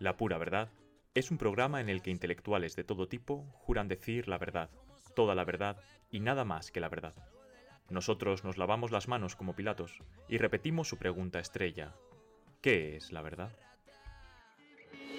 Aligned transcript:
La 0.00 0.16
pura 0.16 0.38
verdad 0.38 0.70
es 1.14 1.30
un 1.30 1.36
programa 1.36 1.82
en 1.82 1.90
el 1.90 2.00
que 2.00 2.10
intelectuales 2.10 2.74
de 2.74 2.84
todo 2.84 3.06
tipo 3.06 3.44
juran 3.52 3.86
decir 3.86 4.28
la 4.28 4.38
verdad, 4.38 4.70
toda 5.14 5.34
la 5.34 5.44
verdad 5.44 5.76
y 6.10 6.20
nada 6.20 6.46
más 6.46 6.70
que 6.72 6.80
la 6.80 6.88
verdad. 6.88 7.12
Nosotros 7.90 8.42
nos 8.42 8.56
lavamos 8.56 8.92
las 8.92 9.08
manos 9.08 9.36
como 9.36 9.54
Pilatos 9.54 9.98
y 10.26 10.38
repetimos 10.38 10.88
su 10.88 10.96
pregunta 10.96 11.38
estrella. 11.38 11.92
¿Qué 12.62 12.96
es 12.96 13.12
la 13.12 13.20
verdad? 13.20 13.52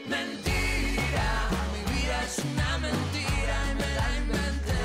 Mentira, 0.09 1.47
mi 1.73 1.93
vida 1.93 2.23
es 2.23 2.39
una 2.39 2.77
mentira 2.79 3.71
y 3.71 3.75
me 3.75 3.95
la 3.95 4.17
inventé. 4.17 4.79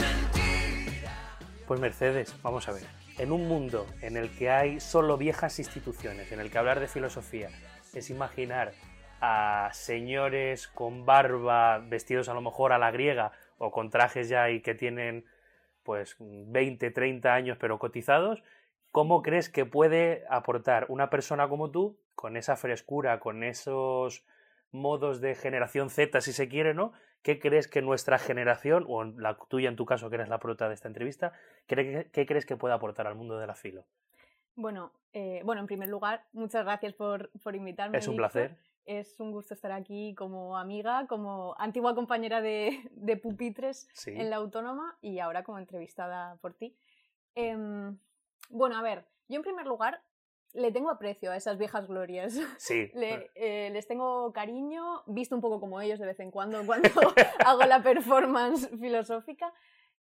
Mentira. 0.00 1.38
Pues 1.68 1.78
Mercedes, 1.78 2.34
vamos 2.42 2.66
a 2.66 2.72
ver. 2.72 2.82
En 3.18 3.30
un 3.30 3.46
mundo 3.46 3.86
en 4.00 4.16
el 4.16 4.30
que 4.30 4.50
hay 4.50 4.80
solo 4.80 5.16
viejas 5.16 5.60
instituciones, 5.60 6.32
en 6.32 6.40
el 6.40 6.50
que 6.50 6.58
hablar 6.58 6.80
de 6.80 6.88
filosofía 6.88 7.50
es 7.94 8.10
imaginar 8.10 8.74
a 9.20 9.70
señores 9.72 10.68
con 10.68 11.06
barba, 11.06 11.78
vestidos 11.78 12.28
a 12.28 12.34
lo 12.34 12.40
mejor 12.40 12.72
a 12.72 12.78
la 12.78 12.90
griega 12.90 13.32
o 13.58 13.70
con 13.70 13.90
trajes 13.90 14.28
ya 14.28 14.50
y 14.50 14.60
que 14.60 14.74
tienen 14.74 15.24
pues 15.82 16.16
20, 16.18 16.90
30 16.90 17.32
años 17.32 17.58
pero 17.60 17.78
cotizados, 17.78 18.42
¿cómo 18.92 19.22
crees 19.22 19.48
que 19.48 19.64
puede 19.64 20.24
aportar 20.28 20.86
una 20.88 21.10
persona 21.10 21.48
como 21.48 21.70
tú, 21.70 21.98
con 22.14 22.36
esa 22.36 22.56
frescura, 22.56 23.20
con 23.20 23.42
esos 23.44 24.26
modos 24.72 25.20
de 25.20 25.34
generación 25.34 25.90
Z, 25.90 26.20
si 26.20 26.32
se 26.32 26.48
quiere, 26.48 26.74
¿no? 26.74 26.92
¿Qué 27.22 27.38
crees 27.38 27.68
que 27.68 27.82
nuestra 27.82 28.18
generación, 28.18 28.84
o 28.88 29.04
la 29.04 29.36
tuya 29.48 29.68
en 29.68 29.76
tu 29.76 29.86
caso, 29.86 30.08
que 30.08 30.16
eres 30.16 30.28
la 30.28 30.38
prota 30.38 30.68
de 30.68 30.74
esta 30.74 30.88
entrevista, 30.88 31.32
¿qué, 31.66 32.08
qué 32.12 32.26
crees 32.26 32.46
que 32.46 32.56
puede 32.56 32.74
aportar 32.74 33.06
al 33.06 33.16
mundo 33.16 33.38
de 33.38 33.46
la 33.46 33.54
filo? 33.54 33.84
Bueno, 34.54 34.92
eh, 35.12 35.40
bueno, 35.44 35.60
en 35.60 35.66
primer 35.66 35.88
lugar, 35.88 36.24
muchas 36.32 36.64
gracias 36.64 36.94
por, 36.94 37.30
por 37.42 37.54
invitarme. 37.54 37.98
Es 37.98 38.06
un 38.06 38.14
Víctor. 38.14 38.30
placer. 38.32 38.56
Es 38.86 39.18
un 39.18 39.32
gusto 39.32 39.52
estar 39.54 39.72
aquí 39.72 40.14
como 40.14 40.56
amiga, 40.56 41.06
como 41.08 41.54
antigua 41.58 41.94
compañera 41.94 42.40
de, 42.40 42.88
de 42.92 43.16
pupitres 43.16 43.88
Sí. 43.94 44.12
en 44.12 44.30
la 44.30 44.36
autónoma 44.36 44.96
y 45.02 45.18
ahora 45.18 45.42
como 45.42 45.58
entrevistada 45.58 46.36
por 46.36 46.54
ti. 46.54 46.76
Em, 47.34 47.98
bueno, 48.48 48.76
a 48.78 48.82
ver, 48.82 49.04
yo 49.28 49.36
en 49.36 49.42
primer 49.42 49.66
lugar 49.66 50.00
le 50.52 50.70
tengo 50.72 50.88
aprecio 50.88 51.32
a 51.32 51.36
esas 51.36 51.58
viejas 51.58 51.86
glorias. 51.88 52.38
Sí. 52.58 52.90
Le- 52.94 53.30
eh, 53.34 53.70
les 53.72 53.86
tengo 53.88 54.32
cariño, 54.32 55.02
visto 55.06 55.34
un 55.34 55.40
poco 55.42 55.58
como 55.60 55.80
ellos 55.80 55.98
de 55.98 56.06
vez 56.06 56.20
en 56.20 56.30
cuando 56.30 56.64
cuando 56.64 56.88
hago 57.44 57.62
la 57.64 57.82
performance 57.82 58.70
filosófica. 58.78 59.52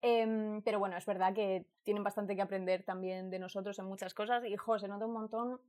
Em, 0.04 0.62
pero 0.62 0.78
bueno, 0.78 0.96
es 0.96 1.06
verdad 1.08 1.34
que 1.34 1.66
tienen 1.84 2.04
bastante 2.04 2.36
que 2.36 2.44
aprender 2.44 2.84
también 2.84 3.32
de 3.32 3.40
nosotros 3.40 3.80
en 3.80 3.86
muchas 3.86 4.14
cosas. 4.14 4.46
Y 4.46 4.56
jo, 4.56 4.78
se 4.78 4.88
nota 4.88 5.08
un 5.08 5.14
montón, 5.14 5.60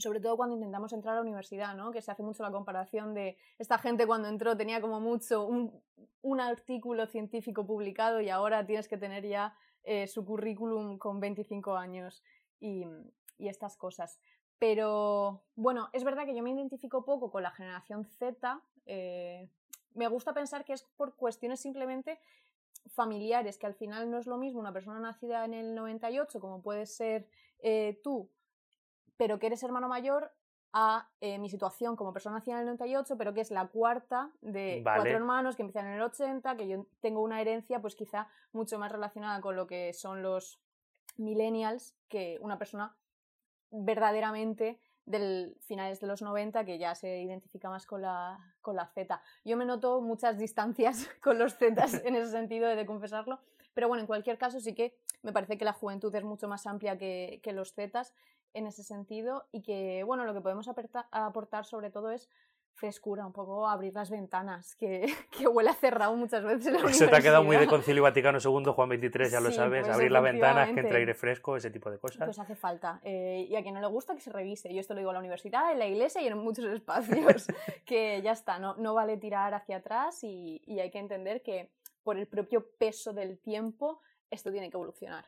sobre 0.00 0.20
todo 0.20 0.36
cuando 0.36 0.54
intentamos 0.56 0.92
entrar 0.92 1.12
a 1.12 1.16
la 1.16 1.22
universidad, 1.22 1.74
¿no? 1.74 1.90
Que 1.90 2.02
se 2.02 2.10
hace 2.10 2.22
mucho 2.22 2.42
la 2.42 2.50
comparación 2.50 3.14
de 3.14 3.36
esta 3.58 3.78
gente 3.78 4.06
cuando 4.06 4.28
entró 4.28 4.56
tenía 4.56 4.80
como 4.80 5.00
mucho 5.00 5.46
un, 5.46 6.40
artículo 6.40 7.06
científico 7.06 7.66
publicado 7.66 8.20
y 8.20 8.30
ahora 8.30 8.66
tienes 8.66 8.88
que 8.88 8.96
tener 8.96 9.26
ya 9.26 9.54
eh, 9.84 10.06
su 10.06 10.24
currículum 10.24 10.98
con 10.98 11.20
25 11.20 11.76
años 11.76 12.22
y, 12.60 12.86
estas 13.38 13.76
cosas. 13.76 14.20
Pero 14.58 15.44
bueno, 15.54 15.88
es 15.94 16.04
verdad 16.04 16.26
que 16.26 16.34
yo 16.34 16.42
me 16.42 16.50
identifico 16.50 17.04
poco 17.04 17.30
con 17.30 17.42
la 17.42 17.50
generación 17.50 18.04
Z. 18.04 18.60
eh, 18.84 19.48
me 19.94 20.08
gusta 20.08 20.32
pensar 20.34 20.64
que 20.64 20.74
es 20.74 20.82
por 20.82 21.16
cuestiones 21.16 21.60
simplemente 21.60 22.18
familiares, 22.88 23.58
que 23.58 23.66
al 23.66 23.74
final 23.74 24.10
no 24.10 24.18
es 24.18 24.26
lo 24.26 24.38
mismo 24.38 24.60
una 24.60 24.72
persona 24.72 25.00
nacida 25.00 25.44
en 25.44 25.54
el 25.54 25.74
98, 25.74 26.40
como 26.40 26.62
puedes 26.62 26.94
ser 26.94 27.28
eh, 27.60 28.00
tú, 28.02 28.30
pero 29.20 29.38
que 29.38 29.48
eres 29.48 29.62
hermano 29.62 29.86
mayor, 29.86 30.32
a 30.72 31.10
eh, 31.20 31.38
mi 31.38 31.50
situación 31.50 31.94
como 31.94 32.14
persona 32.14 32.36
nacida 32.36 32.54
en 32.54 32.60
el 32.60 32.66
98, 32.68 33.18
pero 33.18 33.34
que 33.34 33.42
es 33.42 33.50
la 33.50 33.66
cuarta 33.66 34.30
de 34.40 34.80
Vale. 34.82 35.00
cuatro 35.00 35.14
hermanos 35.18 35.56
que 35.56 35.62
empiezan 35.62 35.88
en 35.88 35.96
el 35.96 36.00
80, 36.00 36.56
que 36.56 36.66
yo 36.66 36.86
tengo 37.02 37.20
una 37.20 37.38
herencia 37.38 37.82
pues 37.82 37.94
quizá 37.94 38.28
mucho 38.52 38.78
más 38.78 38.90
relacionada 38.90 39.42
con 39.42 39.56
lo 39.56 39.66
que 39.66 39.92
son 39.92 40.22
los 40.22 40.58
millennials 41.18 41.98
que 42.08 42.38
una 42.40 42.56
persona 42.56 42.96
verdaderamente 43.70 44.80
del 45.04 45.54
finales 45.60 46.00
de 46.00 46.06
los 46.06 46.22
90 46.22 46.64
que 46.64 46.78
ya 46.78 46.94
se 46.94 47.20
identifica 47.20 47.68
más 47.68 47.84
con 47.84 48.00
la, 48.00 48.38
con 48.62 48.74
la 48.74 48.86
Z. 48.86 49.20
Yo 49.44 49.58
me 49.58 49.66
noto 49.66 50.00
muchas 50.00 50.38
distancias 50.38 51.10
con 51.22 51.38
los 51.38 51.56
Z 51.56 51.84
en 52.06 52.14
ese 52.14 52.30
sentido, 52.30 52.70
he 52.70 52.76
de 52.76 52.86
confesarlo, 52.86 53.38
pero 53.74 53.88
bueno, 53.88 54.00
en 54.02 54.06
cualquier 54.06 54.38
caso 54.38 54.60
sí 54.60 54.74
que 54.74 54.94
me 55.22 55.32
parece 55.32 55.58
que 55.58 55.64
la 55.64 55.72
juventud 55.72 56.14
es 56.14 56.24
mucho 56.24 56.48
más 56.48 56.66
amplia 56.66 56.96
que, 56.98 57.40
que 57.42 57.52
los 57.52 57.72
Z 57.74 58.02
en 58.54 58.66
ese 58.66 58.82
sentido 58.82 59.46
y 59.52 59.62
que 59.62 60.02
bueno, 60.04 60.24
lo 60.24 60.34
que 60.34 60.40
podemos 60.40 60.66
aperta- 60.68 61.08
aportar 61.12 61.64
sobre 61.64 61.90
todo 61.90 62.10
es 62.10 62.28
frescura, 62.74 63.26
un 63.26 63.32
poco 63.34 63.68
abrir 63.68 63.92
las 63.92 64.08
ventanas, 64.08 64.74
que, 64.76 65.04
que 65.38 65.46
huele 65.46 65.68
a 65.68 65.74
cerrado 65.74 66.14
muchas 66.16 66.42
veces 66.42 66.72
la 66.72 66.88
Eso 66.88 67.08
te 67.08 67.16
ha 67.16 67.20
quedado 67.20 67.44
muy 67.44 67.56
de. 67.58 67.66
Concilio 67.66 68.02
Vaticano 68.02 68.38
II, 68.42 68.72
Juan 68.72 68.88
XXIII, 68.88 69.28
ya 69.30 69.40
lo 69.40 69.50
Sí, 69.50 69.56
sabes. 69.56 69.82
pues 69.84 69.94
Abrir 69.94 70.10
las 70.10 70.22
ventanas, 70.22 70.70
que 70.72 70.80
entre 70.80 70.96
aire 70.98 71.12
fresco, 71.14 71.56
ese 71.56 71.70
tipo 71.70 71.90
de 71.90 71.98
cosas. 71.98 72.24
Pues 72.24 72.38
hace 72.38 72.54
falta. 72.56 72.98
Eh, 73.04 73.46
y 73.50 73.54
a 73.56 73.62
quien 73.62 73.74
no 73.74 73.80
le 73.82 73.86
gusta, 73.88 74.14
que 74.14 74.20
se 74.20 74.30
revise. 74.32 74.72
Yo 74.72 74.80
esto 74.80 74.94
lo 74.94 75.00
digo 75.00 75.10
en 75.10 75.14
la 75.14 75.20
universidad, 75.20 75.70
en 75.72 75.78
la 75.78 75.86
iglesia 75.86 76.22
y 76.22 76.28
en 76.28 76.38
muchos 76.38 76.64
espacios. 76.72 77.48
que 77.84 78.22
ya 78.22 78.32
está, 78.32 78.58
no, 78.58 78.74
no 78.76 78.94
vale 78.94 79.18
tirar 79.18 79.52
hacia 79.52 79.76
atrás 79.78 80.24
y, 80.24 80.62
y 80.64 80.80
hay 80.80 80.90
que 80.90 81.00
entender 81.00 81.42
que 81.42 81.68
por 82.02 82.18
el 82.18 82.26
propio 82.26 82.70
peso 82.78 83.12
del 83.12 83.38
tiempo 83.38 84.00
esto 84.30 84.50
tiene 84.52 84.70
que 84.70 84.76
evolucionar. 84.76 85.26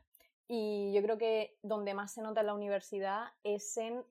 Y 0.49 0.93
yo 0.95 1.03
creo 1.03 1.19
que 1.19 1.57
donde 1.63 1.95
más 1.95 2.13
se 2.13 2.23
nota 2.23 2.41
en 2.41 2.47
la 2.47 2.55
universidad 2.55 3.29
es 3.43 3.77
en 3.77 4.05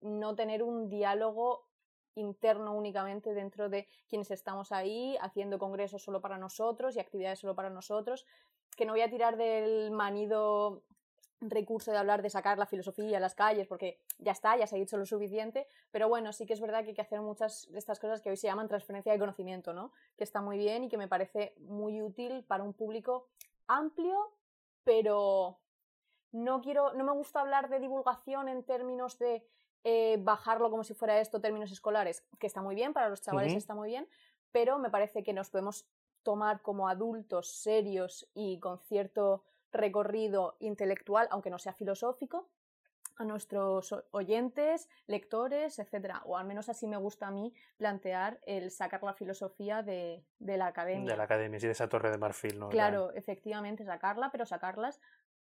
no 0.00 0.34
tener 0.34 0.62
un 0.62 0.88
diálogo 0.88 1.68
interno 2.16 2.74
únicamente 2.74 3.34
dentro 3.34 3.68
de 3.68 3.88
quienes 4.08 4.30
estamos 4.30 4.72
ahí, 4.72 5.16
haciendo 5.20 5.58
congresos 5.58 6.02
solo 6.02 6.20
para 6.20 6.38
nosotros 6.38 6.94
y 6.94 7.00
actividades 7.00 7.40
solo 7.40 7.54
para 7.54 7.70
nosotros, 7.70 8.24
que 8.76 8.86
no 8.86 8.92
voy 8.92 9.02
a 9.02 9.10
tirar 9.10 9.36
del 9.36 9.90
manido 9.90 10.84
recurso 11.50 11.90
de 11.90 11.98
hablar 11.98 12.22
de 12.22 12.30
sacar 12.30 12.58
la 12.58 12.66
filosofía 12.66 13.18
a 13.18 13.20
las 13.20 13.34
calles, 13.34 13.66
porque 13.66 14.00
ya 14.18 14.32
está, 14.32 14.56
ya 14.56 14.66
se 14.66 14.76
ha 14.76 14.78
dicho 14.78 14.96
lo 14.96 15.06
suficiente, 15.06 15.66
pero 15.90 16.08
bueno, 16.08 16.32
sí 16.32 16.46
que 16.46 16.52
es 16.52 16.60
verdad 16.60 16.82
que 16.82 16.90
hay 16.90 16.94
que 16.94 17.02
hacer 17.02 17.20
muchas 17.20 17.70
de 17.70 17.78
estas 17.78 17.98
cosas 17.98 18.20
que 18.20 18.30
hoy 18.30 18.36
se 18.36 18.46
llaman 18.46 18.68
transferencia 18.68 19.12
de 19.12 19.18
conocimiento, 19.18 19.72
¿no? 19.72 19.92
Que 20.16 20.24
está 20.24 20.40
muy 20.40 20.58
bien 20.58 20.84
y 20.84 20.88
que 20.88 20.98
me 20.98 21.08
parece 21.08 21.54
muy 21.58 22.02
útil 22.02 22.44
para 22.44 22.62
un 22.62 22.72
público 22.72 23.28
amplio, 23.66 24.32
pero 24.84 25.58
no 26.32 26.60
quiero, 26.60 26.92
no 26.94 27.04
me 27.04 27.12
gusta 27.12 27.40
hablar 27.40 27.68
de 27.68 27.80
divulgación 27.80 28.48
en 28.48 28.64
términos 28.64 29.18
de 29.18 29.46
eh, 29.84 30.18
bajarlo 30.20 30.70
como 30.70 30.82
si 30.82 30.94
fuera 30.94 31.20
esto 31.20 31.40
términos 31.40 31.70
escolares, 31.70 32.24
que 32.38 32.46
está 32.46 32.62
muy 32.62 32.74
bien, 32.74 32.92
para 32.92 33.08
los 33.08 33.20
chavales 33.20 33.54
está 33.54 33.74
muy 33.74 33.88
bien, 33.88 34.08
pero 34.50 34.78
me 34.78 34.90
parece 34.90 35.22
que 35.22 35.32
nos 35.32 35.50
podemos 35.50 35.86
tomar 36.22 36.62
como 36.62 36.88
adultos 36.88 37.50
serios 37.50 38.28
y 38.34 38.58
con 38.58 38.80
cierto 38.80 39.44
recorrido 39.74 40.56
intelectual, 40.60 41.28
aunque 41.30 41.50
no 41.50 41.58
sea 41.58 41.74
filosófico, 41.74 42.48
a 43.16 43.24
nuestros 43.24 43.94
oyentes, 44.10 44.88
lectores, 45.06 45.78
etcétera. 45.78 46.22
O 46.24 46.36
al 46.36 46.46
menos 46.46 46.68
así 46.68 46.86
me 46.86 46.96
gusta 46.96 47.28
a 47.28 47.30
mí 47.30 47.52
plantear 47.76 48.40
el 48.46 48.70
sacar 48.70 49.02
la 49.02 49.14
filosofía 49.14 49.82
de, 49.82 50.24
de 50.38 50.56
la 50.56 50.66
academia. 50.66 51.12
De 51.12 51.16
la 51.16 51.24
academia, 51.24 51.60
sí, 51.60 51.66
de 51.66 51.72
esa 51.72 51.88
torre 51.88 52.10
de 52.10 52.18
marfil, 52.18 52.58
¿no? 52.58 52.70
Claro, 52.70 53.12
efectivamente, 53.14 53.84
sacarla, 53.84 54.30
pero 54.32 54.46
sacarlas 54.46 55.00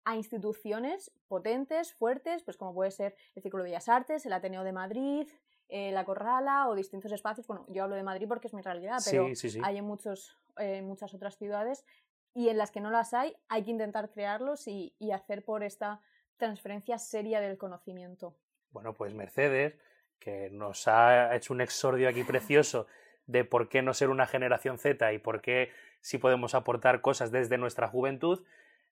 a 0.05 0.15
instituciones 0.15 1.11
potentes, 1.27 1.93
fuertes, 1.93 2.43
pues 2.43 2.57
como 2.57 2.73
puede 2.73 2.89
ser 2.91 3.15
el 3.35 3.43
Círculo 3.43 3.63
de 3.63 3.69
Bellas 3.69 3.89
Artes, 3.89 4.25
el 4.25 4.33
Ateneo 4.33 4.63
de 4.63 4.71
Madrid, 4.71 5.27
eh, 5.67 5.91
la 5.91 6.05
Corrala 6.05 6.67
o 6.69 6.73
distintos 6.73 7.11
espacios. 7.11 7.45
Bueno, 7.45 7.65
yo 7.69 7.83
hablo 7.83 7.95
de 7.95 8.01
Madrid 8.03 8.27
porque 8.27 8.47
es 8.47 8.53
mi 8.55 8.61
realidad, 8.61 8.97
pero 9.05 9.27
Sí, 9.27 9.35
sí, 9.35 9.49
sí. 9.51 9.61
hay 9.63 9.77
en 9.77 9.85
muchos, 9.85 10.35
eh, 10.57 10.81
muchas 10.81 11.13
otras 11.13 11.37
ciudades 11.37 11.85
y 12.33 12.49
en 12.49 12.57
las 12.57 12.71
que 12.71 12.81
no 12.81 12.91
las 12.91 13.13
hay, 13.13 13.35
hay 13.47 13.63
que 13.63 13.71
intentar 13.71 14.09
crearlos 14.11 14.67
y, 14.67 14.93
hacer 15.11 15.43
por 15.43 15.63
esta 15.63 16.01
transferencia 16.37 16.97
seria 16.97 17.41
del 17.41 17.57
conocimiento. 17.57 18.35
Bueno, 18.71 18.93
pues 18.93 19.13
Mercedes, 19.13 19.75
que 20.19 20.49
nos 20.51 20.87
ha 20.87 21.35
hecho 21.35 21.53
un 21.53 21.61
exordio 21.61 22.07
aquí 22.07 22.23
precioso 22.23 22.87
de 23.25 23.43
por 23.43 23.69
qué 23.69 23.81
no 23.81 23.93
ser 23.93 24.09
una 24.09 24.25
generación 24.25 24.77
Z 24.77 25.11
y 25.13 25.19
por 25.19 25.41
qué 25.41 25.71
sí 26.01 26.17
podemos 26.17 26.55
aportar 26.55 27.01
cosas 27.01 27.31
desde 27.31 27.57
nuestra 27.57 27.87
juventud, 27.87 28.43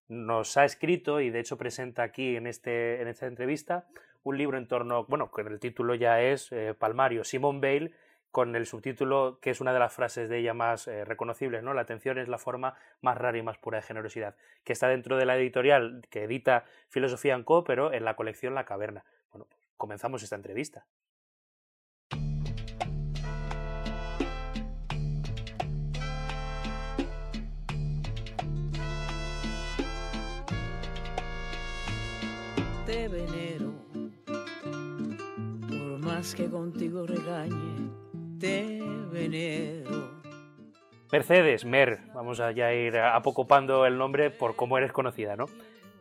nos 0.07 0.57
ha 0.57 0.65
escrito 0.65 1.21
y 1.21 1.29
de 1.29 1.39
hecho 1.39 1.57
presenta 1.57 2.03
aquí 2.03 2.35
en, 2.35 2.47
este, 2.47 3.01
en 3.01 3.07
esta 3.07 3.27
entrevista 3.27 3.87
un 4.23 4.37
libro 4.37 4.57
en 4.57 4.67
torno, 4.67 5.05
bueno, 5.05 5.31
que 5.31 5.41
el 5.41 5.59
título 5.59 5.95
ya 5.95 6.21
es 6.21 6.51
eh, 6.51 6.73
Palmario, 6.77 7.23
Simone 7.23 7.59
Bale, 7.59 7.93
con 8.31 8.55
el 8.55 8.65
subtítulo 8.65 9.39
que 9.41 9.51
es 9.51 9.61
una 9.61 9.73
de 9.73 9.79
las 9.79 9.93
frases 9.93 10.29
de 10.29 10.39
ella 10.39 10.53
más 10.53 10.87
eh, 10.87 11.05
reconocibles, 11.05 11.63
¿no? 11.63 11.73
La 11.73 11.81
atención 11.81 12.17
es 12.17 12.27
la 12.27 12.37
forma 12.37 12.75
más 13.01 13.17
rara 13.17 13.37
y 13.37 13.41
más 13.41 13.57
pura 13.57 13.77
de 13.77 13.83
generosidad, 13.83 14.35
que 14.63 14.73
está 14.73 14.87
dentro 14.87 15.17
de 15.17 15.25
la 15.25 15.37
editorial 15.37 16.01
que 16.09 16.23
edita 16.23 16.65
Filosofía 16.89 17.41
Co, 17.43 17.63
pero 17.63 17.93
en 17.93 18.05
la 18.05 18.15
colección 18.15 18.55
La 18.55 18.65
Caverna. 18.65 19.05
Bueno, 19.31 19.45
pues 19.49 19.61
comenzamos 19.77 20.23
esta 20.23 20.35
entrevista. 20.35 20.85
te 32.87 33.09
venero, 33.09 33.73
por 35.67 35.99
más 35.99 36.33
que 36.33 36.49
contigo 36.49 37.05
regañe, 37.05 38.06
Mercedes, 41.11 41.65
Mer, 41.65 41.99
vamos 42.13 42.39
a 42.39 42.51
ya 42.51 42.73
ir 42.73 42.97
apocopando 42.97 43.85
el 43.85 43.97
nombre 43.97 44.29
por 44.29 44.55
cómo 44.55 44.77
eres 44.77 44.91
conocida, 44.91 45.35
¿no? 45.35 45.45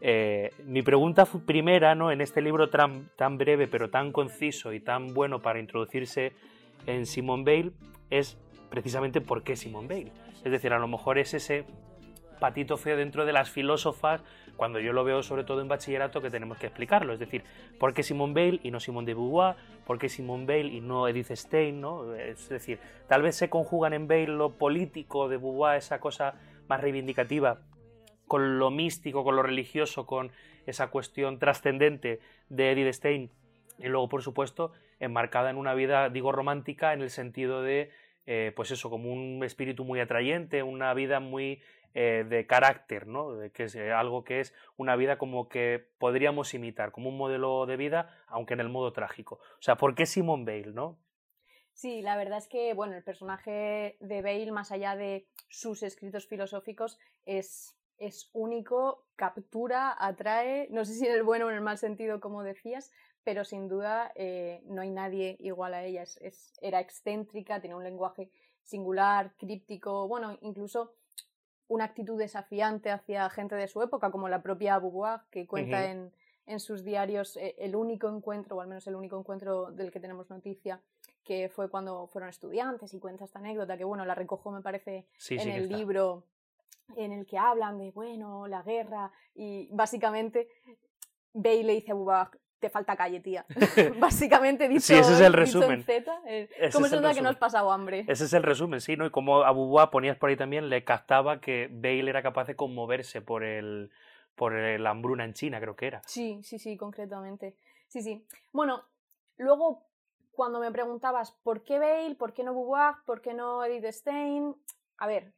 Eh, 0.01 0.51
mi 0.65 0.83
pregunta 0.83 1.27
primera, 1.47 1.95
¿no? 1.95 2.11
En 2.11 2.21
este 2.21 2.43
libro 2.43 2.69
tan, 2.69 3.09
tan 3.17 3.39
breve 3.39 3.67
pero 3.69 3.89
tan 3.89 4.13
conciso 4.13 4.73
y 4.73 4.81
tan 4.81 5.15
bueno 5.15 5.41
para 5.41 5.59
introducirse 5.59 6.33
en 6.87 7.07
Simone 7.07 7.45
Bale 7.45 7.73
es 8.11 8.37
precisamente 8.69 9.21
por 9.21 9.43
qué 9.43 9.57
Simone 9.57 9.89
Bale. 9.89 10.13
Es 10.45 10.53
decir, 10.53 10.73
a 10.73 10.79
lo 10.79 10.89
mejor 10.89 11.19
es 11.19 11.35
ese 11.35 11.65
patito 12.39 12.77
feo 12.77 12.97
dentro 12.97 13.25
de 13.25 13.33
las 13.33 13.51
filósofas, 13.51 14.23
cuando 14.57 14.81
yo 14.81 14.93
lo 14.93 15.05
veo 15.05 15.23
sobre 15.23 15.45
todo 15.45 15.61
en 15.61 15.69
bachillerato, 15.69 16.21
que 16.21 16.31
tenemos 16.31 16.59
que 16.59 16.67
explicarlo. 16.67 17.13
Es 17.13 17.19
decir, 17.19 17.45
¿por 17.79 17.95
qué 17.95 18.03
Simone 18.03 18.35
Bale 18.35 18.61
y 18.63 18.71
no 18.71 18.81
Simone 18.81 19.07
de 19.07 19.15
Beauvoir? 19.15 19.57
¿Por 19.87 19.99
qué 19.99 20.09
Simone 20.09 20.47
Bale 20.47 20.69
y 20.69 20.81
no 20.81 21.07
Edith 21.09 21.31
Stein? 21.33 21.81
¿no? 21.81 22.15
Es 22.15 22.49
decir, 22.49 22.79
tal 23.09 23.23
vez 23.23 23.37
se 23.37 23.49
conjugan 23.49 23.93
en 23.93 24.09
Bale 24.09 24.29
lo 24.29 24.59
político 24.59 25.29
de 25.29 25.37
Beauvoir, 25.37 25.77
esa 25.79 26.01
cosa 26.01 26.35
más 26.69 26.81
reivindicativa, 26.81 27.61
con 28.27 28.59
lo 28.59 28.71
místico, 28.71 29.25
con 29.25 29.37
lo 29.37 29.43
religioso, 29.43 30.07
con 30.07 30.33
esa 30.67 30.89
cuestión 30.89 31.39
trascendente 31.39 32.21
de 32.49 32.73
Edith 32.73 32.93
Stein. 32.93 33.31
Y 33.79 33.89
luego, 33.89 34.09
por 34.09 34.23
supuesto, 34.23 34.73
enmarcada 35.01 35.51
en 35.51 35.57
una 35.57 35.75
vida, 35.75 36.09
digo, 36.09 36.33
romántica, 36.33 36.93
en 36.93 37.03
el 37.03 37.11
sentido 37.11 37.63
de, 37.63 37.91
eh, 38.27 38.53
pues 38.57 38.71
eso, 38.71 38.91
como 38.91 39.13
un 39.13 39.43
espíritu 39.45 39.85
muy 39.85 40.01
atrayente, 40.01 40.63
una 40.63 40.93
vida 40.95 41.21
muy 41.21 41.61
eh, 41.99 42.27
de 42.29 42.47
carácter, 42.47 43.07
¿no? 43.07 43.33
De 43.37 43.51
que 43.51 43.65
es 43.65 43.75
eh, 43.75 43.91
algo 43.91 44.23
que 44.23 44.41
es 44.41 44.53
una 44.77 44.97
vida 44.97 45.17
como 45.17 45.49
que 45.49 45.83
podríamos 45.97 46.53
imitar, 46.53 46.93
como 46.93 47.09
un 47.09 47.17
modelo 47.17 47.65
de 47.65 47.79
vida, 47.79 48.15
aunque 48.27 48.53
en 48.53 48.61
el 48.61 48.69
modo 48.69 48.93
trágico. 48.93 49.37
O 49.37 49.63
sea, 49.63 49.79
¿por 49.79 49.95
qué 49.95 50.05
Simone 50.05 50.45
Bale, 50.45 50.75
no? 50.75 50.99
Sí, 51.73 52.03
la 52.03 52.19
verdad 52.19 52.37
es 52.37 52.49
que 52.49 52.75
bueno, 52.75 52.95
el 52.97 53.03
personaje 53.03 53.97
de 54.01 54.21
Bale, 54.21 54.53
más 54.53 54.73
allá 54.73 54.95
de 54.95 55.27
sus 55.49 55.83
escritos 55.83 56.27
filosóficos, 56.27 56.99
es, 57.25 57.75
es 57.97 58.29
único, 58.35 59.07
captura, 59.17 59.97
atrae, 59.99 60.69
no 60.71 60.85
sé 60.85 60.93
si 60.93 61.07
en 61.07 61.15
el 61.15 61.23
bueno 61.23 61.47
o 61.47 61.49
en 61.49 61.57
el 61.57 61.63
mal 61.63 61.79
sentido, 61.79 62.21
como 62.21 62.43
decías, 62.43 62.93
pero 63.25 63.43
sin 63.43 63.69
duda 63.69 64.13
eh, 64.17 64.61
no 64.67 64.83
hay 64.83 64.91
nadie 64.91 65.39
igual 65.41 65.73
a 65.73 65.83
ella. 65.83 66.03
Es, 66.03 66.59
era 66.61 66.81
excéntrica, 66.81 67.59
tenía 67.59 67.79
un 67.79 67.85
lenguaje 67.85 68.31
singular, 68.63 69.33
críptico, 69.39 70.07
bueno, 70.09 70.37
incluso 70.43 70.93
una 71.69 71.85
actitud 71.85 72.19
desafiante 72.19 72.91
hacia 72.91 73.29
gente 73.31 73.55
de 73.55 73.69
su 73.69 73.83
época, 73.83 74.11
como 74.11 74.29
la 74.29 74.43
propia 74.43 74.79
Beauvoir, 74.79 75.21
que 75.31 75.47
cuenta 75.47 75.91
en, 75.91 76.13
en 76.47 76.61
sus 76.61 76.85
diarios 76.85 77.37
eh, 77.37 77.57
el 77.59 77.75
único 77.75 78.09
encuentro, 78.09 78.57
o 78.57 78.61
al 78.61 78.69
menos 78.69 78.87
el 78.87 78.95
único 78.95 79.19
encuentro 79.19 79.73
del 79.73 79.91
que 79.91 80.01
tenemos 80.01 80.31
noticia, 80.31 80.81
que 81.25 81.49
fue 81.49 81.69
cuando 81.69 82.07
fueron 82.07 82.31
estudiantes 82.31 82.95
y 82.95 83.01
cuenta 83.01 83.25
esta 83.25 83.41
anécdota, 83.41 83.77
que 83.77 83.85
bueno, 83.85 84.05
la 84.05 84.15
recojo 84.15 84.51
me 84.53 84.63
parece 84.63 85.07
Sí, 85.19 85.35
en 85.35 85.41
sí 85.41 85.51
el 85.51 85.69
libro 85.69 86.25
en 86.97 87.13
el 87.13 87.27
que 87.27 87.37
hablan 87.37 87.79
de, 87.79 87.91
bueno, 87.91 88.47
la 88.47 88.63
guerra 88.63 89.11
y 89.35 89.69
básicamente 89.73 90.49
Bale 91.33 91.65
le 91.65 91.73
dice 91.75 91.91
a 91.91 91.95
Beauvoir, 91.95 92.29
te 92.59 92.71
falta 92.71 92.97
calle, 92.97 93.21
tía. 93.21 93.45
básicamente 93.99 94.69
dicho, 94.69 94.81
Sí, 94.81 94.95
ese 94.95 95.15
es 95.15 95.21
el 95.21 95.33
resumen. 95.33 95.85
Eh, 95.89 96.49
¿cómo 96.73 96.87
es 96.87 96.93
nota 96.93 97.13
que 97.15 97.23
no 97.23 97.29
has 97.29 97.37
pasado 97.37 97.71
hambre? 97.73 98.05
Ese 98.09 98.25
es 98.25 98.33
el 98.33 98.43
resumen, 98.43 98.81
sí, 98.81 98.97
¿no? 98.97 99.07
Y 99.07 99.11
como 99.11 99.43
a 99.43 99.53
Beauvoir 99.53 99.91
ponías 99.91 100.17
por 100.17 100.31
ahí 100.31 100.37
también, 100.37 100.69
le 100.69 100.85
captaba 100.85 101.41
que 101.41 101.69
Bale 101.71 102.09
era 102.11 102.23
capaz 102.23 102.47
de 102.47 102.57
conmoverse 102.57 103.21
por 103.23 103.45
el 103.45 103.91
por 104.35 104.53
el- 104.55 104.83
la 104.83 104.91
hambruna 104.91 105.25
en 105.25 105.33
China, 105.33 105.59
creo 105.61 105.77
que 105.77 105.87
era. 105.87 106.03
Sí, 106.05 106.41
sí, 106.43 106.59
sí, 106.59 106.77
concretamente. 106.77 107.57
Sí, 107.89 108.03
sí. 108.03 108.27
Bueno, 108.53 108.83
luego 109.39 109.87
cuando 110.33 110.61
me 110.61 110.71
preguntabas 110.71 111.33
por 111.43 111.63
qué 111.65 111.79
Bale, 111.79 112.15
por 112.17 112.35
qué 112.35 112.45
no 112.45 112.53
Beauvoir, 112.53 112.97
por 113.07 113.23
qué 113.23 113.33
no 113.33 113.65
Edith 113.65 113.87
Stein, 113.93 114.55
a 114.99 115.07
ver, 115.07 115.33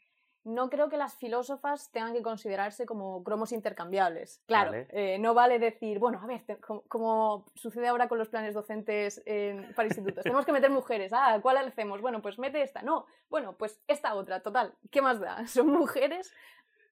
no 0.45 0.71
creo 0.71 0.89
que 0.89 0.97
las 0.97 1.15
filósofas 1.17 1.91
tengan 1.93 2.15
que 2.15 2.23
considerarse 2.23 2.87
como 2.87 3.23
cromos 3.25 3.53
intercambiables. 3.53 4.43
Claro, 4.47 4.71
Vale. 4.71 4.87
eh, 4.91 5.19
no 5.19 5.35
vale 5.35 5.59
decir, 5.59 5.99
bueno, 5.99 6.21
a 6.23 6.27
ver, 6.27 6.43
te- 6.47 6.57
como, 6.59 6.83
como 6.83 7.47
sucede 7.55 7.89
ahora 7.89 8.09
con 8.09 8.19
los 8.19 8.29
planes 8.29 8.55
docentes 8.55 9.23
en, 9.27 9.73
para 9.75 9.87
institutos, 9.89 10.23
tenemos 10.25 10.47
que 10.47 10.53
meter 10.53 10.71
mujeres, 10.71 11.13
ah, 11.13 11.39
¿cuál 11.43 11.59
hacemos? 11.59 12.01
Bueno, 12.01 12.23
pues 12.23 12.39
mete 12.39 12.63
esta, 12.63 12.83
no, 12.83 13.07
bueno, 13.29 13.57
pues 13.59 13.83
esta 13.89 14.15
otra, 14.15 14.41
total, 14.41 14.73
¿qué 14.91 15.03
más 15.03 15.21
da? 15.21 15.47
Son 15.47 15.67
mujeres, 15.67 16.33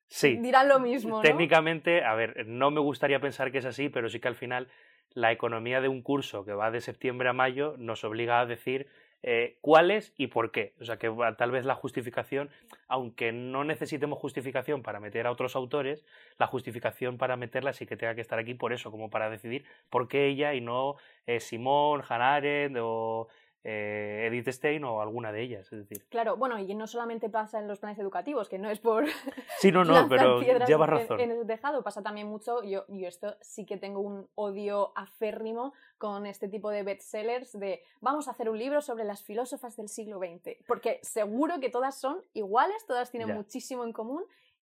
Sí. 0.09 0.37
dirán 0.37 0.69
lo 0.69 0.79
mismo, 0.79 1.17
¿no? 1.17 1.23
Técnicamente, 1.23 2.05
a 2.05 2.15
ver, 2.15 2.47
no 2.47 2.71
me 2.71 2.81
gustaría 2.81 3.21
pensar 3.21 3.51
que 3.51 3.59
es 3.59 3.65
así, 3.65 3.89
pero 3.89 4.09
sí 4.09 4.21
que 4.21 4.29
al 4.29 4.37
final 4.37 4.69
la 5.15 5.33
economía 5.33 5.81
de 5.81 5.89
un 5.89 6.03
curso 6.03 6.45
que 6.45 6.53
va 6.53 6.71
de 6.71 6.81
septiembre 6.81 7.29
a 7.29 7.33
mayo 7.33 7.75
nos 7.79 8.05
obliga 8.05 8.39
a 8.41 8.47
decir 8.47 8.87
eh, 9.23 9.57
cuáles 9.61 10.13
y 10.17 10.29
por 10.29 10.51
qué. 10.53 10.75
O 10.81 10.85
sea 10.85 10.99
que 10.99 11.13
tal 11.37 11.51
vez 11.51 11.65
la 11.65 11.75
justificación, 11.75 12.51
aunque 12.89 13.33
no 13.33 13.65
necesitemos 13.65 14.19
justificación 14.19 14.83
para 14.83 15.01
meter 15.01 15.27
a 15.27 15.33
otros 15.33 15.57
autores, 15.57 16.05
la 16.39 16.47
justificación 16.47 17.19
para 17.19 17.37
meterla 17.37 17.73
sí 17.73 17.87
que 17.87 17.97
tenga 17.97 18.15
que 18.15 18.21
estar 18.21 18.39
aquí 18.39 18.55
por 18.55 18.73
eso, 18.73 18.91
como 18.91 19.11
para 19.11 19.31
decidir 19.31 19.65
por 19.91 20.09
qué 20.09 20.27
ella 20.27 20.55
y 20.55 20.61
no 20.61 20.97
eh, 21.27 21.41
Simón, 21.41 22.03
Hannah 22.09 22.35
Arendt 22.35 22.79
o 22.81 23.29
eh, 23.69 24.27
Edith 24.29 24.49
Stein 24.51 24.85
o 24.85 25.01
alguna 25.01 25.33
de 25.33 25.43
ellas. 25.43 25.73
Es 25.73 25.81
decir, 25.81 26.07
Claro, 26.09 26.37
bueno, 26.37 26.57
y 26.59 26.73
no 26.77 26.87
solamente 26.87 27.29
pasa 27.29 27.59
en 27.59 27.67
los 27.67 27.81
planes 27.81 27.99
educativos, 27.99 28.49
que 28.49 28.59
no 28.59 28.71
es 28.71 28.79
por 28.79 29.07
sí, 29.59 29.73
no, 29.73 29.85
no, 29.85 30.09
pero 30.09 30.41
llevas 30.41 30.71
en- 30.71 30.95
razón. 30.95 31.21
En, 31.21 31.31
el 31.33 31.47
tejado 31.47 31.83
pasa 31.83 32.01
también 32.03 32.29
mucho, 32.29 32.63
yo, 32.63 32.85
yo 32.89 33.09
esto 33.09 33.37
sí 33.41 33.67
que 33.67 33.77
tengo 33.77 34.01
un 34.01 34.29
odio 34.37 34.93
aférrimo 34.95 35.73
con 35.99 36.27
este 36.27 36.49
tipo 36.49 36.71
de 36.71 36.85
bestsellers 36.85 37.59
de 37.59 37.83
vamos 38.01 38.29
a 38.29 38.31
hacer 38.31 38.49
un 38.49 38.59
libro 38.59 38.81
sobre 38.81 39.03
las 39.05 39.25
filósofas 39.25 39.77
del 39.77 39.89
siglo 39.89 40.19
XX, 40.19 40.59
porque 40.69 41.01
seguro 41.03 41.59
que 41.59 41.69
todas 41.69 41.99
son 41.99 42.23
iguales, 42.35 42.87
todas 42.87 43.11
tienen 43.11 43.29
Ya. 43.31 43.35
muchísimo 43.35 43.83
en 43.85 43.93
común 43.93 44.23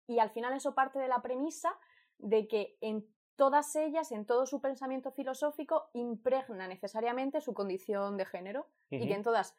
y 0.07 0.19
al 0.19 0.31
final 0.31 0.53
eso 0.53 0.75
parte 0.75 0.99
de 0.99 1.07
la 1.07 1.21
premisa 1.21 1.73
de 2.17 2.47
que 2.49 2.75
en 2.81 3.05
todas 3.39 3.73
ellas, 3.77 4.11
en 4.11 4.25
todo 4.25 4.45
su 4.45 4.59
pensamiento 4.59 5.11
filosófico, 5.11 5.89
impregna 5.93 6.67
necesariamente 6.67 7.39
su 7.39 7.53
condición 7.53 8.17
de 8.17 8.25
género 8.25 8.67
y 8.89 9.07
que 9.07 9.13
en 9.13 9.23
todas 9.23 9.55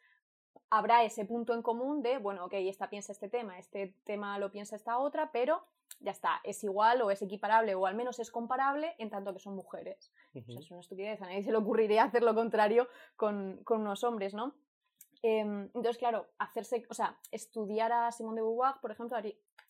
habrá 0.69 1.03
ese 1.03 1.25
punto 1.25 1.55
en 1.55 1.63
común 1.63 2.03
de, 2.03 2.19
bueno, 2.19 2.45
ok, 2.45 2.53
esta 2.57 2.91
piensa 2.91 3.11
este 3.11 3.27
tema, 3.27 3.57
este 3.57 3.95
tema 4.03 4.37
lo 4.37 4.51
piensa 4.51 4.75
esta 4.75 4.99
otra, 4.99 5.31
pero 5.31 5.65
ya 5.99 6.11
está, 6.11 6.41
es 6.43 6.63
igual 6.63 7.01
o 7.01 7.09
es 7.09 7.23
equiparable 7.23 7.73
o 7.73 7.87
al 7.87 7.95
menos 7.95 8.19
es 8.19 8.29
comparable 8.29 8.93
en 8.99 9.09
tanto 9.09 9.33
que 9.33 9.39
son 9.39 9.55
mujeres. 9.55 10.13
O 10.35 10.39
Ujú. 10.39 10.51
sea, 10.51 10.59
es 10.59 10.69
una 10.69 10.81
estupidez, 10.81 11.19
a 11.19 11.25
nadie 11.25 11.41
se 11.41 11.51
le 11.51 11.57
ocurriría 11.57 12.03
hacer 12.03 12.21
lo 12.21 12.35
contrario 12.35 12.87
con, 13.15 13.63
con 13.63 13.81
unos 13.81 14.03
hombres, 14.03 14.35
¿no? 14.35 14.53
Em, 15.23 15.63
entonces, 15.73 15.97
claro, 15.97 16.27
hacerse, 16.37 16.85
o 16.87 16.93
sea, 16.93 17.17
estudiar 17.31 17.91
a 17.91 18.11
Simone 18.11 18.41
de 18.41 18.43
Beauvoir, 18.43 18.75
por 18.79 18.91
ejemplo, 18.91 19.17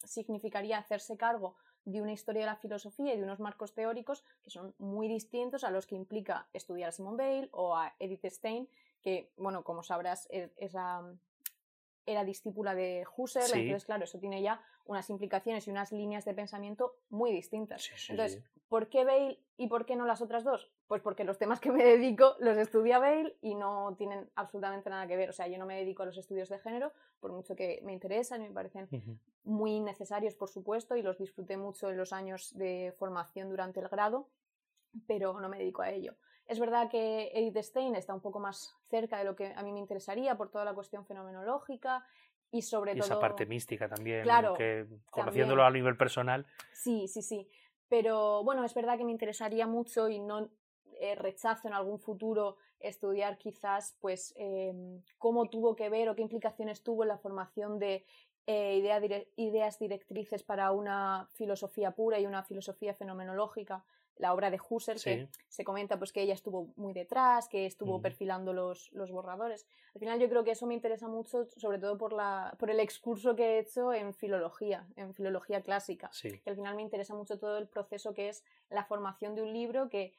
significaría 0.04 0.78
hacerse 0.78 1.16
cargo 1.16 1.56
de 1.86 2.02
una 2.02 2.12
historia 2.14 2.42
de 2.42 2.46
la 2.48 2.56
filosofía 2.56 3.14
y 3.14 3.18
de 3.18 3.24
unos 3.24 3.40
marcos 3.40 3.74
teóricos 3.74 4.24
que 4.44 4.50
son 4.50 4.74
muy 4.78 5.08
distintos 5.08 5.64
a 5.64 5.72
los 5.72 5.88
que 5.88 5.96
implica 5.96 6.48
estudiar 6.54 6.90
a 6.90 6.92
Simone 6.92 7.18
Bale 7.18 7.50
o 7.52 7.76
a 7.76 7.94
Edith 8.00 8.26
Stein, 8.26 8.68
que, 9.02 9.32
bueno, 9.38 9.64
como 9.64 9.82
sabrás, 9.84 10.28
es, 10.32 10.52
es 10.58 10.74
la- 10.74 11.14
era 12.06 12.24
discípula 12.24 12.74
de 12.76 13.06
Husserl, 13.16 13.46
Sí. 13.46 13.60
entonces, 13.60 13.86
claro, 13.86 14.04
eso 14.06 14.20
tiene 14.20 14.42
ya 14.42 14.62
unas 14.86 15.10
implicaciones 15.10 15.68
y 15.68 15.72
unas 15.72 15.92
líneas 15.92 16.26
de 16.26 16.34
pensamiento 16.34 16.96
muy 17.10 17.32
distintas. 17.32 17.82
Sí, 17.84 17.94
sí, 17.96 18.12
Entonces. 18.14 18.44
¿por 18.68 18.88
qué 18.90 19.04
Bale 19.06 19.40
y 19.58 19.68
por 19.68 19.86
qué 19.86 19.96
no 19.96 20.06
las 20.06 20.22
otras 20.22 20.44
dos? 20.44 20.72
Pues 20.88 21.02
porque 21.02 21.24
los 21.24 21.38
temas 21.38 21.60
que 21.60 21.72
me 21.72 21.84
dedico 21.84 22.36
los 22.40 22.58
estudia 22.58 23.00
Bale 23.00 23.36
y 23.42 23.54
no 23.56 23.96
tienen 23.98 24.30
absolutamente 24.36 24.90
nada 24.90 25.06
que 25.08 25.18
ver. 25.18 25.30
O 25.30 25.34
sea, 25.34 25.48
yo 25.48 25.58
no 25.58 25.66
me 25.66 25.76
dedico 25.76 26.04
a 26.04 26.06
los 26.06 26.18
estudios 26.18 26.50
de 26.50 26.58
género, 26.60 26.92
por 27.20 27.32
mucho 27.32 27.56
que 27.56 27.82
me 27.84 27.94
interesan 27.94 28.42
y 28.42 28.48
me 28.48 28.54
parecen 28.54 28.88
muy 29.44 29.80
necesarios, 29.80 30.36
por 30.36 30.50
supuesto, 30.50 30.96
y 30.96 31.02
los 31.02 31.18
disfruté 31.18 31.58
mucho 31.58 31.90
en 31.90 31.98
los 31.98 32.14
años 32.14 32.58
de 32.58 32.94
formación 32.98 33.50
durante 33.50 33.80
el 33.80 33.88
grado, 33.90 34.28
pero 35.08 35.40
no 35.40 35.50
me 35.50 35.58
dedico 35.60 35.82
a 35.82 35.92
ello. 35.92 36.16
Es 36.52 36.60
verdad 36.60 36.90
que 36.90 37.32
Edith 37.34 37.56
Stein 37.64 37.96
está 37.96 38.14
un 38.14 38.20
poco 38.20 38.38
más 38.38 38.76
cerca 38.90 39.18
de 39.18 39.24
lo 39.24 39.38
que 39.38 39.54
a 39.56 39.64
mí 39.64 39.72
me 39.72 39.80
interesaría 39.80 40.36
por 40.36 40.50
toda 40.50 40.66
la 40.66 40.74
cuestión 40.74 41.06
fenomenológica 41.06 42.06
y 42.52 42.64
sobre 42.64 42.92
Y 42.92 42.96
todo... 42.98 43.06
esa 43.06 43.20
parte 43.22 43.46
mística 43.46 43.88
también, 43.88 44.24
Claro, 44.24 44.54
que 44.54 44.86
conociéndolo 45.10 45.64
a 45.64 45.72
nivel 45.72 45.96
personal, 45.96 46.46
Sí, 46.74 47.08
sí, 47.08 47.22
sí. 47.22 47.48
Pero 47.88 48.44
bueno, 48.44 48.66
es 48.66 48.74
verdad 48.74 48.98
que 48.98 49.06
me 49.06 49.14
interesaría 49.14 49.66
mucho 49.66 50.10
y 50.10 50.20
no 50.20 50.50
eh, 51.00 51.16
rechazo 51.16 51.70
en 51.70 51.74
algún 51.74 52.00
futuro 52.00 52.58
estudiar 52.82 53.38
quizás 53.38 53.96
pues 54.02 54.34
em, 54.36 55.02
cómo 55.20 55.50
tuvo 55.50 55.74
que 55.78 55.88
ver 55.88 56.10
o 56.10 56.16
qué 56.16 56.22
implicaciones 56.22 56.84
tuvo 56.84 57.04
en 57.04 57.10
la 57.10 57.18
formación 57.18 57.80
de 57.80 58.06
eh, 58.46 58.76
idea 58.76 59.00
dire- 59.00 59.30
ideas 59.38 59.80
directrices 59.80 60.44
para 60.44 60.72
una 60.72 61.30
filosofía 61.32 61.92
pura 61.92 62.20
y 62.20 62.26
una 62.26 62.44
filosofía 62.44 62.94
fenomenológica. 62.94 63.86
La 64.22 64.34
obra 64.34 64.52
de 64.52 64.60
Husserl, 64.70 65.02
que 65.02 65.28
se 65.50 65.64
comenta 65.64 65.98
pues 65.98 66.14
que 66.14 66.22
ella 66.22 66.36
estuvo 66.36 66.72
muy 66.76 66.94
detrás, 66.94 67.50
que 67.50 67.66
estuvo 67.66 68.02
perfilando 68.02 68.54
los, 68.54 68.92
los 68.94 69.12
borradores. 69.12 69.66
Al 69.96 70.00
final 70.00 70.20
yo 70.20 70.30
creo 70.30 70.44
que 70.44 70.52
eso 70.52 70.68
me 70.68 70.76
interesa 70.76 71.08
mucho, 71.08 71.46
sobre 71.58 71.80
todo 71.80 71.98
por, 71.98 72.14
la, 72.14 72.56
por 72.60 72.70
el 72.70 72.80
excurso 72.80 73.36
que 73.36 73.56
he 73.56 73.60
hecho 73.60 73.94
en 73.94 74.14
filología, 74.14 74.88
en 74.96 75.14
filología 75.14 75.62
clásica 75.62 76.10
sí. 76.14 76.40
que 76.40 76.50
al 76.52 76.56
final 76.56 76.76
me 76.76 76.84
interesa 76.84 77.16
mucho 77.16 77.40
todo 77.40 77.58
el 77.58 77.68
proceso 77.68 78.14
que 78.14 78.30
es 78.30 78.44
la 78.70 78.86
formación 78.86 79.34
de 79.34 79.42
un 79.42 79.52
libro 79.52 79.90
que 79.90 80.14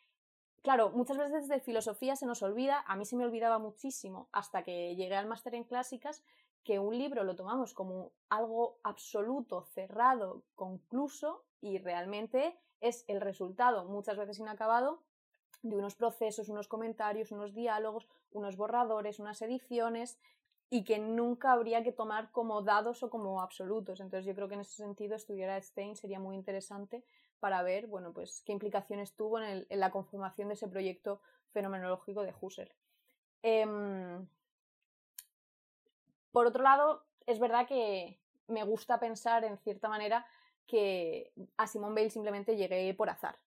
claro, 0.62 0.90
muchas 0.90 1.18
veces 1.18 1.48
de 1.48 1.60
filosofía 1.60 2.16
se 2.16 2.26
nos 2.26 2.42
olvida, 2.42 2.82
a 2.86 2.96
mí 2.96 3.04
se 3.04 3.16
me 3.16 3.24
olvidaba 3.24 3.58
muchísimo 3.58 4.28
hasta 4.32 4.62
que 4.62 4.94
llegué 4.96 5.14
al 5.14 5.26
máster 5.26 5.54
en 5.54 5.64
clásicas, 5.64 6.22
que 6.64 6.78
un 6.78 6.96
libro 6.96 7.24
lo 7.24 7.34
tomamos 7.34 7.74
como 7.74 8.12
algo 8.28 8.78
absoluto, 8.84 9.62
cerrado, 9.74 10.42
concluso 10.54 11.44
y 11.62 11.78
realmente 11.78 12.58
es 12.82 13.04
el 13.08 13.20
resultado, 13.20 13.86
muchas 13.86 14.18
veces 14.18 14.38
inacabado, 14.38 15.02
de 15.62 15.76
unos 15.76 15.94
procesos, 15.94 16.48
unos 16.48 16.68
comentarios, 16.68 17.30
unos 17.30 17.54
diálogos, 17.54 18.08
unos 18.32 18.56
borradores, 18.56 19.20
unas 19.20 19.40
ediciones 19.40 20.18
y 20.68 20.84
que 20.84 20.98
nunca 20.98 21.52
habría 21.52 21.82
que 21.82 21.92
tomar 21.92 22.32
como 22.32 22.62
dados 22.62 23.02
o 23.02 23.10
como 23.10 23.40
absolutos. 23.40 24.00
Entonces 24.00 24.26
yo 24.26 24.34
creo 24.34 24.48
que 24.48 24.54
en 24.54 24.62
ese 24.62 24.74
sentido 24.74 25.14
estudiar 25.14 25.50
a 25.50 25.62
Stein 25.62 25.94
sería 25.96 26.18
muy 26.18 26.34
interesante 26.34 27.04
para 27.38 27.62
ver, 27.62 27.86
bueno, 27.86 28.12
pues 28.12 28.42
qué 28.44 28.52
implicaciones 28.52 29.14
tuvo 29.14 29.38
en, 29.40 29.66
la 29.68 29.90
conformación 29.90 30.48
de 30.48 30.54
ese 30.54 30.68
proyecto 30.68 31.20
fenomenológico 31.52 32.22
de 32.22 32.34
Husserl. 32.40 32.72
Em, 33.42 34.26
por 36.32 36.46
otro 36.46 36.62
lado, 36.62 37.04
es 37.26 37.38
verdad 37.38 37.66
que 37.68 38.18
me 38.48 38.64
gusta 38.64 38.98
pensar 38.98 39.44
en 39.44 39.58
cierta 39.58 39.88
manera 39.88 40.26
que 40.66 41.32
a 41.56 41.66
Simone 41.66 41.94
Bale 41.94 42.10
simplemente 42.10 42.56
llegué 42.56 42.94
por 42.94 43.10
azar. 43.10 43.38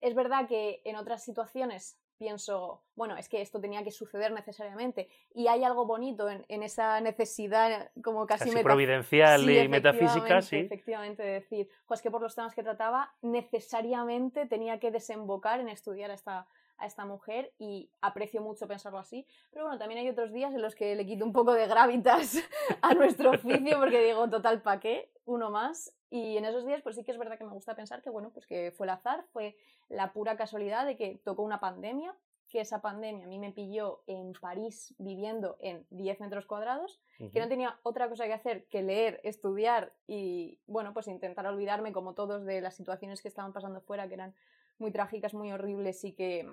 Es 0.00 0.14
verdad 0.14 0.46
que 0.46 0.82
en 0.84 0.96
otras 0.96 1.24
situaciones 1.24 1.98
pienso, 2.18 2.82
bueno, 2.94 3.16
es 3.16 3.28
que 3.28 3.42
esto 3.42 3.60
tenía 3.60 3.84
que 3.84 3.90
suceder 3.90 4.32
necesariamente 4.32 5.08
y 5.34 5.48
hay 5.48 5.64
algo 5.64 5.84
bonito 5.86 6.30
en, 6.30 6.44
en 6.48 6.62
esa 6.62 7.00
necesidad 7.00 7.90
como 8.02 8.26
casi, 8.26 8.50
Casi 8.50 8.62
providencial 8.62 9.40
Sí, 9.44 9.58
y 9.58 9.68
metafísica, 9.68 10.40
sí. 10.42 10.56
Efectivamente, 10.56 11.22
de 11.22 11.32
decir, 11.32 11.68
"Jo, 11.86 11.94
es 11.94 12.02
que 12.02 12.10
por 12.10 12.22
los 12.22 12.34
temas 12.34 12.54
que 12.54 12.62
trataba 12.62 13.14
necesariamente 13.22 14.46
tenía 14.46 14.78
que 14.80 14.90
desembocar 14.90 15.60
en 15.60 15.68
estudiar 15.68 16.10
a 16.10 16.14
esta, 16.14 16.46
a 16.78 16.86
esta 16.86 17.04
mujer 17.04 17.52
y 17.58 17.90
aprecio 18.00 18.42
mucho 18.42 18.66
pensarlo 18.66 18.98
así. 18.98 19.26
Pero 19.50 19.64
bueno, 19.64 19.78
también 19.78 20.00
hay 20.00 20.08
otros 20.08 20.32
días 20.32 20.54
en 20.54 20.62
los 20.62 20.74
que 20.74 20.94
le 20.94 21.06
quito 21.06 21.24
un 21.24 21.32
poco 21.32 21.52
de 21.52 21.66
gravitas 21.66 22.36
a 22.82 22.94
nuestro 22.94 23.30
oficio 23.30 23.78
porque 23.78 24.02
digo, 24.02 24.28
total, 24.28 24.62
¿pa' 24.62 24.80
qué? 24.80 25.10
Uno 25.24 25.50
más. 25.50 25.94
Y 26.10 26.36
en 26.36 26.44
esos 26.44 26.64
días, 26.64 26.82
pues 26.82 26.96
sí 26.96 27.04
que 27.04 27.10
es 27.10 27.18
verdad 27.18 27.38
que 27.38 27.44
me 27.44 27.52
gusta 27.52 27.74
pensar 27.74 28.02
que, 28.02 28.10
bueno, 28.10 28.30
pues 28.30 28.46
que 28.46 28.72
fue 28.76 28.86
el 28.86 28.90
azar, 28.90 29.24
fue 29.32 29.56
la 29.88 30.12
pura 30.12 30.36
casualidad 30.36 30.86
de 30.86 30.96
que 30.96 31.20
tocó 31.24 31.42
una 31.42 31.60
pandemia, 31.60 32.14
que 32.48 32.60
esa 32.60 32.80
pandemia 32.80 33.24
a 33.24 33.28
mí 33.28 33.38
me 33.38 33.52
pilló 33.52 34.02
en 34.06 34.32
París 34.40 34.94
viviendo 34.98 35.56
en 35.60 35.84
10 35.90 36.20
metros 36.20 36.46
cuadrados 36.46 37.00
que 37.32 37.40
no 37.40 37.48
tenía 37.48 37.78
otra 37.82 38.08
cosa 38.08 38.26
que 38.26 38.34
hacer 38.34 38.66
que 38.66 38.82
leer, 38.82 39.20
estudiar 39.24 39.92
y, 40.06 40.60
bueno, 40.66 40.92
pues 40.92 41.08
intentar 41.08 41.46
olvidarme 41.46 41.92
como 41.92 42.14
todos 42.14 42.44
de 42.44 42.60
las 42.60 42.76
situaciones 42.76 43.20
que 43.20 43.28
estaban 43.28 43.52
pasando 43.52 43.80
fuera, 43.80 44.06
que 44.06 44.14
eran 44.14 44.34
muy 44.78 44.90
trágicas, 44.90 45.34
muy 45.34 45.52
horribles 45.52 46.04
y 46.04 46.12
que, 46.12 46.48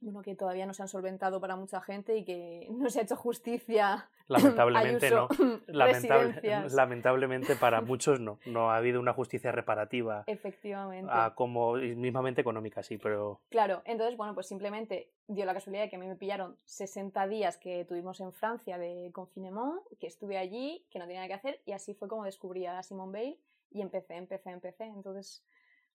bueno, 0.00 0.22
que 0.22 0.34
todavía 0.34 0.64
no 0.66 0.72
se 0.74 0.82
han 0.82 0.88
solventado 0.88 1.40
para 1.40 1.56
mucha 1.56 1.80
gente 1.80 2.16
y 2.16 2.24
que 2.24 2.66
no 2.70 2.88
se 2.90 3.00
ha 3.00 3.02
hecho 3.02 3.16
justicia. 3.16 4.08
Lamentablemente 4.30 5.06
Ayuso, 5.08 5.28
no. 5.44 5.60
Lamentable- 5.66 6.68
lamentablemente 6.70 7.56
para 7.56 7.80
muchos 7.82 8.20
no. 8.20 8.38
No 8.46 8.70
ha 8.70 8.76
habido 8.76 9.00
una 9.00 9.12
justicia 9.12 9.50
reparativa 9.50 10.22
Efectivamente. 10.28 11.10
a 11.12 11.34
como 11.34 11.74
mismamente 11.74 12.40
económica, 12.40 12.82
sí, 12.84 12.96
pero 12.96 13.40
Claro, 13.50 13.82
entonces, 13.84 14.16
bueno, 14.16 14.32
pues 14.34 14.46
simplemente 14.46 15.10
dio 15.26 15.44
la 15.44 15.52
casualidad 15.52 15.82
de 15.82 15.90
que 15.90 15.96
a 15.96 15.98
mí 15.98 16.06
me 16.06 16.14
pillaron 16.16 16.56
60 16.64 17.26
días 17.26 17.56
que 17.58 17.84
tuvimos 17.84 18.20
en 18.20 18.32
Francia 18.32 18.78
de 18.78 19.10
confinement, 19.12 19.80
que 19.98 20.06
estuve 20.06 20.38
allí, 20.38 20.86
que 20.90 20.98
no 21.00 21.06
tenía 21.06 21.20
nada 21.20 21.28
que 21.28 21.34
hacer, 21.34 21.60
y 21.66 21.72
así 21.72 21.94
fue 21.94 22.06
como 22.08 22.24
descubrí 22.24 22.66
a 22.66 22.82
Simone 22.84 23.12
Bale 23.12 23.38
y 23.72 23.82
empecé, 23.82 24.14
empecé, 24.14 24.50
empecé. 24.50 24.84
Entonces, 24.84 25.44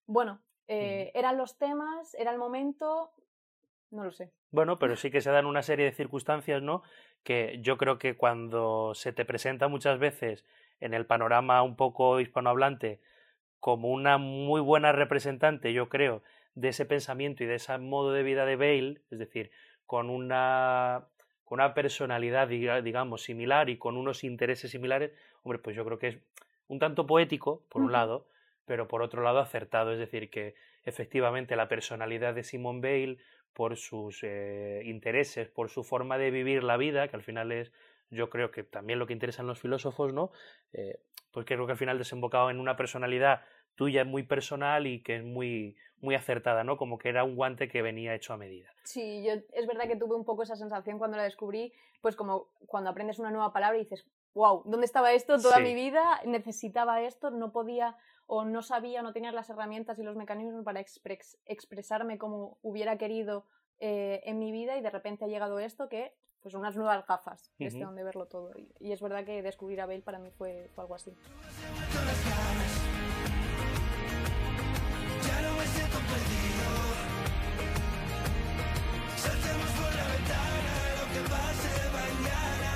bueno, 0.06 0.40
eh, 0.68 1.10
eran 1.14 1.36
los 1.36 1.56
temas, 1.58 2.14
era 2.14 2.30
el 2.32 2.38
momento, 2.38 3.12
no 3.90 4.04
lo 4.04 4.10
sé. 4.12 4.32
Bueno, 4.50 4.78
pero 4.78 4.96
sí 4.96 5.10
que 5.10 5.20
se 5.20 5.30
dan 5.30 5.46
una 5.46 5.62
serie 5.62 5.84
de 5.84 5.92
circunstancias, 5.92 6.62
¿no? 6.62 6.82
Que 7.24 7.58
yo 7.60 7.76
creo 7.76 7.98
que 7.98 8.16
cuando 8.16 8.94
se 8.94 9.12
te 9.12 9.24
presenta 9.24 9.68
muchas 9.68 9.98
veces 9.98 10.44
en 10.80 10.94
el 10.94 11.06
panorama 11.06 11.62
un 11.62 11.76
poco 11.76 12.20
hispanohablante 12.20 13.00
como 13.60 13.88
una 13.90 14.18
muy 14.18 14.60
buena 14.60 14.92
representante, 14.92 15.72
yo 15.72 15.88
creo, 15.88 16.22
de 16.54 16.68
ese 16.68 16.86
pensamiento 16.86 17.42
y 17.42 17.46
de 17.46 17.56
ese 17.56 17.76
modo 17.78 18.12
de 18.12 18.22
vida 18.22 18.46
de 18.46 18.56
Bale, 18.56 19.00
es 19.10 19.18
decir, 19.18 19.50
con 19.86 20.08
una, 20.10 21.08
con 21.44 21.60
una 21.60 21.74
personalidad, 21.74 22.48
diga- 22.48 22.82
digamos, 22.82 23.22
similar 23.22 23.68
y 23.68 23.78
con 23.78 23.96
unos 23.96 24.24
intereses 24.24 24.70
similares, 24.70 25.12
hombre, 25.42 25.58
pues 25.58 25.74
yo 25.76 25.84
creo 25.84 25.98
que 25.98 26.08
es 26.08 26.18
un 26.68 26.78
tanto 26.78 27.06
poético, 27.06 27.62
por 27.68 27.82
un 27.82 27.92
lado, 27.92 28.26
pero 28.66 28.86
por 28.88 29.00
otro 29.02 29.22
lado 29.22 29.38
acertado, 29.38 29.92
es 29.92 29.98
decir, 29.98 30.28
que 30.30 30.54
efectivamente 30.84 31.56
la 31.56 31.68
personalidad 31.68 32.34
de 32.34 32.42
Simone 32.44 32.80
Bale, 32.80 33.18
por 33.54 33.76
sus 33.76 34.20
eh, 34.22 34.82
intereses, 34.84 35.48
por 35.48 35.70
su 35.70 35.82
forma 35.82 36.18
de 36.18 36.30
vivir 36.30 36.62
la 36.62 36.76
vida, 36.76 37.08
que 37.08 37.16
al 37.16 37.22
final 37.22 37.52
es, 37.52 37.72
yo 38.10 38.28
creo 38.28 38.50
que 38.50 38.62
también 38.64 38.98
lo 38.98 39.06
que 39.06 39.14
interesan 39.14 39.46
los 39.46 39.58
filósofos, 39.60 40.12
¿no? 40.12 40.30
Eh, 40.74 40.98
pues 41.32 41.46
creo 41.46 41.64
que 41.64 41.72
al 41.72 41.78
final 41.78 41.96
desembocaba 41.96 42.50
en 42.50 42.60
una 42.60 42.76
personalidad 42.76 43.42
tuya 43.74 44.04
muy 44.04 44.24
personal 44.24 44.86
y 44.86 45.02
que 45.02 45.16
es 45.16 45.24
muy, 45.24 45.76
muy 46.00 46.14
acertada, 46.14 46.64
¿no? 46.64 46.76
Como 46.76 46.98
que 46.98 47.08
era 47.08 47.24
un 47.24 47.34
guante 47.36 47.68
que 47.68 47.82
venía 47.82 48.14
hecho 48.14 48.32
a 48.34 48.36
medida. 48.36 48.68
Sí, 48.84 49.22
yo 49.24 49.32
es 49.52 49.66
verdad 49.66 49.86
que 49.88 49.96
tuve 49.96 50.14
un 50.16 50.24
poco 50.24 50.42
esa 50.42 50.56
sensación 50.56 50.98
cuando 50.98 51.16
la 51.16 51.24
descubrí, 51.24 51.72
pues 52.02 52.14
como 52.16 52.48
cuando 52.66 52.90
aprendes 52.90 53.18
una 53.18 53.30
nueva 53.30 53.52
palabra 53.52 53.78
y 53.78 53.82
dices, 53.84 54.06
wow, 54.34 54.62
¿dónde 54.66 54.84
estaba 54.86 55.12
esto 55.12 55.38
toda 55.40 55.56
Sí. 55.56 55.62
mi 55.62 55.74
vida? 55.74 56.20
Necesitaba 56.26 57.02
esto, 57.02 57.30
no 57.30 57.52
podía 57.52 57.96
o 58.26 58.44
no 58.44 58.62
sabía, 58.62 59.02
no 59.02 59.12
tenía 59.12 59.32
las 59.32 59.48
herramientas 59.50 59.98
y 59.98 60.02
los 60.02 60.16
mecanismos 60.16 60.64
para 60.64 60.80
expres- 60.80 61.38
expresarme 61.44 62.18
como 62.18 62.58
hubiera 62.62 62.98
querido 62.98 63.46
eh, 63.78 64.20
en 64.24 64.38
mi 64.38 64.52
vida 64.52 64.76
y 64.76 64.80
de 64.82 64.90
repente 64.90 65.24
ha 65.24 65.28
llegado 65.28 65.58
esto 65.58 65.88
que, 65.88 66.14
pues 66.40 66.54
unas 66.54 66.76
nuevas 66.76 67.06
gafas, 67.06 67.52
que 67.58 67.66
es 67.66 67.72
de 67.74 67.80
Ujú. 67.80 67.86
donde 67.88 68.04
verlo 68.04 68.26
todo. 68.26 68.52
Y, 68.56 68.72
y 68.78 68.92
es 68.92 69.00
verdad 69.00 69.24
que 69.24 69.42
descubrir 69.42 69.80
a 69.80 69.86
Bale 69.86 70.02
para 70.02 70.18
mí 70.18 70.30
fue, 70.30 70.70
fue 70.74 70.82
algo 70.82 70.94
así. 70.94 71.12
Que 81.12 81.20
pase 81.30 81.74
mañana. 81.92 82.72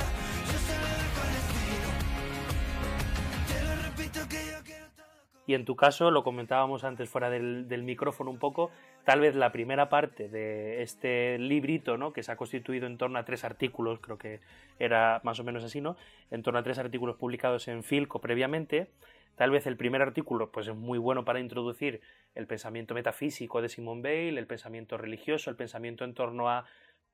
Yo 4.14 4.26
quiero 4.28 4.62
todo. 4.64 4.89
Y 5.50 5.54
en 5.54 5.64
tu 5.64 5.74
caso, 5.74 6.12
lo 6.12 6.22
comentábamos 6.22 6.84
antes 6.84 7.08
fuera 7.08 7.28
del, 7.28 7.66
del 7.66 7.82
micrófono 7.82 8.30
un 8.30 8.38
poco, 8.38 8.70
tal 9.02 9.18
vez 9.18 9.34
la 9.34 9.50
primera 9.50 9.88
parte 9.88 10.28
de 10.28 10.80
este 10.80 11.40
librito, 11.40 11.96
¿no? 11.96 12.12
que 12.12 12.22
se 12.22 12.30
ha 12.30 12.36
constituido 12.36 12.86
en 12.86 12.96
torno 12.96 13.18
a 13.18 13.24
tres 13.24 13.42
artículos, 13.42 13.98
creo 13.98 14.16
que 14.16 14.38
era 14.78 15.20
más 15.24 15.40
o 15.40 15.42
menos 15.42 15.64
así, 15.64 15.80
¿no? 15.80 15.96
En 16.30 16.44
torno 16.44 16.60
a 16.60 16.62
tres 16.62 16.78
artículos 16.78 17.16
publicados 17.16 17.66
en 17.66 17.82
Filco 17.82 18.20
previamente. 18.20 18.92
Tal 19.34 19.50
vez 19.50 19.66
el 19.66 19.76
primer 19.76 20.02
artículo 20.02 20.52
pues, 20.52 20.68
es 20.68 20.76
muy 20.76 21.00
bueno 21.00 21.24
para 21.24 21.40
introducir 21.40 22.00
el 22.36 22.46
pensamiento 22.46 22.94
metafísico 22.94 23.60
de 23.60 23.68
Simone 23.68 24.02
Bale, 24.02 24.38
el 24.38 24.46
pensamiento 24.46 24.98
religioso, 24.98 25.50
el 25.50 25.56
pensamiento 25.56 26.04
en 26.04 26.14
torno 26.14 26.48
a 26.48 26.64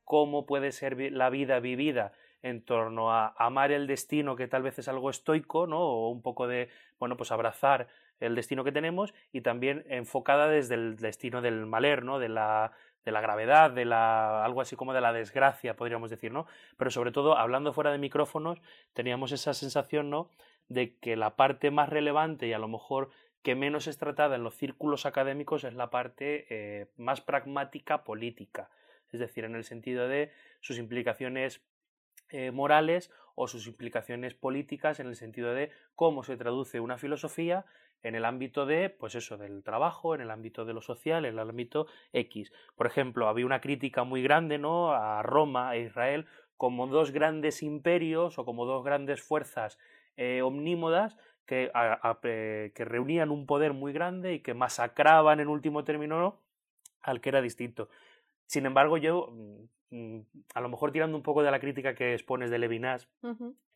cómo 0.05 0.45
puede 0.45 0.73
ser 0.73 1.01
la 1.11 1.31
vida 1.31 1.59
vivida 1.59 2.13
en 2.43 2.63
torno 2.63 3.11
a 3.11 3.35
amar 3.39 3.73
el 3.73 3.87
destino, 3.87 4.37
que 4.37 4.47
tal 4.47 4.63
vez 4.63 4.79
es 4.79 4.89
algo 4.89 5.09
estoico, 5.09 5.67
¿no? 5.67 5.81
O 5.81 6.11
un 6.11 6.21
poco 6.21 6.47
de, 6.47 6.69
bueno, 6.99 7.17
pues 7.17 7.33
abrazar 7.33 7.89
el 8.21 8.35
destino 8.35 8.65
que 8.65 8.73
tenemos 8.73 9.15
y 9.33 9.43
también 9.43 9.85
enfocada 9.89 10.49
desde 10.49 10.75
el 10.75 10.97
destino 10.97 11.43
del 11.43 11.67
maler, 11.67 12.05
¿no? 12.05 12.19
De 12.19 12.29
la, 12.29 12.73
de 13.05 13.13
la 13.13 13.21
gravedad, 13.21 13.71
de 13.71 13.85
la, 13.85 14.45
algo 14.45 14.61
así 14.61 14.77
como 14.77 14.93
de 14.93 15.01
la 15.01 15.13
desgracia, 15.13 15.77
podríamos 15.77 16.11
decir, 16.11 16.33
¿no? 16.33 16.47
Pero 16.77 16.91
sobre 16.91 17.13
todo, 17.13 17.39
hablando 17.39 17.73
fuera 17.73 17.93
de 17.93 17.99
micrófonos, 17.99 18.61
teníamos 18.95 19.33
esa 19.33 19.55
sensación, 19.55 20.11
¿no? 20.11 20.31
De 20.69 20.97
que 20.97 21.17
la 21.17 21.37
parte 21.37 21.71
más 21.71 21.89
relevante 21.89 22.49
y 22.49 22.53
a 22.53 22.59
lo 22.59 22.69
mejor 22.69 23.11
que 23.43 23.55
menos 23.55 23.87
es 23.87 23.97
tratada 23.97 24.35
en 24.35 24.43
los 24.43 24.57
círculos 24.57 25.07
académicos 25.07 25.63
es 25.63 25.75
la 25.75 25.89
parte 25.89 26.47
eh, 26.51 26.87
más 26.97 27.21
pragmática 27.21 28.03
política, 28.03 28.71
es 29.13 29.21
decir, 29.21 29.45
en 29.45 29.55
el 29.55 29.63
sentido 29.63 30.09
de 30.09 30.33
sus 30.61 30.79
implicaciones 30.79 31.61
eh, 32.31 32.51
morales 32.51 33.13
o 33.37 33.47
sus 33.47 33.69
implicaciones 33.69 34.35
políticas 34.35 34.99
en 34.99 35.07
el 35.07 35.15
sentido 35.15 35.55
de 35.55 35.71
cómo 35.95 36.25
se 36.25 36.37
traduce 36.37 36.81
una 36.81 36.99
filosofía 36.99 37.67
en 38.03 38.15
el 38.15 38.25
ámbito 38.25 38.67
de, 38.67 38.91
pues 38.91 39.15
eso, 39.15 39.37
del 39.37 39.63
trabajo, 39.63 40.15
en 40.15 40.21
el 40.21 40.31
ámbito 40.31 40.65
de 40.65 40.75
lo 40.75 40.81
social, 40.81 41.25
en 41.25 41.35
el 41.39 41.41
ámbito 41.51 41.87
X. 42.13 42.53
Por 42.77 42.87
ejemplo, 42.87 43.29
había 43.29 43.47
una 43.47 43.61
crítica 43.61 44.05
muy 44.05 44.23
grande, 44.23 44.59
¿no? 44.59 44.93
a 44.93 45.23
Roma 45.23 45.75
e 45.75 45.81
Israel 45.83 46.27
como 46.57 46.87
dos 46.87 47.11
grandes 47.11 47.63
imperios 47.63 48.39
o 48.39 48.45
como 48.45 48.65
dos 48.65 48.85
grandes 48.85 49.23
fuerzas 49.23 49.79
eh, 50.17 50.41
omnímodas 50.43 51.17
que, 51.47 51.71
a- 51.75 51.99
a- 52.11 52.19
eh, 52.23 52.73
que 52.75 52.85
reunían 52.85 53.31
un 53.31 53.47
poder 53.47 53.73
muy 53.73 53.93
grande 53.93 54.35
y 54.35 54.41
que 54.41 54.55
masacraban 54.55 55.41
en 55.41 55.49
último 55.49 55.85
término 55.85 56.19
¿no? 56.21 56.41
al 57.03 57.21
que 57.21 57.29
era 57.29 57.41
distinto. 57.43 57.89
Sin 58.47 58.65
embargo, 58.67 58.97
yo, 58.97 59.29
mm, 59.33 59.97
mm, 59.97 60.21
a 60.55 60.61
lo 60.61 60.69
mejor 60.69 60.93
tirando 60.93 61.17
un 61.17 61.23
poco 61.23 61.43
de 61.43 61.51
la 61.51 61.61
crítica 61.61 61.95
que 61.95 62.15
expones 62.15 62.51
de 62.51 62.59
Levinas, 62.59 63.09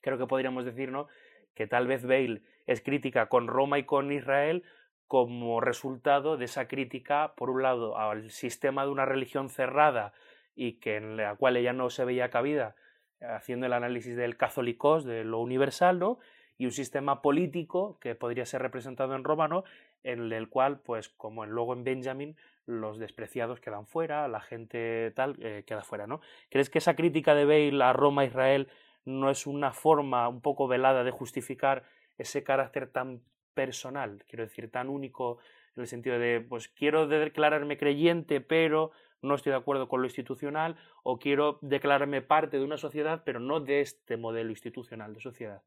creo 0.00 0.16
que 0.18 0.26
podríamos 0.26 0.64
decir, 0.64 0.90
¿no? 0.90 1.08
Que 1.54 1.66
tal 1.66 1.86
vez 1.86 2.04
Bale 2.04 2.42
es 2.66 2.80
crítica 2.80 3.26
con 3.26 3.48
Roma 3.48 3.78
y 3.78 3.84
con 3.84 4.12
Israel 4.12 4.62
como 5.06 5.60
resultado 5.60 6.36
de 6.36 6.44
esa 6.44 6.68
crítica, 6.68 7.34
por 7.36 7.50
un 7.50 7.62
lado, 7.62 7.98
al 7.98 8.30
sistema 8.30 8.84
de 8.84 8.90
una 8.90 9.06
religión 9.06 9.48
cerrada 9.48 10.12
y 10.54 10.74
que 10.74 10.96
en 10.96 11.16
la 11.16 11.34
cual 11.34 11.56
ella 11.56 11.72
no 11.72 11.90
se 11.90 12.04
veía 12.04 12.30
cabida, 12.30 12.76
haciendo 13.20 13.66
el 13.66 13.72
análisis 13.72 14.16
del 14.16 14.36
católicos, 14.36 15.04
de 15.04 15.24
lo 15.24 15.40
universal, 15.40 15.98
¿no? 15.98 16.18
y 16.58 16.66
un 16.66 16.72
sistema 16.72 17.22
político 17.22 17.98
que 18.00 18.14
podría 18.14 18.44
ser 18.44 18.60
representado 18.60 19.14
en 19.14 19.24
Roma, 19.24 19.48
¿no? 19.48 19.64
en 20.04 20.30
el 20.30 20.50
cual, 20.50 20.80
pues 20.80 21.08
como 21.08 21.46
luego 21.46 21.72
en 21.72 21.84
Benjamin, 21.84 22.36
los 22.66 22.98
despreciados 22.98 23.60
quedan 23.60 23.86
fuera, 23.86 24.28
la 24.28 24.40
gente 24.40 25.10
tal 25.16 25.36
eh, 25.40 25.64
queda 25.66 25.82
fuera, 25.82 26.06
¿no? 26.06 26.20
¿Crees 26.50 26.70
que 26.70 26.78
esa 26.78 26.96
crítica 26.96 27.34
de 27.34 27.46
Bale 27.46 27.82
a 27.82 27.92
Roma 27.92 28.24
Israel 28.26 28.68
no 29.04 29.30
es 29.30 29.46
una 29.46 29.72
forma 29.72 30.28
un 30.28 30.40
poco 30.40 30.68
velada 30.68 31.04
de 31.04 31.10
justificar 31.10 31.84
ese 32.18 32.42
carácter 32.44 32.90
tan 32.90 33.22
personal, 33.54 34.24
quiero 34.28 34.44
decir, 34.44 34.70
tan 34.70 34.88
único 34.88 35.38
en 35.76 35.82
el 35.82 35.86
sentido 35.86 36.18
de, 36.18 36.40
pues 36.40 36.68
quiero 36.68 37.06
declararme 37.06 37.78
creyente, 37.78 38.40
pero 38.40 38.90
no 39.22 39.34
estoy 39.34 39.50
de 39.50 39.58
acuerdo 39.58 39.88
con 39.88 40.00
lo 40.00 40.06
institucional, 40.06 40.76
o 41.02 41.18
quiero 41.18 41.58
declararme 41.60 42.22
parte 42.22 42.58
de 42.58 42.64
una 42.64 42.76
sociedad, 42.78 43.22
pero 43.24 43.40
no 43.40 43.60
de 43.60 43.80
este 43.80 44.16
modelo 44.16 44.50
institucional 44.50 45.12
de 45.14 45.20
sociedad. 45.20 45.62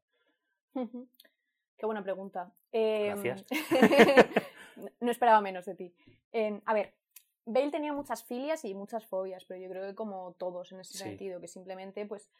Qué 1.76 1.86
buena 1.86 2.02
pregunta. 2.02 2.52
Em, 2.72 3.06
Gracias. 3.22 3.44
no 5.00 5.10
esperaba 5.10 5.40
menos 5.40 5.64
de 5.66 5.74
ti. 5.74 5.94
Em, 6.32 6.60
a 6.66 6.74
ver, 6.74 6.94
Bale 7.46 7.70
tenía 7.70 7.92
muchas 7.92 8.24
filias 8.24 8.64
y 8.64 8.74
muchas 8.74 9.06
fobias, 9.06 9.44
pero 9.44 9.60
yo 9.60 9.68
creo 9.68 9.86
que 9.86 9.94
como 9.94 10.34
todos 10.38 10.72
en 10.72 10.80
ese 10.80 10.96
Sí. 10.98 11.04
sentido, 11.04 11.40
que 11.40 11.48
simplemente 11.48 12.06
pues 12.06 12.30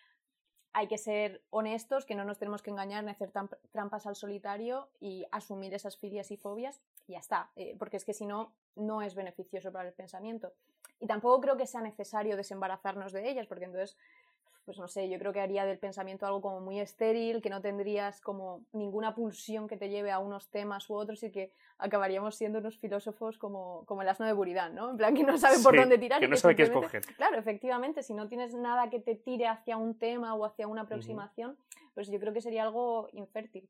hay 0.74 0.88
que 0.88 0.98
ser 0.98 1.40
honestos, 1.50 2.04
que 2.04 2.16
no 2.16 2.24
nos 2.24 2.38
tenemos 2.38 2.60
que 2.60 2.70
engañar 2.70 3.04
ni 3.04 3.10
hacer 3.12 3.30
trampas 3.70 4.06
al 4.06 4.16
solitario 4.16 4.88
y 5.00 5.24
asumir 5.30 5.72
esas 5.72 5.96
filias 5.96 6.32
y 6.32 6.36
fobias 6.36 6.80
y 7.06 7.12
ya 7.12 7.20
está, 7.20 7.50
eh, 7.54 7.76
porque 7.78 7.96
es 7.96 8.04
que 8.04 8.12
si 8.12 8.26
no, 8.26 8.52
no 8.74 9.00
es 9.00 9.14
beneficioso 9.14 9.70
para 9.70 9.88
el 9.88 9.94
pensamiento. 9.94 10.52
Y 10.98 11.06
tampoco 11.06 11.40
creo 11.40 11.56
que 11.56 11.68
sea 11.68 11.80
necesario 11.80 12.36
desembarazarnos 12.36 13.12
de 13.12 13.28
ellas, 13.28 13.46
porque 13.46 13.66
entonces 13.66 13.96
pues 14.64 14.78
no 14.78 14.88
sé, 14.88 15.08
yo 15.08 15.18
creo 15.18 15.32
que 15.32 15.40
haría 15.40 15.66
del 15.66 15.78
pensamiento 15.78 16.26
algo 16.26 16.40
como 16.40 16.60
muy 16.60 16.80
estéril, 16.80 17.42
que 17.42 17.50
no 17.50 17.60
tendrías 17.60 18.20
como 18.20 18.64
ninguna 18.72 19.14
pulsión 19.14 19.68
que 19.68 19.76
te 19.76 19.90
lleve 19.90 20.10
a 20.10 20.18
unos 20.18 20.48
temas 20.50 20.88
u 20.88 20.94
otros 20.94 21.22
y 21.22 21.30
que 21.30 21.52
acabaríamos 21.78 22.34
siendo 22.36 22.60
unos 22.60 22.78
filósofos 22.78 23.36
como, 23.38 23.84
como 23.86 24.02
el 24.02 24.08
asno 24.08 24.24
de 24.26 24.32
Buridán, 24.32 24.74
¿no? 24.74 24.90
En 24.90 24.96
plan, 24.96 25.14
que 25.14 25.22
no 25.22 25.36
sabe 25.36 25.56
por 25.62 25.74
Sí, 25.74 25.80
dónde 25.80 25.98
tirar. 25.98 26.20
que 26.20 26.28
no 26.28 26.36
sabe 26.36 26.56
qué 26.56 26.62
escoger. 26.64 27.04
Claro, 27.16 27.38
efectivamente, 27.38 28.02
si 28.02 28.14
no 28.14 28.26
tienes 28.28 28.54
nada 28.54 28.88
que 28.90 29.00
te 29.00 29.14
tire 29.14 29.46
hacia 29.46 29.76
un 29.76 29.98
tema 29.98 30.34
o 30.34 30.44
hacia 30.46 30.66
una 30.66 30.82
aproximación, 30.82 31.58
pues 31.94 32.08
yo 32.08 32.18
creo 32.18 32.32
que 32.32 32.40
sería 32.40 32.62
algo 32.62 33.08
infértil. 33.12 33.68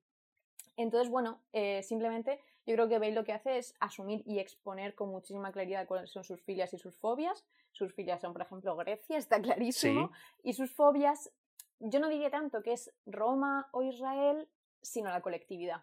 Entonces, 0.77 1.09
bueno, 1.11 1.41
eh, 1.53 1.83
simplemente 1.83 2.41
yo 2.67 2.75
creo 2.75 2.89
que 2.89 2.99
Bale 2.99 3.13
lo 3.13 3.25
que 3.25 3.33
hace 3.33 3.59
es 3.59 3.75
asumir 3.81 4.23
y 4.27 4.39
exponer 4.39 4.95
con 4.95 5.09
muchísima 5.11 5.53
claridad 5.53 5.87
cuáles 5.87 6.11
son 6.11 6.25
sus 6.25 6.43
filias 6.43 6.73
y 6.73 6.79
sus 6.79 6.97
fobias. 6.97 7.45
Sus 7.75 7.93
filias 7.93 8.21
son, 8.21 8.33
por 8.33 8.43
ejemplo, 8.43 8.77
Grecia, 8.77 9.19
está 9.19 9.43
clarísimo. 9.43 10.13
Y 10.43 10.55
sus 10.55 10.73
fobias, 10.73 11.31
yo 11.81 11.99
no 11.99 12.09
diría 12.09 12.31
tanto 12.31 12.63
que 12.63 12.73
es 12.73 12.93
Roma 13.05 13.69
o 13.73 13.83
Israel, 13.83 14.49
sino 14.81 15.11
la 15.11 15.21
colectividad. 15.21 15.83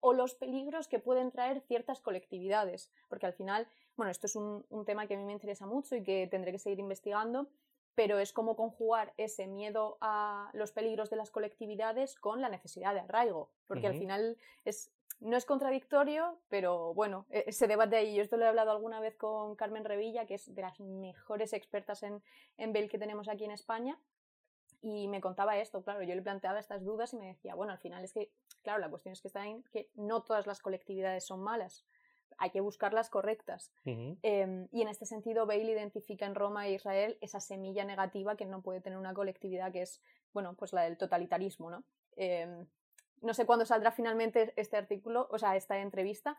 O 0.00 0.12
los 0.12 0.34
peligros 0.34 0.88
que 0.88 0.98
pueden 0.98 1.30
traer 1.30 1.60
ciertas 1.60 2.00
colectividades. 2.00 2.90
Porque 3.08 3.26
al 3.26 3.32
final, 3.32 3.68
bueno, 3.96 4.10
esto 4.10 4.26
es 4.26 4.34
un, 4.34 4.66
un 4.70 4.84
tema 4.84 5.06
que 5.06 5.14
a 5.14 5.18
mí 5.18 5.24
me 5.24 5.32
interesa 5.32 5.66
mucho 5.66 5.94
y 5.94 6.02
que 6.02 6.26
tendré 6.26 6.50
que 6.50 6.58
seguir 6.58 6.80
investigando, 6.80 7.46
pero 7.94 8.18
es 8.18 8.32
cómo 8.32 8.56
conjugar 8.56 9.14
ese 9.16 9.46
miedo 9.46 9.98
a 10.00 10.50
los 10.52 10.72
peligros 10.72 11.10
de 11.10 11.16
las 11.16 11.30
colectividades 11.30 12.16
con 12.16 12.40
la 12.40 12.48
necesidad 12.48 12.92
de 12.92 13.00
arraigo. 13.00 13.50
Porque 13.68 13.86
al 13.86 13.94
final 13.94 14.36
es, 14.64 14.90
no 15.20 15.36
es 15.36 15.44
contradictorio, 15.44 16.38
pero 16.48 16.94
bueno, 16.94 17.26
e- 17.30 17.44
ese 17.46 17.66
debate 17.66 17.96
ahí. 17.96 18.14
Yo 18.14 18.22
esto 18.22 18.36
lo 18.36 18.44
he 18.44 18.48
hablado 18.48 18.70
alguna 18.70 19.00
vez 19.00 19.16
con 19.16 19.54
Carmen 19.54 19.84
Revilla, 19.84 20.26
que 20.26 20.34
es 20.34 20.54
de 20.54 20.62
las 20.62 20.80
mejores 20.80 21.52
expertas 21.52 22.02
en, 22.02 22.22
en 22.56 22.72
Bell 22.72 22.88
que 22.88 22.98
tenemos 22.98 23.28
aquí 23.28 23.44
en 23.44 23.50
España. 23.52 23.98
Y 24.82 25.08
me 25.08 25.20
contaba 25.20 25.58
esto, 25.58 25.82
claro, 25.82 26.02
yo 26.02 26.14
le 26.14 26.22
planteaba 26.22 26.58
estas 26.58 26.82
dudas 26.82 27.12
y 27.12 27.18
me 27.18 27.26
decía, 27.26 27.54
bueno, 27.54 27.72
al 27.72 27.78
final 27.78 28.02
es 28.02 28.14
que, 28.14 28.30
claro, 28.62 28.78
la 28.78 28.88
cuestión 28.88 29.12
es 29.12 29.20
que 29.20 29.28
está 29.28 29.46
en 29.46 29.62
que 29.64 29.90
no 29.94 30.22
todas 30.22 30.46
las 30.46 30.60
colectividades 30.60 31.26
son 31.26 31.42
malas, 31.42 31.84
hay 32.38 32.48
que 32.48 32.62
buscar 32.62 32.94
las 32.94 33.10
correctas. 33.10 33.70
Eh, 33.84 34.68
y 34.72 34.80
en 34.80 34.88
este 34.88 35.04
sentido, 35.04 35.44
Bale 35.44 35.70
identifica 35.70 36.24
en 36.24 36.34
Roma 36.34 36.66
e 36.66 36.72
Israel 36.72 37.18
esa 37.20 37.40
semilla 37.40 37.84
negativa 37.84 38.36
que 38.36 38.46
no 38.46 38.62
puede 38.62 38.80
tener 38.80 38.98
una 38.98 39.12
colectividad 39.12 39.70
que 39.70 39.82
es, 39.82 40.00
bueno, 40.32 40.54
pues 40.54 40.72
la 40.72 40.82
del 40.84 40.96
totalitarismo, 40.96 41.70
¿no? 41.70 41.84
Eh, 42.16 42.64
no 43.20 43.34
sé 43.34 43.46
cuándo 43.46 43.66
saldrá 43.66 43.92
finalmente 43.92 44.52
este 44.56 44.76
artículo, 44.76 45.28
o 45.30 45.38
sea, 45.38 45.56
esta 45.56 45.78
entrevista, 45.78 46.36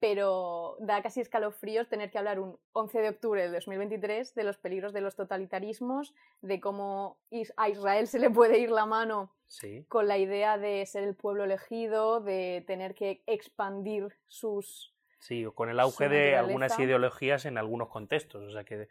pero 0.00 0.76
da 0.80 1.02
casi 1.02 1.20
escalofríos 1.20 1.88
tener 1.88 2.10
que 2.10 2.18
hablar 2.18 2.38
un 2.38 2.58
11 2.72 3.00
de 3.00 3.08
octubre 3.08 3.42
del 3.42 3.52
2023 3.52 4.34
de 4.34 4.44
los 4.44 4.58
peligros 4.58 4.92
de 4.92 5.00
los 5.00 5.16
totalitarismos, 5.16 6.14
de 6.42 6.60
cómo 6.60 7.18
a 7.56 7.68
Israel 7.68 8.06
se 8.06 8.18
le 8.18 8.28
puede 8.30 8.58
ir 8.58 8.70
la 8.70 8.86
mano 8.86 9.32
Sí. 9.46 9.84
con 9.88 10.08
la 10.08 10.18
idea 10.18 10.58
de 10.58 10.84
ser 10.84 11.04
el 11.04 11.14
pueblo 11.14 11.44
elegido, 11.44 12.20
de 12.20 12.64
tener 12.66 12.94
que 12.94 13.22
expandir 13.26 14.08
sus... 14.26 14.92
Sí, 15.20 15.46
o 15.46 15.54
con 15.54 15.70
el 15.70 15.80
auge 15.80 16.08
de 16.10 16.36
algunas 16.36 16.78
ideologías 16.78 17.46
en 17.46 17.56
algunos 17.56 17.88
contextos. 17.88 18.42
O 18.42 18.50
sea, 18.50 18.64
que, 18.64 18.88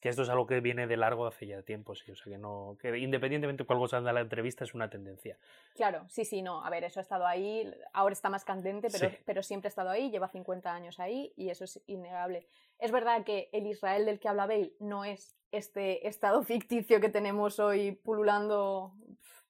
que 0.00 0.08
esto 0.08 0.22
es 0.22 0.28
algo 0.28 0.46
que 0.46 0.60
viene 0.60 0.86
de 0.86 0.96
largo 0.96 1.26
hace 1.26 1.46
ya 1.46 1.62
tiempo, 1.62 1.94
sí. 1.94 2.10
O 2.10 2.16
sea, 2.16 2.30
que 2.32 2.38
no. 2.38 2.76
que 2.80 2.98
independientemente 2.98 3.62
de 3.62 3.66
cuál 3.66 3.88
anda 3.92 4.12
la 4.12 4.20
entrevista, 4.20 4.64
es 4.64 4.74
una 4.74 4.90
tendencia. 4.90 5.38
Claro, 5.74 6.04
sí, 6.08 6.24
sí, 6.24 6.42
no. 6.42 6.64
A 6.64 6.70
ver, 6.70 6.84
eso 6.84 7.00
ha 7.00 7.02
estado 7.02 7.26
ahí, 7.26 7.72
ahora 7.92 8.12
está 8.12 8.28
más 8.28 8.44
candente, 8.44 8.88
pero, 8.90 9.10
Sí. 9.10 9.16
pero 9.24 9.42
siempre 9.42 9.68
ha 9.68 9.70
estado 9.70 9.90
ahí, 9.90 10.10
lleva 10.10 10.28
50 10.28 10.72
años 10.72 11.00
ahí 11.00 11.32
y 11.36 11.50
eso 11.50 11.64
es 11.64 11.82
innegable. 11.86 12.46
Es 12.78 12.92
verdad 12.92 13.24
que 13.24 13.48
el 13.52 13.66
Israel 13.66 14.04
del 14.04 14.20
que 14.20 14.28
habla 14.28 14.46
Bale 14.46 14.74
no 14.78 15.04
es 15.04 15.36
este 15.52 16.06
estado 16.06 16.42
ficticio 16.44 17.00
que 17.00 17.08
tenemos 17.08 17.58
hoy 17.58 17.92
pululando 17.92 18.92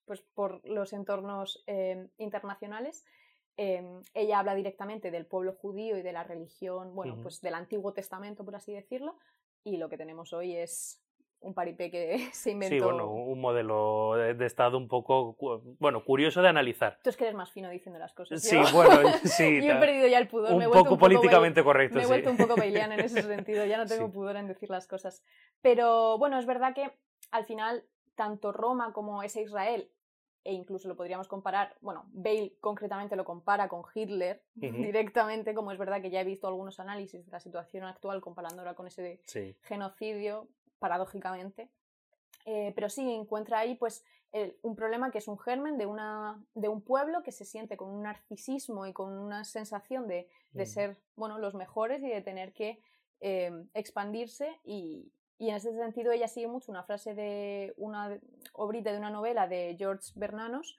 pues, 0.04 0.20
por 0.20 0.64
los 0.68 0.92
entornos 0.92 1.64
eh, 1.66 2.08
internacionales. 2.18 3.04
Eh, 3.56 4.00
ella 4.14 4.40
habla 4.40 4.54
directamente 4.54 5.10
del 5.10 5.26
pueblo 5.26 5.52
judío 5.52 5.96
y 5.96 6.02
de 6.02 6.12
la 6.12 6.24
religión, 6.24 6.94
bueno, 6.94 7.18
pues 7.22 7.40
del 7.40 7.54
Antiguo 7.54 7.92
Testamento, 7.92 8.44
por 8.44 8.56
así 8.56 8.72
decirlo, 8.72 9.16
y 9.64 9.76
lo 9.78 9.88
que 9.88 9.96
tenemos 9.96 10.32
hoy 10.32 10.56
es 10.56 11.00
un 11.40 11.52
paripé 11.54 11.90
que 11.90 12.28
se 12.32 12.52
inventó. 12.52 12.74
Sí, 12.76 12.80
bueno, 12.80 13.06
un 13.10 13.40
modelo 13.40 14.14
de, 14.14 14.46
estado 14.46 14.78
un 14.78 14.88
poco. 14.88 15.36
Bueno, 15.78 16.04
curioso 16.04 16.40
de 16.42 16.48
analizar. 16.48 16.98
Tú 17.02 17.10
es 17.10 17.16
que 17.16 17.24
eres 17.24 17.34
más 17.36 17.50
fino 17.52 17.68
diciendo 17.68 17.98
las 17.98 18.14
cosas. 18.14 18.40
Sí, 18.42 18.56
Yo- 18.56 18.72
bueno, 18.72 19.10
sí. 19.24 19.60
Yo 19.62 19.72
he 19.72 19.76
perdido 19.76 20.06
ya 20.06 20.18
el 20.18 20.28
pudor. 20.28 20.52
un 20.52 20.58
me 20.58 20.64
he 20.64 20.68
poco 20.68 20.78
un 20.80 20.84
poco 20.84 20.98
políticamente 20.98 21.60
bail- 21.60 21.64
correcto, 21.64 21.94
Me 21.96 22.00
he 22.02 22.04
sí. 22.04 22.08
vuelto 22.10 22.30
un 22.30 22.36
poco 22.36 22.56
bailiana 22.56 22.94
en 22.94 23.00
ese 23.00 23.22
sentido. 23.22 23.64
Ya 23.66 23.76
no 23.78 23.86
tengo 23.86 24.06
Sí. 24.06 24.12
pudor 24.12 24.36
en 24.36 24.48
decir 24.48 24.70
las 24.70 24.86
cosas. 24.86 25.22
Pero 25.60 26.16
bueno, 26.18 26.38
es 26.38 26.46
verdad 26.46 26.74
que 26.74 26.90
al 27.30 27.44
final, 27.44 27.84
tanto 28.14 28.52
Roma 28.52 28.92
como 28.92 29.22
ese 29.22 29.42
Israel, 29.42 29.90
e 30.44 30.52
incluso 30.52 30.88
lo 30.88 30.96
podríamos 30.96 31.26
comparar, 31.26 31.74
bueno, 31.80 32.04
Bale 32.12 32.56
concretamente 32.60 33.16
lo 33.16 33.24
compara 33.24 33.68
con 33.68 33.82
Hitler 33.94 34.42
directamente, 34.54 35.54
como 35.54 35.72
es 35.72 35.78
verdad 35.78 36.00
que 36.02 36.10
ya 36.10 36.20
he 36.20 36.24
visto 36.24 36.46
algunos 36.46 36.78
análisis 36.80 37.24
de 37.24 37.32
la 37.32 37.40
situación 37.40 37.84
actual 37.84 38.20
comparándola 38.20 38.74
con 38.74 38.86
ese 38.86 39.20
Sí. 39.24 39.56
genocidio, 39.62 40.48
paradójicamente. 40.78 41.70
Eh, 42.46 42.72
pero 42.74 42.90
sí 42.90 43.10
encuentra 43.10 43.58
ahí 43.60 43.74
pues 43.74 44.04
el- 44.32 44.58
un 44.62 44.76
problema 44.76 45.10
que 45.10 45.18
es 45.18 45.28
un 45.28 45.38
germen 45.38 45.78
de, 45.78 45.86
una, 45.86 46.44
de 46.54 46.68
un 46.68 46.82
pueblo 46.82 47.22
que 47.22 47.32
se 47.32 47.44
siente 47.46 47.76
con 47.78 47.88
un 47.88 48.02
narcisismo 48.02 48.86
y 48.86 48.92
con 48.92 49.12
una 49.16 49.44
sensación 49.44 50.06
de, 50.08 50.28
de 50.52 50.64
Mm. 50.64 50.66
ser 50.66 50.96
bueno, 51.16 51.38
los 51.38 51.54
mejores 51.54 52.02
y 52.02 52.08
de 52.08 52.20
tener 52.20 52.52
que 52.52 52.80
eh, 53.20 53.50
expandirse 53.72 54.60
y, 54.64 55.10
y 55.38 55.48
en 55.50 55.56
ese 55.56 55.72
sentido 55.74 56.12
ella 56.12 56.28
sigue 56.28 56.46
mucho 56.48 56.70
una 56.70 56.84
frase 56.84 57.14
de 57.14 57.74
una 57.76 58.18
obrita 58.52 58.92
de 58.92 58.98
una 58.98 59.10
novela 59.10 59.48
de 59.48 59.74
George 59.78 60.12
Bernanos 60.14 60.76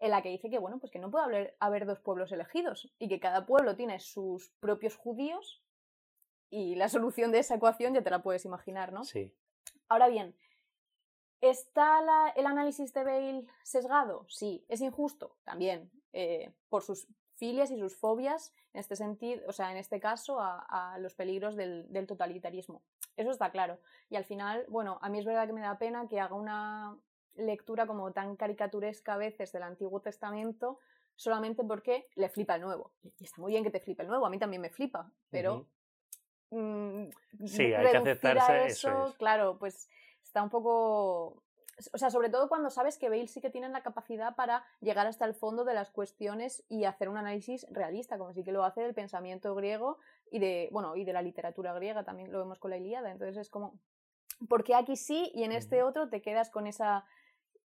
en 0.00 0.10
la 0.10 0.20
que 0.22 0.30
dice 0.30 0.50
que 0.50 0.58
bueno 0.58 0.78
pues 0.80 0.90
que 0.92 0.98
no 0.98 1.10
puede 1.10 1.24
haber, 1.24 1.56
haber 1.60 1.86
dos 1.86 2.00
pueblos 2.00 2.32
elegidos 2.32 2.92
y 2.98 3.08
que 3.08 3.20
cada 3.20 3.46
pueblo 3.46 3.76
tiene 3.76 4.00
sus 4.00 4.50
propios 4.60 4.96
judíos 4.96 5.62
y 6.50 6.74
la 6.76 6.88
solución 6.88 7.32
de 7.32 7.38
esa 7.38 7.54
ecuación 7.54 7.94
ya 7.94 8.02
te 8.02 8.10
la 8.10 8.22
puedes 8.22 8.44
imaginar, 8.44 8.92
¿no? 8.92 9.04
Sí. 9.04 9.32
Ahora 9.88 10.08
bien, 10.08 10.36
¿está 11.40 12.00
la- 12.02 12.32
el 12.36 12.46
análisis 12.46 12.92
de 12.92 13.04
Bale 13.04 13.46
sesgado? 13.62 14.26
Sí. 14.28 14.64
¿Es 14.68 14.80
injusto? 14.80 15.36
También. 15.44 15.90
eh, 16.16 16.52
por 16.68 16.84
sus 16.84 17.08
filias 17.34 17.72
y 17.72 17.76
sus 17.80 17.96
fobias, 17.96 18.54
en 18.72 18.78
este 18.78 18.94
sentido, 18.94 19.42
o 19.48 19.52
sea, 19.52 19.72
en 19.72 19.78
este 19.78 19.98
caso, 19.98 20.38
a, 20.38 20.60
a 20.92 20.96
los 21.00 21.12
peligros 21.16 21.56
del, 21.56 21.92
del 21.92 22.06
totalitarismo. 22.06 22.84
Eso 23.16 23.30
está 23.30 23.50
claro. 23.50 23.78
Y 24.10 24.16
al 24.16 24.24
final, 24.24 24.64
bueno, 24.68 24.98
a 25.02 25.08
mí 25.08 25.18
es 25.18 25.24
verdad 25.24 25.46
que 25.46 25.52
me 25.52 25.60
da 25.60 25.78
pena 25.78 26.08
que 26.08 26.20
haga 26.20 26.34
una 26.34 26.96
lectura 27.36 27.86
como 27.86 28.12
tan 28.12 28.36
caricaturesca 28.36 29.14
a 29.14 29.16
veces 29.18 29.52
del 29.52 29.62
Antiguo 29.64 30.00
Testamento 30.00 30.78
solamente 31.16 31.62
porque 31.64 32.08
le 32.16 32.28
flipa 32.28 32.56
el 32.56 32.62
nuevo. 32.62 32.92
Y 33.18 33.24
está 33.24 33.40
muy 33.40 33.52
bien 33.52 33.64
que 33.64 33.70
te 33.70 33.80
flipe 33.80 34.02
el 34.02 34.08
nuevo, 34.08 34.26
a 34.26 34.30
mí 34.30 34.38
también 34.38 34.62
me 34.62 34.70
flipa, 34.70 35.10
pero 35.30 35.66
mm, 36.50 37.06
Sí, 37.46 37.72
hay 37.72 37.90
que 37.90 37.96
aceptarse, 37.96 38.52
a 38.52 38.66
eso 38.66 38.88
eso, 38.88 39.08
es. 39.08 39.16
claro, 39.16 39.58
pues 39.58 39.88
está 40.22 40.42
un 40.42 40.50
poco 40.50 41.42
o 41.92 41.98
sea, 41.98 42.10
sobre 42.10 42.28
todo 42.28 42.48
cuando 42.48 42.70
sabes 42.70 42.98
que 42.98 43.08
Bale 43.08 43.26
sí 43.26 43.40
que 43.40 43.50
tiene 43.50 43.68
la 43.68 43.82
capacidad 43.82 44.34
para 44.36 44.64
llegar 44.80 45.06
hasta 45.06 45.24
el 45.24 45.34
fondo 45.34 45.64
de 45.64 45.74
las 45.74 45.90
cuestiones 45.90 46.64
y 46.68 46.84
hacer 46.84 47.08
un 47.08 47.16
análisis 47.16 47.66
realista, 47.70 48.18
como 48.18 48.32
sí 48.32 48.44
que 48.44 48.52
lo 48.52 48.64
hace 48.64 48.82
del 48.82 48.94
pensamiento 48.94 49.54
griego 49.54 49.98
y 50.30 50.38
de, 50.38 50.68
bueno, 50.72 50.96
y 50.96 51.04
de 51.04 51.12
la 51.12 51.22
literatura 51.22 51.72
griega, 51.74 52.04
también 52.04 52.32
lo 52.32 52.38
vemos 52.38 52.58
con 52.58 52.70
la 52.70 52.76
Ilíada. 52.76 53.10
Entonces 53.10 53.36
es 53.36 53.50
como, 53.50 53.78
¿por 54.48 54.64
qué 54.64 54.74
aquí 54.74 54.96
sí 54.96 55.30
y 55.34 55.44
en 55.44 55.52
este 55.52 55.82
otro 55.82 56.08
te 56.08 56.22
quedas 56.22 56.50
con 56.50 56.66
esa 56.66 57.04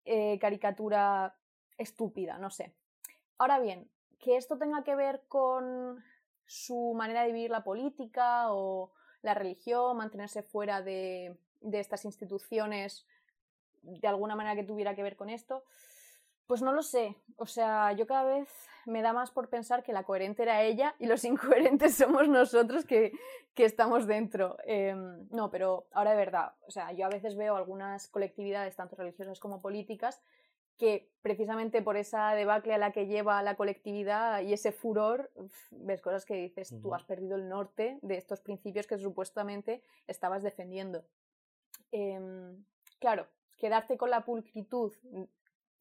eh, 0.04 0.38
caricatura 0.38 1.36
estúpida? 1.76 2.38
No 2.38 2.50
sé. 2.50 2.74
Ahora 3.36 3.58
bien, 3.58 3.90
que 4.18 4.36
esto 4.36 4.58
tenga 4.58 4.82
que 4.84 4.96
ver 4.96 5.22
con 5.28 6.02
su 6.46 6.94
manera 6.94 7.22
de 7.22 7.32
vivir 7.32 7.50
la 7.50 7.62
política 7.62 8.52
o 8.52 8.92
la 9.22 9.34
religión, 9.34 9.96
mantenerse 9.96 10.42
fuera 10.42 10.80
de, 10.80 11.38
de 11.60 11.80
estas 11.80 12.04
instituciones 12.04 13.06
de 13.82 14.08
alguna 14.08 14.36
manera 14.36 14.54
que 14.54 14.66
tuviera 14.66 14.94
que 14.94 15.02
ver 15.02 15.16
con 15.16 15.30
esto, 15.30 15.64
pues 16.46 16.62
no 16.62 16.72
lo 16.72 16.82
sé. 16.82 17.14
O 17.36 17.46
sea, 17.46 17.92
yo 17.92 18.06
cada 18.06 18.24
vez 18.24 18.48
me 18.86 19.02
da 19.02 19.12
más 19.12 19.30
por 19.30 19.48
pensar 19.48 19.82
que 19.82 19.92
la 19.92 20.04
coherente 20.04 20.42
era 20.42 20.62
ella 20.62 20.94
y 20.98 21.06
los 21.06 21.24
incoherentes 21.24 21.94
somos 21.94 22.28
nosotros 22.28 22.84
que, 22.84 23.12
que 23.54 23.64
estamos 23.64 24.06
dentro. 24.06 24.56
Eh, 24.64 24.94
no, 25.30 25.50
pero 25.50 25.86
ahora 25.92 26.12
de 26.12 26.16
verdad, 26.16 26.54
o 26.66 26.70
sea, 26.70 26.92
yo 26.92 27.04
a 27.04 27.10
veces 27.10 27.36
veo 27.36 27.54
algunas 27.54 28.08
colectividades, 28.08 28.76
tanto 28.76 28.96
religiosas 28.96 29.38
como 29.38 29.60
políticas, 29.60 30.22
que 30.78 31.10
precisamente 31.22 31.82
por 31.82 31.96
esa 31.96 32.32
debacle 32.34 32.72
a 32.72 32.78
la 32.78 32.92
que 32.92 33.06
lleva 33.06 33.42
la 33.42 33.56
colectividad 33.56 34.40
y 34.42 34.52
ese 34.52 34.70
furor, 34.70 35.30
ves 35.70 36.00
cosas 36.00 36.24
que 36.24 36.34
dices, 36.34 36.72
tú 36.80 36.94
has 36.94 37.04
perdido 37.04 37.34
el 37.34 37.48
norte 37.48 37.98
de 38.00 38.16
estos 38.16 38.40
principios 38.40 38.86
que 38.86 38.96
supuestamente 38.96 39.82
estabas 40.06 40.44
defendiendo. 40.44 41.04
Em, 41.90 42.64
claro, 43.00 43.26
quedarte 43.58 43.96
con 43.96 44.10
la 44.10 44.24
pulcritud 44.24 44.92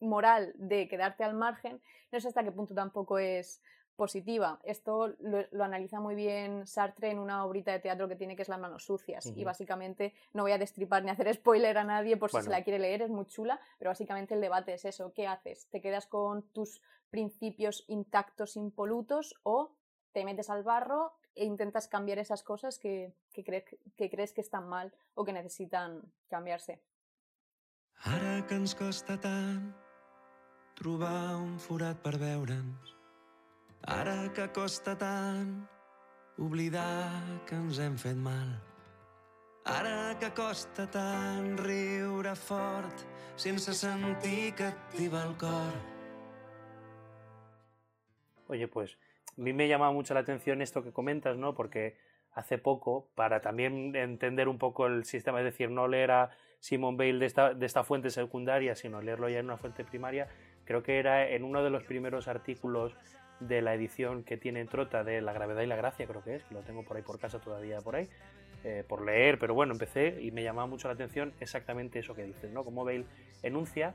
moral 0.00 0.52
de 0.56 0.88
quedarte 0.88 1.24
al 1.24 1.34
margen, 1.34 1.80
no 2.12 2.20
sé 2.20 2.28
hasta 2.28 2.44
qué 2.44 2.52
punto 2.52 2.74
tampoco 2.74 3.18
es 3.18 3.60
positiva. 3.98 4.60
Esto 4.62 5.08
lo, 5.18 5.44
lo 5.50 5.64
analiza 5.64 5.98
muy 5.98 6.14
bien 6.14 6.68
Sartre 6.68 7.10
en 7.10 7.18
una 7.18 7.44
obrita 7.44 7.72
de 7.72 7.80
teatro 7.80 8.06
que 8.06 8.14
tiene 8.14 8.36
que 8.36 8.42
es 8.42 8.48
Las 8.48 8.60
manos 8.60 8.84
sucias. 8.84 9.26
Y 9.34 9.42
básicamente, 9.42 10.14
no 10.32 10.44
voy 10.44 10.52
a 10.52 10.58
destripar 10.58 11.02
ni 11.02 11.10
hacer 11.10 11.34
spoiler 11.34 11.76
a 11.78 11.82
nadie 11.82 12.16
por 12.16 12.30
si 12.30 12.40
se 12.40 12.48
la 12.48 12.62
quiere 12.62 12.78
leer, 12.78 13.02
es 13.02 13.10
muy 13.10 13.26
chula, 13.26 13.60
pero 13.76 13.90
básicamente 13.90 14.34
el 14.34 14.40
debate 14.40 14.72
es 14.74 14.84
eso. 14.84 15.12
¿Qué 15.12 15.26
haces? 15.26 15.66
¿Te 15.70 15.80
quedas 15.80 16.06
con 16.06 16.44
tus 16.52 16.80
principios 17.10 17.84
intactos, 17.88 18.56
impolutos 18.56 19.34
o 19.42 19.72
te 20.12 20.24
metes 20.24 20.48
al 20.48 20.62
barro 20.62 21.14
e 21.34 21.44
intentas 21.44 21.88
cambiar 21.88 22.20
esas 22.20 22.44
cosas 22.44 22.78
que, 22.78 23.12
que, 23.32 23.42
crees, 23.42 23.64
que 23.96 24.10
crees 24.10 24.32
que 24.32 24.42
están 24.42 24.68
mal 24.68 24.94
o 25.14 25.24
que 25.24 25.32
necesitan 25.32 26.02
cambiarse? 26.28 26.80
Ara 28.06 28.46
que 28.46 28.54
ens 28.54 28.74
costa 28.78 29.16
tant 29.18 29.72
trobar 30.78 31.34
un 31.42 31.58
forat 31.58 31.98
per 31.98 32.14
veure'ns. 32.20 32.94
Ara 33.90 34.30
que 34.34 34.46
costa 34.54 34.94
tant 34.94 35.50
oblidar 36.38 37.10
que 37.46 37.58
ens 37.58 37.80
hem 37.82 37.96
fet 37.98 38.16
mal. 38.16 38.54
Ara 39.66 40.14
que 40.20 40.30
costa 40.30 40.86
tant 40.86 41.58
riure 41.58 42.34
fort 42.38 43.02
sense 43.36 43.74
sentir 43.74 44.54
que 44.54 44.68
et 44.70 44.78
tiba 44.94 45.24
el 45.24 45.34
cor. 45.36 45.74
Oye, 48.46 48.68
pues 48.68 48.96
a 49.36 49.40
mí 49.40 49.52
me 49.52 49.68
llama 49.68 49.90
mucho 49.90 50.14
la 50.14 50.20
atención 50.20 50.62
esto 50.62 50.84
que 50.84 50.92
comentas, 50.92 51.36
¿no? 51.36 51.54
Porque 51.54 51.98
hace 52.32 52.58
poco, 52.58 53.08
para 53.16 53.40
también 53.40 53.94
entender 53.96 54.48
un 54.48 54.58
poco 54.58 54.86
el 54.86 55.04
sistema, 55.04 55.40
es 55.40 55.44
decir, 55.44 55.70
no 55.70 55.88
leer 55.88 56.12
a 56.12 56.30
Simon 56.60 56.96
Bale 56.96 57.18
de 57.18 57.26
esta, 57.26 57.54
de 57.54 57.66
esta 57.66 57.84
fuente 57.84 58.10
secundaria, 58.10 58.74
sino 58.74 59.00
leerlo 59.00 59.28
ya 59.28 59.38
en 59.38 59.46
una 59.46 59.56
fuente 59.56 59.84
primaria, 59.84 60.28
creo 60.64 60.82
que 60.82 60.98
era 60.98 61.28
en 61.28 61.44
uno 61.44 61.62
de 61.62 61.70
los 61.70 61.84
primeros 61.84 62.28
artículos 62.28 62.94
de 63.40 63.62
la 63.62 63.74
edición 63.74 64.24
que 64.24 64.36
tiene 64.36 64.64
Trota 64.64 65.04
de 65.04 65.20
La 65.20 65.32
gravedad 65.32 65.62
y 65.62 65.66
la 65.66 65.76
gracia, 65.76 66.06
creo 66.06 66.22
que 66.22 66.36
es, 66.36 66.44
que 66.44 66.54
lo 66.54 66.60
tengo 66.60 66.82
por 66.82 66.96
ahí 66.96 67.02
por 67.02 67.18
casa 67.18 67.40
todavía 67.40 67.78
por 67.78 67.96
ahí, 67.96 68.08
eh, 68.64 68.84
por 68.88 69.04
leer, 69.04 69.38
pero 69.38 69.54
bueno, 69.54 69.72
empecé 69.72 70.20
y 70.20 70.32
me 70.32 70.42
llamaba 70.42 70.66
mucho 70.66 70.88
la 70.88 70.94
atención 70.94 71.32
exactamente 71.40 72.00
eso 72.00 72.14
que 72.14 72.24
dices, 72.24 72.50
¿no? 72.52 72.64
Como 72.64 72.84
Bale 72.84 73.04
enuncia 73.42 73.94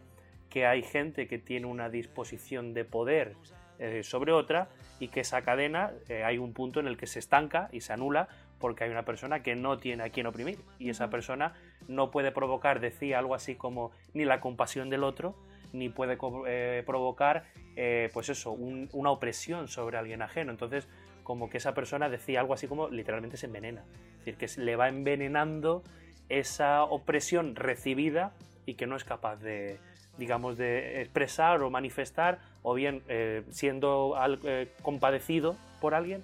que 0.49 0.65
hay 0.65 0.83
gente 0.83 1.27
que 1.27 1.39
tiene 1.39 1.65
una 1.65 1.89
disposición 1.89 2.73
de 2.73 2.85
poder 2.85 3.35
eh, 3.79 4.03
sobre 4.03 4.31
otra 4.31 4.69
y 4.99 5.07
que 5.07 5.21
esa 5.21 5.41
cadena 5.41 5.91
eh, 6.07 6.23
hay 6.23 6.37
un 6.37 6.53
punto 6.53 6.79
en 6.79 6.87
el 6.87 6.95
que 6.95 7.07
se 7.07 7.19
estanca 7.19 7.69
y 7.71 7.81
se 7.81 7.91
anula 7.91 8.29
porque 8.63 8.85
hay 8.85 8.91
una 8.91 9.03
persona 9.03 9.43
que 9.43 9.57
no 9.57 9.77
tiene 9.77 10.03
a 10.03 10.09
quien 10.09 10.25
oprimir 10.25 10.57
y 10.79 10.89
esa 10.89 11.09
persona 11.09 11.51
no 11.89 12.11
puede 12.11 12.31
provocar, 12.31 12.79
decía 12.79 13.19
algo 13.19 13.35
así 13.35 13.55
como 13.55 13.91
ni 14.13 14.23
la 14.23 14.39
compasión 14.39 14.89
del 14.89 15.03
otro, 15.03 15.35
ni 15.73 15.89
puede 15.89 16.17
eh, 16.47 16.81
provocar, 16.85 17.43
eh, 17.75 18.09
pues 18.13 18.29
eso, 18.29 18.51
un- 18.53 18.87
una 18.93 19.11
opresión 19.11 19.67
sobre 19.67 19.97
alguien 19.97 20.21
ajeno. 20.21 20.49
Entonces, 20.51 20.87
como 21.23 21.49
que 21.49 21.57
esa 21.57 21.73
persona 21.73 22.07
decía 22.07 22.39
algo 22.39 22.53
así 22.53 22.67
como 22.69 22.87
literalmente 22.87 23.35
se 23.35 23.47
envenena. 23.47 23.81
Es 23.81 24.19
decir, 24.19 24.37
que 24.37 24.47
se 24.47 24.61
le 24.61 24.77
va 24.77 24.87
envenenando 24.87 25.83
esa 26.29 26.83
opresión 26.83 27.57
recibida 27.57 28.31
y 28.65 28.75
que 28.75 28.87
no 28.87 28.95
es 28.95 29.03
capaz 29.03 29.35
de, 29.41 29.77
digamos, 30.17 30.57
de 30.57 31.01
expresar 31.01 31.61
o 31.63 31.69
manifestar, 31.69 32.39
o 32.61 32.73
bien 32.75 33.03
eh, 33.09 33.43
siendo 33.49 34.15
al- 34.15 34.39
compadecido 34.83 35.57
por 35.81 35.95
alguien, 35.95 36.23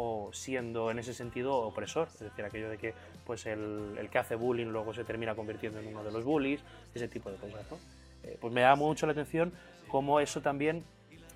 o 0.00 0.32
siendo 0.32 0.92
en 0.92 1.00
ese 1.00 1.12
sentido 1.12 1.56
opresor, 1.56 2.06
es 2.08 2.20
decir, 2.20 2.44
aquello 2.44 2.70
de 2.70 2.78
que 2.78 2.94
pues 3.26 3.46
el, 3.46 4.08
que 4.10 4.18
hace 4.18 4.36
bullying 4.36 4.66
luego 4.66 4.94
se 4.94 5.02
termina 5.02 5.34
convirtiendo 5.34 5.80
en 5.80 5.88
uno 5.88 6.04
de 6.04 6.12
los 6.12 6.24
bullies, 6.24 6.62
ese 6.94 7.08
tipo 7.08 7.30
de 7.30 7.36
cosas, 7.36 7.68
¿no? 7.68 7.78
Eh, 8.22 8.38
pues 8.40 8.52
me 8.52 8.60
llama 8.60 8.76
mucho 8.76 9.06
la 9.06 9.12
atención 9.12 9.52
cómo 9.88 10.20
eso 10.20 10.40
también 10.40 10.84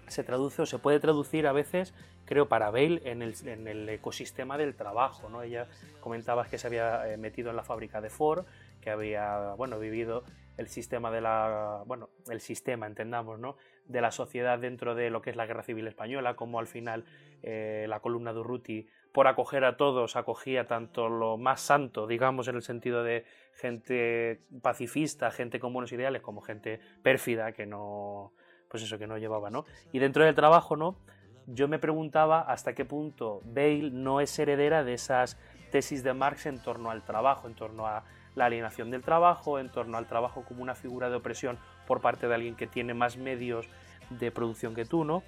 se 0.06 0.22
traduce 0.22 0.62
o 0.62 0.66
se 0.66 0.78
puede 0.78 1.00
traducir 1.00 1.46
a 1.48 1.52
veces, 1.52 1.92
creo, 2.24 2.48
para 2.48 2.70
Bale 2.70 3.02
en 3.04 3.22
el, 3.22 3.34
en 3.46 3.66
el 3.66 3.88
ecosistema 3.88 4.56
del 4.58 4.76
trabajo, 4.76 5.28
¿no? 5.28 5.42
Ella 5.42 5.66
comentaba 6.00 6.46
que 6.46 6.58
se 6.58 6.68
había 6.68 7.12
eh, 7.12 7.16
metido 7.16 7.50
en 7.50 7.56
la 7.56 7.64
fábrica 7.64 8.00
de 8.00 8.10
Ford, 8.10 8.44
que 8.80 8.90
había, 8.90 9.54
bueno, 9.56 9.78
vivido 9.80 10.22
el 10.56 10.68
sistema 10.68 11.10
de 11.10 11.20
la, 11.20 11.82
bueno, 11.86 12.10
el 12.30 12.40
sistema, 12.40 12.86
entendamos, 12.86 13.40
¿no? 13.40 13.56
De 13.86 14.00
la 14.00 14.12
sociedad 14.12 14.58
dentro 14.58 14.94
de 14.94 15.10
lo 15.10 15.22
que 15.22 15.30
es 15.30 15.36
la 15.36 15.46
Guerra 15.46 15.62
Civil 15.62 15.86
Española, 15.88 16.36
como 16.36 16.58
al 16.58 16.66
final 16.66 17.04
eh, 17.42 17.86
la 17.88 18.00
columna 18.00 18.32
de 18.32 18.86
por 19.12 19.26
acoger 19.26 19.64
a 19.64 19.76
todos, 19.76 20.16
acogía 20.16 20.66
tanto 20.66 21.08
lo 21.08 21.36
más 21.36 21.60
santo, 21.60 22.06
digamos, 22.06 22.48
en 22.48 22.56
el 22.56 22.62
sentido 22.62 23.04
de 23.04 23.24
gente 23.54 24.40
pacifista, 24.62 25.30
gente 25.30 25.60
con 25.60 25.72
buenos 25.72 25.92
ideales, 25.92 26.22
como 26.22 26.40
gente 26.40 26.80
pérfida 27.02 27.52
que 27.52 27.66
no, 27.66 28.32
pues 28.68 28.82
eso, 28.82 28.98
que 28.98 29.06
no 29.06 29.18
llevaba, 29.18 29.50
¿no? 29.50 29.66
Y 29.92 29.98
dentro 29.98 30.24
del 30.24 30.34
trabajo, 30.34 30.76
¿no? 30.76 30.96
Yo 31.46 31.68
me 31.68 31.78
preguntaba 31.78 32.40
hasta 32.40 32.74
qué 32.74 32.84
punto 32.84 33.42
Bale 33.44 33.90
no 33.90 34.20
es 34.20 34.38
heredera 34.38 34.84
de 34.84 34.94
esas 34.94 35.38
tesis 35.70 36.02
de 36.02 36.14
Marx 36.14 36.46
en 36.46 36.62
torno 36.62 36.90
al 36.90 37.02
trabajo, 37.04 37.48
en 37.48 37.54
torno 37.54 37.86
a 37.86 38.04
la 38.34 38.46
alienación 38.46 38.90
del 38.90 39.02
trabajo, 39.02 39.58
en 39.58 39.68
torno 39.68 39.98
al 39.98 40.06
trabajo 40.06 40.44
como 40.44 40.62
una 40.62 40.74
figura 40.74 41.10
de 41.10 41.16
opresión 41.16 41.58
por 41.86 42.00
parte 42.00 42.28
de 42.28 42.34
alguien 42.34 42.56
que 42.56 42.66
tiene 42.66 42.94
más 42.94 43.16
medios 43.16 43.68
de 44.10 44.30
producción 44.30 44.74
que 44.74 44.84
tú, 44.84 45.04
¿no? 45.04 45.22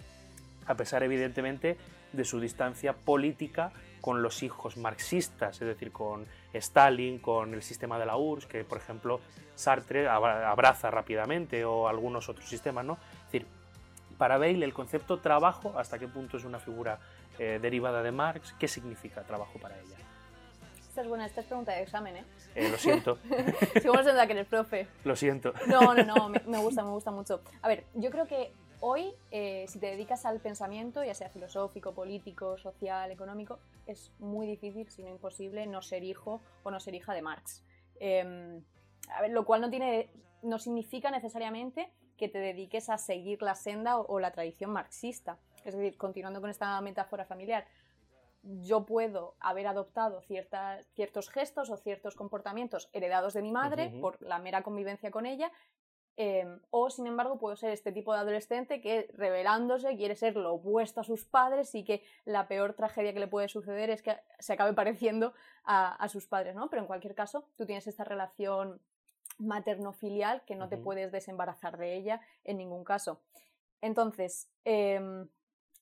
A 0.66 0.74
pesar, 0.74 1.02
evidentemente, 1.02 1.76
de 2.14 2.24
su 2.24 2.40
distancia 2.40 2.92
política 2.94 3.72
con 4.00 4.22
los 4.22 4.42
hijos 4.42 4.76
marxistas, 4.76 5.60
es 5.60 5.66
decir, 5.66 5.90
con 5.92 6.26
Stalin, 6.52 7.18
con 7.18 7.54
el 7.54 7.62
sistema 7.62 7.98
de 7.98 8.06
la 8.06 8.16
URSS, 8.16 8.46
que 8.46 8.64
por 8.64 8.78
ejemplo 8.78 9.20
Sartre 9.54 10.08
abra- 10.08 10.50
abraza 10.50 10.90
rápidamente, 10.90 11.64
o 11.64 11.88
algunos 11.88 12.28
otros 12.28 12.46
sistemas, 12.48 12.84
¿no? 12.84 12.94
Es 12.94 13.32
decir, 13.32 13.46
para 14.18 14.36
Bale 14.38 14.64
el 14.64 14.74
concepto 14.74 15.18
trabajo, 15.20 15.78
¿hasta 15.78 15.98
qué 15.98 16.06
punto 16.06 16.36
es 16.36 16.44
una 16.44 16.58
figura 16.58 16.98
eh, 17.38 17.58
derivada 17.60 18.02
de 18.02 18.12
Marx? 18.12 18.54
¿Qué 18.58 18.68
significa 18.68 19.22
trabajo 19.22 19.58
para 19.58 19.76
ella? 19.80 19.96
Esta 20.88 21.00
es 21.02 21.08
buena, 21.08 21.26
esta 21.26 21.40
es 21.40 21.46
pregunta 21.46 21.72
de 21.72 21.82
examen, 21.82 22.16
¿eh? 22.18 22.24
Eh, 22.54 22.68
lo 22.70 22.76
siento, 22.78 23.18
Si 23.82 23.88
cómo 23.88 24.00
se 24.04 24.12
nota 24.12 24.26
que 24.28 24.32
eres 24.34 24.46
profe. 24.46 24.86
lo 25.04 25.16
siento. 25.16 25.52
No, 25.66 25.92
no, 25.94 26.04
no, 26.04 26.28
me, 26.28 26.40
me 26.46 26.58
gusta, 26.58 26.84
me 26.84 26.90
gusta 26.90 27.10
mucho. 27.10 27.40
A 27.62 27.66
ver, 27.68 27.84
yo 27.94 28.10
creo 28.10 28.26
que 28.28 28.52
hoy, 28.80 29.14
eh, 29.30 29.66
si 29.68 29.78
te 29.78 29.86
dedicas 29.86 30.24
al 30.26 30.40
pensamiento, 30.40 31.02
ya 31.04 31.14
sea 31.14 31.28
filosófico, 31.28 31.92
político, 31.92 32.58
social, 32.58 33.10
económico, 33.10 33.58
es 33.86 34.12
muy 34.18 34.46
difícil, 34.46 34.88
si 34.90 35.02
no 35.02 35.10
imposible, 35.10 35.66
no 35.66 35.82
ser 35.82 36.04
hijo 36.04 36.40
o 36.62 36.70
no 36.70 36.80
ser 36.80 36.94
hija 36.94 37.14
de 37.14 37.22
Marx. 37.22 37.64
Eh, 38.00 38.60
a 39.10 39.20
ver, 39.22 39.30
lo 39.30 39.44
cual 39.44 39.60
no, 39.60 39.70
tiene, 39.70 40.08
no 40.42 40.58
significa 40.58 41.10
necesariamente 41.10 41.90
que 42.16 42.28
te 42.28 42.38
dediques 42.38 42.90
a 42.90 42.98
seguir 42.98 43.42
la 43.42 43.54
senda 43.54 43.98
o, 43.98 44.06
o 44.06 44.20
la 44.20 44.30
tradición 44.30 44.70
marxista. 44.70 45.38
Es 45.64 45.74
decir, 45.74 45.96
continuando 45.96 46.40
con 46.40 46.50
esta 46.50 46.80
metáfora 46.80 47.24
familiar, 47.24 47.66
yo 48.42 48.84
puedo 48.84 49.34
haber 49.40 49.66
adoptado 49.66 50.20
ciertas, 50.22 50.86
ciertos 50.94 51.30
gestos 51.30 51.70
o 51.70 51.76
ciertos 51.76 52.14
comportamientos 52.14 52.90
heredados 52.92 53.32
de 53.32 53.42
mi 53.42 53.52
madre 53.52 53.88
Ujú. 53.88 54.00
por 54.00 54.22
la 54.22 54.38
mera 54.38 54.62
convivencia 54.62 55.10
con 55.10 55.24
ella, 55.26 55.50
eh, 56.16 56.46
o 56.70 56.90
sin 56.90 57.06
embargo 57.06 57.38
puedo 57.38 57.56
ser 57.56 57.70
este 57.70 57.90
tipo 57.90 58.12
de 58.12 58.20
adolescente 58.20 58.80
que 58.80 59.08
rebelándose 59.14 59.96
quiere 59.96 60.14
ser 60.14 60.36
lo 60.36 60.54
opuesto 60.54 61.00
a 61.00 61.04
sus 61.04 61.24
padres 61.24 61.74
y 61.74 61.84
que 61.84 62.04
la 62.24 62.46
peor 62.46 62.74
tragedia 62.74 63.12
que 63.12 63.20
le 63.20 63.26
puede 63.26 63.48
suceder 63.48 63.90
es 63.90 64.02
que 64.02 64.16
se 64.38 64.52
acabe 64.52 64.72
pareciendo 64.74 65.34
a, 65.64 65.94
a 65.94 66.08
sus 66.08 66.26
padres, 66.26 66.54
¿no? 66.54 66.70
Pero 66.70 66.82
en 66.82 66.86
cualquier 66.86 67.14
caso, 67.14 67.48
tú 67.56 67.66
tienes 67.66 67.86
esta 67.86 68.04
relación 68.04 68.80
materno-filial 69.38 70.42
que 70.44 70.54
no 70.54 70.68
te 70.68 70.76
puedes 70.76 71.10
desembarazar 71.12 71.76
de 71.76 71.96
ella 71.96 72.20
en 72.44 72.58
ningún 72.58 72.84
caso. 72.84 73.20
Entonces, 73.80 74.48
em, 74.64 75.28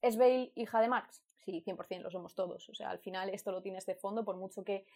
¿es 0.01 0.17
Bale 0.17 0.53
hija 0.55 0.81
de 0.81 0.89
Marx? 0.89 1.23
Sí, 1.45 1.61
100% 1.61 2.03
lo 2.03 2.11
somos 2.11 2.35
todos. 2.35 2.69
O 2.69 2.75
sea, 2.75 2.91
al 2.91 2.99
final 2.99 3.29
esto 3.31 3.53
lo 3.53 3.63
tienes 3.63 3.85
de 3.87 3.95
fondo, 3.95 4.25
por 4.25 4.37
mucho 4.37 4.65
que 4.65 4.87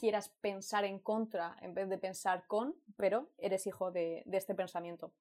quieras 0.00 0.30
pensar 0.40 0.84
en 0.84 0.98
contra 0.98 1.56
en 1.60 1.74
vez 1.74 1.88
de 1.88 1.98
pensar 1.98 2.46
con, 2.46 2.74
pero 2.96 3.28
eres 3.38 3.66
hijo 3.66 3.90
de, 3.90 4.22
de 4.24 4.38
este 4.38 4.54
pensamiento. 4.54 5.12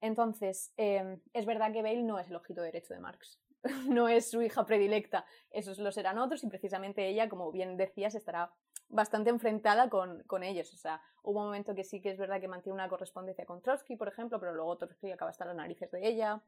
Entonces, 0.00 0.72
em, 0.76 1.20
es 1.32 1.46
verdad 1.46 1.72
que 1.72 1.82
Bale 1.82 2.02
no 2.02 2.18
es 2.18 2.28
el 2.28 2.36
ojito 2.36 2.60
derecho 2.60 2.92
de 2.92 3.00
Marx. 3.00 3.38
no 3.88 4.08
es 4.08 4.30
su 4.30 4.42
hija 4.42 4.66
predilecta. 4.66 5.24
Esos 5.50 5.78
lo 5.78 5.92
serán 5.92 6.18
otros 6.18 6.42
y 6.42 6.48
precisamente 6.48 7.06
ella, 7.06 7.28
como 7.28 7.52
bien 7.52 7.76
decías, 7.76 8.14
estará 8.14 8.52
bastante 8.88 9.30
enfrentada 9.30 9.88
con, 9.88 10.22
con 10.24 10.42
ellos. 10.42 10.72
O 10.74 10.76
sea, 10.76 11.00
hubo 11.22 11.40
un 11.40 11.46
momento 11.46 11.74
que 11.74 11.84
sí 11.84 12.00
que 12.00 12.10
es 12.10 12.18
verdad 12.18 12.40
que 12.40 12.48
mantiene 12.48 12.74
una 12.74 12.88
correspondencia 12.88 13.44
con 13.44 13.62
Trotsky, 13.62 13.96
por 13.96 14.08
ejemplo, 14.08 14.40
pero 14.40 14.54
luego 14.54 14.76
Trotsky 14.76 15.12
acaba 15.12 15.30
hasta 15.30 15.44
las 15.44 15.54
narices 15.54 15.90
de 15.90 16.08
ella. 16.08 16.42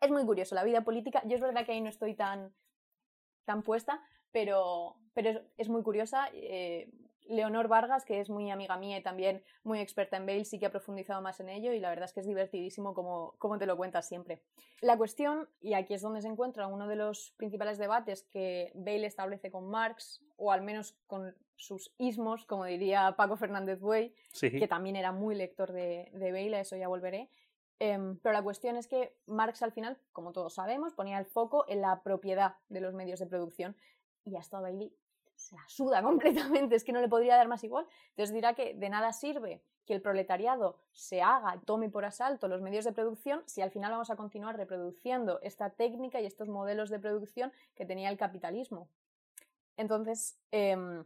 Es 0.00 0.10
muy 0.10 0.24
curioso 0.24 0.54
la 0.54 0.64
vida 0.64 0.82
política. 0.82 1.22
Yo 1.26 1.36
es 1.36 1.42
verdad 1.42 1.66
que 1.66 1.72
ahí 1.72 1.80
no 1.80 1.90
estoy 1.90 2.14
tan, 2.14 2.54
tan 3.44 3.62
puesta, 3.62 4.00
pero, 4.32 4.96
pero 5.14 5.30
es, 5.30 5.40
es 5.58 5.68
muy 5.68 5.82
curiosa. 5.82 6.28
Eh, 6.32 6.90
Leonor 7.28 7.68
Vargas, 7.68 8.04
que 8.04 8.18
es 8.18 8.28
muy 8.28 8.50
amiga 8.50 8.76
mía 8.76 8.98
y 8.98 9.02
también 9.04 9.44
muy 9.62 9.78
experta 9.78 10.16
en 10.16 10.26
Bale, 10.26 10.44
sí 10.44 10.58
que 10.58 10.66
ha 10.66 10.70
profundizado 10.70 11.22
más 11.22 11.38
en 11.38 11.48
ello 11.48 11.72
y 11.72 11.78
la 11.78 11.88
verdad 11.90 12.06
es 12.06 12.12
que 12.12 12.20
es 12.20 12.26
divertidísimo 12.26 12.92
como, 12.92 13.34
como 13.38 13.56
te 13.56 13.66
lo 13.66 13.76
cuentas 13.76 14.08
siempre. 14.08 14.42
La 14.80 14.96
cuestión, 14.96 15.48
y 15.60 15.74
aquí 15.74 15.94
es 15.94 16.02
donde 16.02 16.22
se 16.22 16.28
encuentra 16.28 16.66
uno 16.66 16.88
de 16.88 16.96
los 16.96 17.32
principales 17.36 17.78
debates 17.78 18.24
que 18.24 18.72
Bale 18.74 19.06
establece 19.06 19.52
con 19.52 19.68
Marx, 19.68 20.24
o 20.36 20.50
al 20.50 20.62
menos 20.62 20.96
con 21.06 21.36
sus 21.54 21.94
ismos, 21.98 22.46
como 22.46 22.64
diría 22.64 23.14
Paco 23.16 23.36
Fernández 23.36 23.78
Buey, 23.78 24.12
Sí. 24.32 24.50
que 24.50 24.66
también 24.66 24.96
era 24.96 25.12
muy 25.12 25.36
lector 25.36 25.70
de, 25.70 26.10
de 26.12 26.32
Bale, 26.32 26.56
a 26.56 26.60
eso 26.60 26.76
ya 26.76 26.88
volveré. 26.88 27.28
Em, 27.78 28.18
pero 28.18 28.32
la 28.32 28.42
cuestión 28.42 28.76
es 28.76 28.88
que 28.88 29.14
Marx 29.26 29.62
al 29.62 29.72
final, 29.72 29.98
como 30.12 30.32
todos 30.32 30.54
sabemos, 30.54 30.94
ponía 30.94 31.18
el 31.18 31.26
foco 31.26 31.64
en 31.68 31.80
la 31.80 32.02
propiedad 32.02 32.56
de 32.68 32.80
los 32.80 32.92
medios 32.92 33.20
de 33.20 33.26
producción 33.26 33.76
y 34.24 34.36
a 34.36 34.40
esto 34.40 34.56
a 34.56 34.60
Bailey 34.60 34.92
se 35.34 35.56
la 35.56 35.64
suda 35.68 36.02
completamente, 36.02 36.76
es 36.76 36.84
que 36.84 36.92
no 36.92 37.00
le 37.00 37.08
podría 37.08 37.36
dar 37.36 37.48
más 37.48 37.64
igual. 37.64 37.86
Entonces 38.10 38.34
dirá 38.34 38.54
que 38.54 38.74
de 38.74 38.88
nada 38.88 39.12
sirve 39.12 39.62
que 39.86 39.94
el 39.94 40.02
proletariado 40.02 40.78
se 40.92 41.22
haga, 41.22 41.60
tome 41.64 41.88
por 41.88 42.04
asalto 42.04 42.46
los 42.46 42.60
medios 42.60 42.84
de 42.84 42.92
producción 42.92 43.42
si 43.46 43.62
al 43.62 43.70
final 43.70 43.90
vamos 43.90 44.10
a 44.10 44.16
continuar 44.16 44.56
reproduciendo 44.56 45.40
esta 45.42 45.70
técnica 45.70 46.20
y 46.20 46.26
estos 46.26 46.48
modelos 46.48 46.90
de 46.90 47.00
producción 47.00 47.52
que 47.74 47.86
tenía 47.86 48.10
el 48.10 48.18
capitalismo. 48.18 48.88
Entonces, 49.76 50.38
em, 50.50 51.04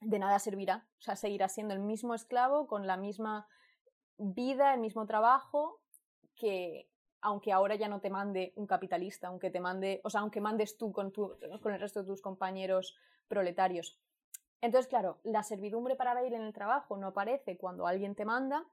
de 0.00 0.18
nada 0.18 0.38
servirá, 0.38 0.86
o 0.98 1.02
sea, 1.02 1.16
seguirá 1.16 1.48
siendo 1.48 1.74
el 1.74 1.80
mismo 1.80 2.14
esclavo 2.14 2.66
con 2.68 2.86
la 2.86 2.96
misma 2.96 3.48
vida, 4.18 4.72
el 4.74 4.80
mismo 4.80 5.06
trabajo, 5.06 5.80
que 6.36 6.88
aunque 7.26 7.50
ahora 7.52 7.74
ya 7.74 7.88
no 7.88 8.00
te 8.00 8.08
mande 8.08 8.52
un 8.54 8.68
capitalista, 8.68 9.26
aunque 9.26 9.50
te 9.50 9.58
mande, 9.58 10.00
o 10.04 10.10
sea, 10.10 10.20
aunque 10.20 10.40
mandes 10.40 10.78
tú 10.78 10.92
con, 10.92 11.10
tu, 11.10 11.36
con 11.60 11.74
el 11.74 11.80
resto 11.80 12.00
de 12.00 12.06
tus 12.06 12.22
compañeros 12.22 12.96
proletarios. 13.26 13.98
Entonces, 14.60 14.88
claro, 14.88 15.18
la 15.24 15.42
servidumbre 15.42 15.96
para 15.96 16.14
Bale 16.14 16.36
en 16.36 16.42
el 16.42 16.52
trabajo 16.52 16.96
no 16.96 17.08
aparece 17.08 17.58
cuando 17.58 17.88
alguien 17.88 18.14
te 18.14 18.24
manda, 18.24 18.64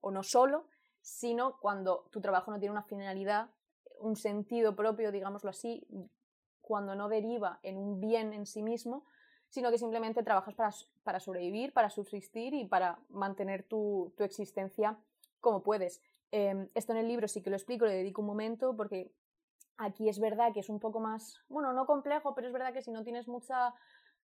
o 0.00 0.10
no 0.10 0.22
solo, 0.22 0.66
sino 1.02 1.58
cuando 1.60 2.08
tu 2.10 2.22
trabajo 2.22 2.50
no 2.50 2.58
tiene 2.58 2.72
una 2.72 2.84
finalidad, 2.84 3.50
un 4.00 4.16
sentido 4.16 4.74
propio, 4.74 5.12
digámoslo 5.12 5.50
así, 5.50 5.86
cuando 6.62 6.94
no 6.94 7.10
deriva 7.10 7.60
en 7.62 7.76
un 7.76 8.00
bien 8.00 8.32
en 8.32 8.46
sí 8.46 8.62
mismo, 8.62 9.04
sino 9.50 9.70
que 9.70 9.76
simplemente 9.76 10.22
trabajas 10.22 10.54
para, 10.54 10.70
para 11.02 11.20
sobrevivir, 11.20 11.74
para 11.74 11.90
subsistir 11.90 12.54
y 12.54 12.64
para 12.64 12.98
mantener 13.10 13.62
tu, 13.62 14.14
tu 14.16 14.24
existencia 14.24 14.96
como 15.42 15.62
puedes. 15.62 16.00
Eh, 16.36 16.68
esto 16.74 16.90
en 16.90 16.98
el 16.98 17.06
libro 17.06 17.28
sí 17.28 17.42
que 17.42 17.50
lo 17.50 17.54
explico, 17.54 17.86
le 17.86 17.94
dedico 17.94 18.20
un 18.20 18.26
momento 18.26 18.74
porque 18.76 19.12
aquí 19.76 20.08
es 20.08 20.18
verdad 20.18 20.52
que 20.52 20.58
es 20.58 20.68
un 20.68 20.80
poco 20.80 20.98
más, 20.98 21.38
bueno, 21.48 21.72
no 21.72 21.86
complejo, 21.86 22.34
pero 22.34 22.48
es 22.48 22.52
verdad 22.52 22.72
que 22.72 22.82
si 22.82 22.90
no 22.90 23.04
tienes 23.04 23.28
mucha 23.28 23.72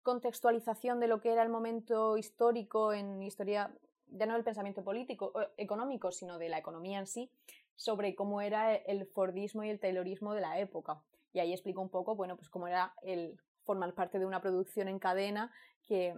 contextualización 0.01 0.99
de 0.99 1.07
lo 1.07 1.21
que 1.21 1.31
era 1.31 1.43
el 1.43 1.49
momento 1.49 2.17
histórico 2.17 2.93
en 2.93 3.21
historia, 3.21 3.71
ya 4.07 4.25
no 4.25 4.33
del 4.33 4.43
pensamiento 4.43 4.83
político 4.83 5.33
económico, 5.55 6.11
sino 6.11 6.39
de 6.39 6.49
la 6.49 6.57
economía 6.57 6.97
en 6.97 7.05
sí, 7.05 7.31
sobre 7.75 8.15
cómo 8.15 8.41
era 8.41 8.73
el 8.73 9.05
Fordismo 9.05 9.63
y 9.63 9.69
el 9.69 9.79
Taylorismo 9.79 10.33
de 10.33 10.41
la 10.41 10.57
época. 10.57 11.03
Y 11.31 11.41
ahí 11.41 11.53
explico 11.53 11.79
un 11.79 11.89
poco, 11.89 12.15
bueno, 12.15 12.37
pues 12.37 12.49
cómo 12.49 12.67
era 12.67 12.95
el 13.03 13.39
formar 13.65 13.93
parte 13.93 14.17
de 14.17 14.25
una 14.25 14.41
producción 14.41 14.87
en 14.87 14.97
cadena 14.97 15.51
que 15.83 16.15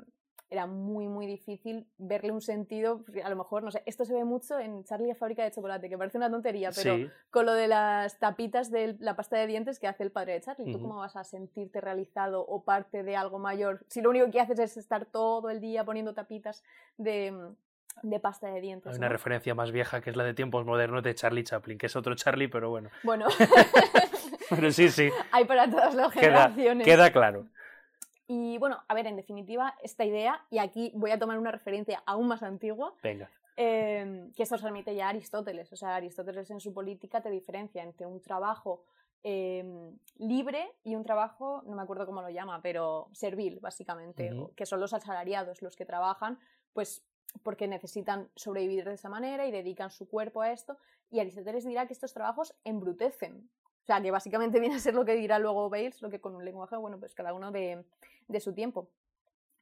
era 0.51 0.67
muy, 0.67 1.07
muy 1.07 1.25
difícil 1.25 1.87
verle 1.97 2.31
un 2.31 2.41
sentido. 2.41 3.03
A 3.23 3.29
lo 3.29 3.35
mejor, 3.37 3.63
no 3.63 3.71
sé, 3.71 3.81
esto 3.85 4.03
se 4.05 4.13
ve 4.13 4.25
mucho 4.25 4.59
en 4.59 4.83
Charlie 4.83 5.07
la 5.07 5.15
fábrica 5.15 5.43
de 5.43 5.51
chocolate, 5.51 5.89
que 5.89 5.97
parece 5.97 6.17
una 6.17 6.29
tontería, 6.29 6.69
pero 6.75 6.97
Sí. 6.97 7.09
con 7.31 7.45
lo 7.45 7.53
de 7.53 7.67
las 7.69 8.19
tapitas 8.19 8.69
de 8.69 8.97
la 8.99 9.15
pasta 9.15 9.37
de 9.37 9.47
dientes 9.47 9.79
que 9.79 9.87
hace 9.87 10.03
el 10.03 10.11
padre 10.11 10.33
de 10.33 10.41
Charlie. 10.41 10.71
¿Tú 10.73 10.79
cómo 10.81 10.97
vas 10.97 11.15
a 11.15 11.23
sentirte 11.23 11.79
realizado 11.81 12.45
o 12.45 12.63
parte 12.63 13.01
de 13.01 13.15
algo 13.15 13.39
mayor 13.39 13.83
si 13.87 14.01
lo 14.01 14.09
único 14.09 14.29
que 14.29 14.41
haces 14.41 14.59
es 14.59 14.77
estar 14.77 15.05
todo 15.05 15.49
el 15.49 15.61
día 15.61 15.85
poniendo 15.85 16.13
tapitas 16.13 16.63
de, 16.97 17.33
de 18.03 18.19
pasta 18.19 18.47
de 18.47 18.59
dientes? 18.59 18.91
Hay 18.91 18.97
una 18.97 19.07
¿no? 19.07 19.13
referencia 19.13 19.55
más 19.55 19.71
vieja 19.71 20.01
que 20.01 20.09
es 20.09 20.17
la 20.17 20.25
de 20.25 20.33
tiempos 20.33 20.65
modernos 20.65 21.01
de 21.01 21.15
Charlie 21.15 21.45
Chaplin, 21.45 21.77
que 21.77 21.85
es 21.85 21.95
otro 21.95 22.13
Charlie, 22.15 22.49
pero 22.49 22.69
bueno. 22.69 22.89
Bueno, 23.03 23.27
Pero 24.49 24.71
sí, 24.71 24.89
sí, 24.89 25.09
hay 25.31 25.45
para 25.45 25.69
todas 25.69 25.93
las 25.95 26.11
queda, 26.11 26.21
generaciones. 26.49 26.85
queda 26.85 27.11
claro. 27.11 27.45
Y 28.33 28.57
bueno, 28.59 28.81
a 28.87 28.93
ver, 28.93 29.07
en 29.07 29.17
definitiva, 29.17 29.75
esta 29.83 30.05
idea, 30.05 30.41
y 30.49 30.59
aquí 30.59 30.93
voy 30.95 31.11
a 31.11 31.19
tomar 31.19 31.37
una 31.37 31.51
referencia 31.51 32.01
aún 32.05 32.29
más 32.29 32.41
antigua, 32.43 32.93
Venga. 33.03 33.29
eh, 33.57 34.29
que 34.37 34.43
esto 34.43 34.57
se 34.57 34.63
remite 34.63 34.95
ya 34.95 35.07
a 35.07 35.09
Aristóteles. 35.09 35.73
O 35.73 35.75
sea, 35.75 35.97
Aristóteles 35.97 36.49
en 36.49 36.61
su 36.61 36.73
política 36.73 37.19
te 37.19 37.29
diferencia 37.29 37.83
entre 37.83 38.05
un 38.05 38.21
trabajo 38.21 38.85
eh, 39.21 39.91
libre 40.17 40.71
y 40.85 40.95
un 40.95 41.03
trabajo, 41.03 41.61
no 41.65 41.75
me 41.75 41.81
acuerdo 41.81 42.05
cómo 42.05 42.21
lo 42.21 42.29
llama, 42.29 42.61
pero 42.61 43.09
servil, 43.11 43.59
básicamente, 43.59 44.31
que 44.55 44.65
son 44.65 44.79
los 44.79 44.93
asalariados 44.93 45.61
los 45.61 45.75
que 45.75 45.85
trabajan, 45.85 46.39
pues 46.71 47.03
porque 47.43 47.67
necesitan 47.67 48.29
sobrevivir 48.35 48.85
de 48.85 48.93
esa 48.93 49.09
manera 49.09 49.45
y 49.45 49.51
dedican 49.51 49.91
su 49.91 50.07
cuerpo 50.07 50.39
a 50.41 50.53
esto. 50.53 50.77
Y 51.09 51.19
Aristóteles 51.19 51.65
dirá 51.65 51.85
que 51.85 51.91
estos 51.91 52.13
trabajos 52.13 52.55
embrutecen. 52.63 53.49
O 53.81 53.85
sea, 53.85 54.01
que 54.01 54.11
básicamente 54.11 54.59
viene 54.61 54.75
a 54.75 54.79
ser 54.79 54.93
lo 54.93 55.05
que 55.05 55.15
dirá 55.15 55.39
luego 55.39 55.69
Bales, 55.69 56.01
lo 56.01 56.09
que 56.09 56.19
con 56.21 56.35
un 56.35 56.45
lenguaje, 56.45 56.75
bueno, 56.77 56.99
pues 56.99 57.13
cada 57.15 57.33
uno 57.33 57.51
de, 57.51 57.83
de 58.27 58.39
su 58.39 58.53
tiempo. 58.53 58.89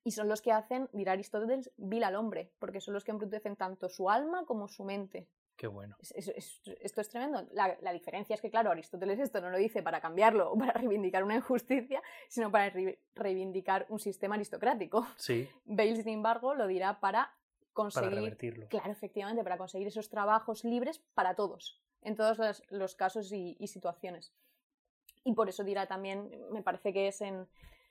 Y 0.04 0.12
son 0.12 0.28
los 0.30 0.42
que 0.42 0.52
hacen, 0.52 0.90
dirá 0.94 1.12
Aristóteles, 1.12 1.72
vil 1.78 2.04
al 2.04 2.16
hombre, 2.16 2.52
porque 2.60 2.80
son 2.82 2.94
los 2.94 3.04
que 3.04 3.12
embrutecen 3.12 3.56
tanto 3.56 3.90
su 3.90 4.10
alma 4.10 4.46
como 4.46 4.68
su 4.68 4.84
mente. 4.84 5.28
Qué 5.58 5.68
bueno. 5.68 5.98
Es- 6.00 6.14
es- 6.16 6.30
es- 6.30 6.62
esto 6.82 7.02
es 7.02 7.10
tremendo. 7.10 7.46
La, 7.52 7.78
la 7.82 7.92
diferencia 7.92 8.34
es 8.34 8.40
que, 8.42 8.50
claro, 8.50 8.72
Aristóteles 8.72 9.20
esto 9.20 9.42
no 9.42 9.50
lo 9.50 9.58
dice 9.58 9.84
para 9.84 10.00
cambiarlo 10.00 10.52
o 10.54 10.58
para 10.58 10.72
reivindicar 10.82 11.24
una 11.26 11.36
injusticia, 11.36 12.02
sino 12.30 12.50
para 12.50 12.70
re- 12.70 13.00
reivindicar 13.14 13.86
un 13.90 14.00
sistema 14.00 14.36
aristocrático. 14.36 15.06
Sí, 15.18 15.50
Bale, 15.66 15.98
sin 15.98 16.08
embargo, 16.14 16.54
lo 16.56 16.66
dirá 16.68 17.00
para 17.02 17.34
para 17.74 17.74
conseguir, 17.74 18.14
revertirlo. 18.14 18.68
claro, 18.70 18.92
efectivamente, 18.92 19.44
para 19.44 19.58
conseguir 19.58 19.88
esos 19.88 20.10
trabajos 20.10 20.64
libres 20.64 21.00
para 21.14 21.36
todos, 21.36 21.82
en 22.02 22.16
todos 22.16 22.38
los, 22.38 22.64
los 22.70 22.96
casos 22.96 23.32
y, 23.32 23.56
y 23.60 23.68
situaciones. 23.68 24.34
Y 25.24 25.34
por 25.34 25.50
eso 25.50 25.64
dirá 25.64 25.88
también, 25.88 26.30
me 26.52 26.62
parece 26.62 26.94
que 26.94 27.08
es 27.08 27.22
en, 27.22 27.48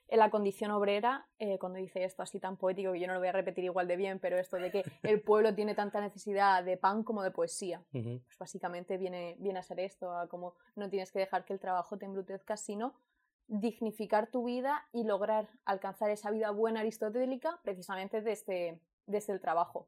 en 0.09 0.19
la 0.19 0.29
condición 0.29 0.71
obrera, 0.71 1.27
eh, 1.37 1.59
cuando 1.59 1.77
dice 1.77 2.03
esto 2.03 2.23
así 2.23 2.39
tan 2.39 2.57
poético, 2.57 2.93
que 2.93 2.99
yo 2.99 3.07
no 3.07 3.13
lo 3.13 3.19
voy 3.19 3.29
a 3.29 3.33
repetir 3.33 3.63
igual 3.63 3.87
de 3.87 3.95
bien, 3.95 4.19
pero 4.19 4.37
esto 4.37 4.57
de 4.57 4.71
que 4.71 4.83
el 5.03 5.21
pueblo 5.21 5.53
tiene 5.53 5.75
tanta 5.75 6.01
necesidad 6.01 6.63
de 6.63 6.77
pan 6.77 7.03
como 7.03 7.21
de 7.21 7.31
poesía. 7.31 7.83
Ujú. 7.93 8.19
Pues 8.25 8.37
básicamente 8.39 8.97
viene, 8.97 9.35
viene 9.39 9.59
a 9.59 9.63
ser 9.63 9.79
esto, 9.79 10.11
a 10.11 10.27
como 10.27 10.55
no 10.75 10.89
tienes 10.89 11.11
que 11.11 11.19
dejar 11.19 11.45
que 11.45 11.53
el 11.53 11.59
trabajo 11.59 11.97
te 11.97 12.05
embrutezca, 12.05 12.57
sino 12.57 12.95
dignificar 13.47 14.29
tu 14.29 14.45
vida 14.45 14.87
y 14.91 15.03
lograr 15.03 15.47
alcanzar 15.65 16.09
esa 16.09 16.31
vida 16.31 16.51
buena 16.51 16.81
aristotélica 16.81 17.59
precisamente 17.63 18.21
desde, 18.21 18.79
desde 19.05 19.33
el 19.33 19.41
trabajo. 19.41 19.87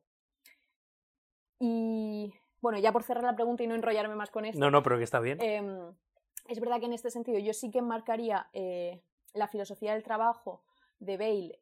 Y 1.59 2.33
bueno, 2.61 2.77
ya 2.79 2.91
por 2.91 3.03
cerrar 3.03 3.23
la 3.23 3.35
pregunta 3.35 3.63
y 3.63 3.67
no 3.67 3.75
enrollarme 3.75 4.15
más 4.15 4.29
con 4.29 4.45
esto, 4.45 4.59
No, 4.59 4.71
no, 4.71 4.83
pero 4.83 4.97
que 4.97 5.03
está 5.03 5.19
bien. 5.19 5.41
Em, 5.41 5.93
es 6.47 6.59
verdad 6.59 6.79
que 6.79 6.85
en 6.85 6.93
este 6.93 7.11
sentido 7.11 7.39
yo 7.39 7.53
sí 7.53 7.71
que 7.71 7.79
enmarcaría 7.79 8.47
eh, 8.53 9.01
la 9.33 9.47
filosofía 9.47 9.93
del 9.93 10.03
trabajo 10.03 10.63
de 10.99 11.17
Bale 11.17 11.59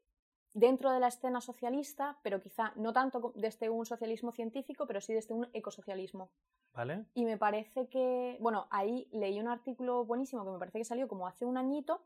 dentro 0.54 0.92
de 0.92 1.00
la 1.00 1.08
escena 1.08 1.42
socialista, 1.42 2.18
pero 2.24 2.42
quizá 2.42 2.74
no 2.76 2.92
tanto 2.92 3.32
desde 3.36 3.70
un 3.70 3.86
socialismo 3.86 4.32
científico, 4.32 4.86
pero 4.88 5.00
sí 5.00 5.14
desde 5.14 5.34
un 5.34 5.48
ecosocialismo. 5.54 6.32
¿Vale? 6.74 7.06
Y 7.14 7.26
me 7.26 7.38
parece 7.38 7.88
que, 7.88 8.38
bueno, 8.40 8.68
ahí 8.70 9.08
leí 9.12 9.40
un 9.40 9.48
artículo 9.48 10.06
buenísimo 10.06 10.44
que 10.44 10.52
me 10.52 10.60
parece 10.60 10.80
que 10.80 10.86
salió 10.86 11.08
como 11.08 11.28
hace 11.28 11.46
un 11.46 11.58
añito, 11.58 12.02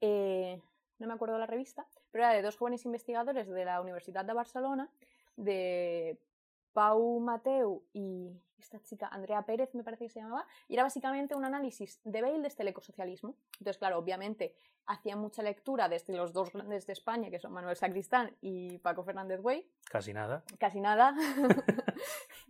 eh, 0.00 0.60
no 0.98 1.06
me 1.06 1.14
acuerdo 1.14 1.38
la 1.38 1.46
revista, 1.46 1.86
pero 2.10 2.24
era 2.24 2.32
de 2.32 2.42
dos 2.42 2.56
jóvenes 2.56 2.84
investigadores 2.84 3.48
de 3.48 3.64
la 3.64 3.80
Universidad 3.80 4.24
de 4.24 4.32
Barcelona, 4.32 4.90
de 5.36 6.18
Pau 6.72 7.20
Mateu 7.20 7.82
y, 7.92 8.30
esta 8.58 8.80
chica, 8.82 9.08
Andrea 9.08 9.42
Pérez 9.42 9.74
me 9.74 9.84
parece 9.84 10.04
que 10.06 10.10
se 10.10 10.20
llamaba, 10.20 10.46
y 10.68 10.74
era 10.74 10.82
básicamente 10.82 11.34
un 11.34 11.44
análisis 11.44 12.00
de 12.04 12.22
Bale 12.22 12.40
desde 12.40 12.62
el 12.62 12.68
ecosocialismo. 12.68 13.34
Entonces, 13.58 13.78
claro, 13.78 13.98
obviamente 13.98 14.54
hacía 14.86 15.16
mucha 15.16 15.42
lectura 15.42 15.88
desde 15.88 16.16
los 16.16 16.32
dos 16.32 16.50
grandes 16.52 16.86
de 16.86 16.94
España, 16.94 17.28
que 17.30 17.38
son 17.38 17.52
Manuel 17.52 17.76
Sacristán 17.76 18.34
y 18.40 18.78
Paco 18.78 19.04
Fernández 19.04 19.40
Güey. 19.42 19.68
Casi 19.90 20.12
nada. 20.14 20.42
Casi 20.58 20.80
nada. 20.80 21.14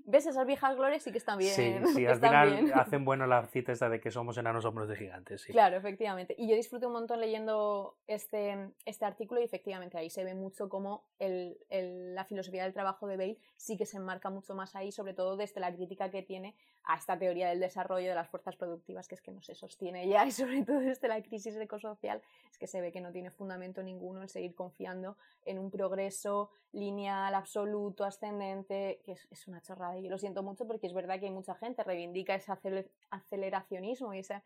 ¿Ves 0.05 0.25
esas 0.27 0.47
viejas 0.47 0.75
glorias? 0.77 1.03
Sí 1.03 1.12
que 1.12 1.18
están 1.18 1.37
bien. 1.38 1.53
Sí, 1.55 1.75
sí 1.94 2.07
al 2.07 2.16
final 2.21 2.51
bien. 2.51 2.73
hacen 2.75 3.05
bueno 3.05 3.27
la 3.27 3.47
cita 3.49 3.73
esta 3.73 3.88
de 3.88 4.01
que 4.01 4.11
somos 4.11 4.38
enanos 4.38 4.64
hombros 4.64 4.88
de 4.88 4.97
gigantes. 4.97 5.42
Sí. 5.42 5.53
Claro, 5.53 5.77
efectivamente. 5.77 6.35
Y 6.38 6.49
yo 6.49 6.55
disfruté 6.55 6.87
un 6.87 6.92
montón 6.92 7.21
leyendo 7.21 7.97
este, 8.07 8.71
este 8.87 9.05
artículo 9.05 9.40
y 9.40 9.44
efectivamente 9.44 9.99
ahí 9.99 10.09
se 10.09 10.25
ve 10.25 10.35
mucho 10.35 10.68
cómo 10.68 11.05
el, 11.18 11.59
el- 11.68 12.14
la 12.14 12.25
filosofía 12.25 12.62
del 12.62 12.73
trabajo 12.73 13.07
de 13.07 13.16
Bale 13.16 13.38
sí 13.57 13.77
que 13.77 13.85
se 13.85 13.97
enmarca 13.99 14.31
mucho 14.31 14.55
más 14.55 14.75
ahí, 14.77 14.92
sobre 14.92 15.12
todo 15.12 15.37
desde 15.37 15.61
la 15.61 15.75
crítica 15.75 15.97
que 16.11 16.22
tiene 16.22 16.54
a 16.88 16.96
esta 16.96 17.18
teoría 17.18 17.50
del 17.50 17.61
desarrollo 17.61 18.08
de 18.08 18.14
las 18.14 18.28
fuerzas 18.28 18.56
productivas, 18.56 19.06
que 19.08 19.14
es 19.14 19.20
que 19.20 19.30
no 19.30 19.42
se 19.42 19.54
sostiene 19.54 20.08
ya, 20.08 20.24
y 20.26 20.32
sobre 20.32 20.64
todo 20.64 20.78
desde 20.78 21.06
la 21.06 21.22
crisis 21.22 21.54
ecosocial, 21.56 22.22
es 22.50 22.56
que 22.56 22.66
se 22.66 22.80
ve 22.80 22.92
que 22.92 23.02
no 23.02 23.12
tiene 23.12 23.30
fundamento 23.30 23.82
ninguno 23.82 24.22
el 24.22 24.30
seguir 24.30 24.54
confiando 24.54 25.18
en 25.44 25.58
un 25.58 25.70
progreso 25.70 26.50
lineal, 26.72 27.34
absoluto, 27.34 28.04
ascendente, 28.04 29.02
que 29.04 29.12
es, 29.12 29.48
una 29.48 29.61
chorrada. 29.61 29.98
Y 29.98 30.08
lo 30.08 30.18
siento 30.18 30.42
mucho 30.42 30.66
porque 30.66 30.87
es 30.87 30.94
verdad 30.94 31.20
que 31.20 31.26
hay 31.26 31.30
mucha 31.30 31.54
gente 31.54 31.84
reivindica 31.84 32.34
ese 32.34 32.52
aceler- 32.52 32.90
aceleracionismo 33.11 34.14
y 34.14 34.20
ese, 34.20 34.42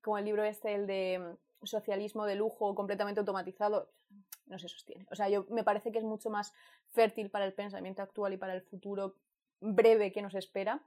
como 0.00 0.18
el 0.18 0.24
libro 0.24 0.44
este, 0.44 0.74
el 0.74 0.86
de 0.86 1.18
mm, 1.18 1.66
socialismo 1.66 2.26
de 2.26 2.36
lujo 2.36 2.74
completamente 2.76 3.18
automatizado, 3.18 3.90
no 4.46 4.58
se 4.58 4.68
sostiene. 4.68 5.06
O 5.10 5.16
sea, 5.16 5.28
yo 5.28 5.46
me 5.50 5.64
parece 5.64 5.90
que 5.90 5.98
es 5.98 6.04
mucho 6.04 6.30
más 6.30 6.52
fértil 6.90 7.28
para 7.28 7.44
el 7.44 7.54
pensamiento 7.54 8.02
actual 8.02 8.34
y 8.34 8.36
para 8.36 8.54
el 8.54 8.62
futuro 8.62 9.16
breve 9.62 10.12
que 10.12 10.20
nos 10.22 10.34
espera 10.34 10.80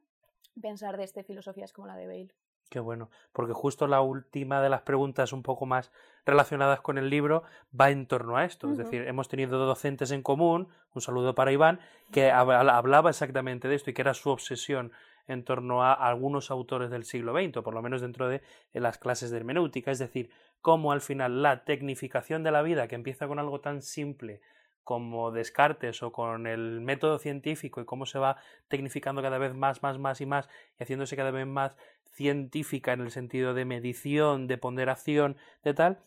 pensar 0.62 0.98
de 0.98 1.04
este 1.04 1.24
filosofías 1.24 1.74
como 1.74 1.88
la 1.88 1.96
de 1.96 2.08
Bale. 2.08 2.32
Qué 2.70 2.80
bueno, 2.80 3.12
porque 3.32 3.54
justo 3.54 3.86
la 3.86 4.02
última 4.02 4.60
de 4.62 4.70
las 4.70 4.82
preguntas 4.82 5.34
un 5.34 5.44
poco 5.44 5.66
más 5.68 5.92
relacionadas 6.26 6.82
con 6.82 6.98
el 6.98 7.10
libro 7.12 7.44
va 7.80 7.92
en 7.92 8.08
torno 8.08 8.38
a 8.38 8.44
esto. 8.46 8.72
Es 8.72 8.78
decir, 8.78 9.04
hemos 9.08 9.28
tenido 9.30 9.60
docentes 9.66 10.10
en 10.12 10.24
común, 10.24 10.68
un 10.96 11.02
saludo 11.02 11.36
para 11.36 11.52
Iván, 11.52 11.80
que 12.12 12.32
hab- 12.32 12.72
hablaba 12.72 13.12
exactamente 13.12 13.68
de 13.68 13.76
esto 13.76 13.92
y 13.92 13.94
que 13.94 14.02
era 14.02 14.16
su 14.16 14.32
obsesión 14.32 14.92
en 15.28 15.44
torno 15.44 15.84
a 15.84 15.94
algunos 15.94 16.50
autores 16.50 16.90
del 16.90 17.04
siglo 17.04 17.34
XX, 17.34 17.58
o 17.58 17.64
por 17.64 17.76
lo 17.76 17.84
menos 17.84 18.02
dentro 18.02 18.28
de 18.28 18.42
las 18.74 18.98
clases 18.98 19.30
de 19.30 19.38
hermenéutica, 19.38 19.92
es 19.92 20.00
decir, 20.00 20.32
cómo 20.62 20.92
al 20.92 21.02
final 21.02 21.44
la 21.44 21.66
tecnificación 21.66 22.42
de 22.44 22.52
la 22.52 22.64
vida, 22.64 22.88
que 22.88 22.96
empieza 22.96 23.28
con 23.28 23.38
algo 23.38 23.62
tan 23.62 23.84
simple 23.84 24.42
como 24.86 25.32
Descartes 25.32 26.02
o 26.04 26.14
con 26.14 26.48
el 26.48 26.80
método 26.80 27.20
científico 27.20 27.82
y 27.82 27.86
cómo 27.86 28.06
se 28.06 28.20
va 28.20 28.38
tecnificando 28.70 29.22
cada 29.22 29.40
vez 29.40 29.54
más, 29.54 29.84
más, 29.84 29.98
más 29.98 30.22
y 30.22 30.26
más 30.26 30.48
y 30.80 30.84
haciéndose 30.84 31.18
cada 31.18 31.32
vez 31.32 31.46
más 31.46 31.76
científica 32.14 32.94
en 32.94 33.02
el 33.02 33.12
sentido 33.12 33.54
de 33.54 33.66
medición, 33.66 34.48
de 34.48 34.58
ponderación, 34.58 35.36
de 35.64 35.74
tal, 35.74 36.00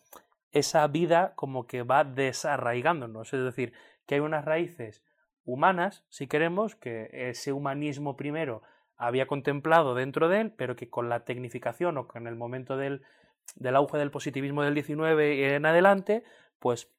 esa 0.53 0.87
vida 0.87 1.35
como 1.35 1.67
que 1.67 1.83
va 1.83 2.05
desarraigándonos. 2.05 3.35
Es 3.35 3.45
decir, 3.45 3.75
que 4.07 4.15
hay 4.15 4.21
unas 4.21 4.45
raíces 4.45 5.03
humanas, 5.45 6.05
si 6.09 6.29
queremos, 6.29 6.77
que 6.77 7.11
ese 7.13 7.53
humanismo 7.53 8.17
primero 8.17 8.63
había 8.97 9.27
contemplado 9.27 9.95
dentro 9.95 10.29
de 10.29 10.41
él, 10.41 10.53
pero 10.57 10.77
que 10.77 10.89
con 10.89 11.09
la 11.09 11.25
tecnificación 11.25 11.99
o 11.99 12.07
con 12.07 12.27
el 12.27 12.37
momento 12.37 12.77
del, 12.77 13.03
del 13.57 13.77
auge 13.77 13.99
del 13.99 14.11
positivismo 14.11 14.63
del 14.63 14.75
19 14.75 15.35
y 15.35 15.45
en 15.45 15.67
adelante, 15.67 16.23
pues 16.59 16.91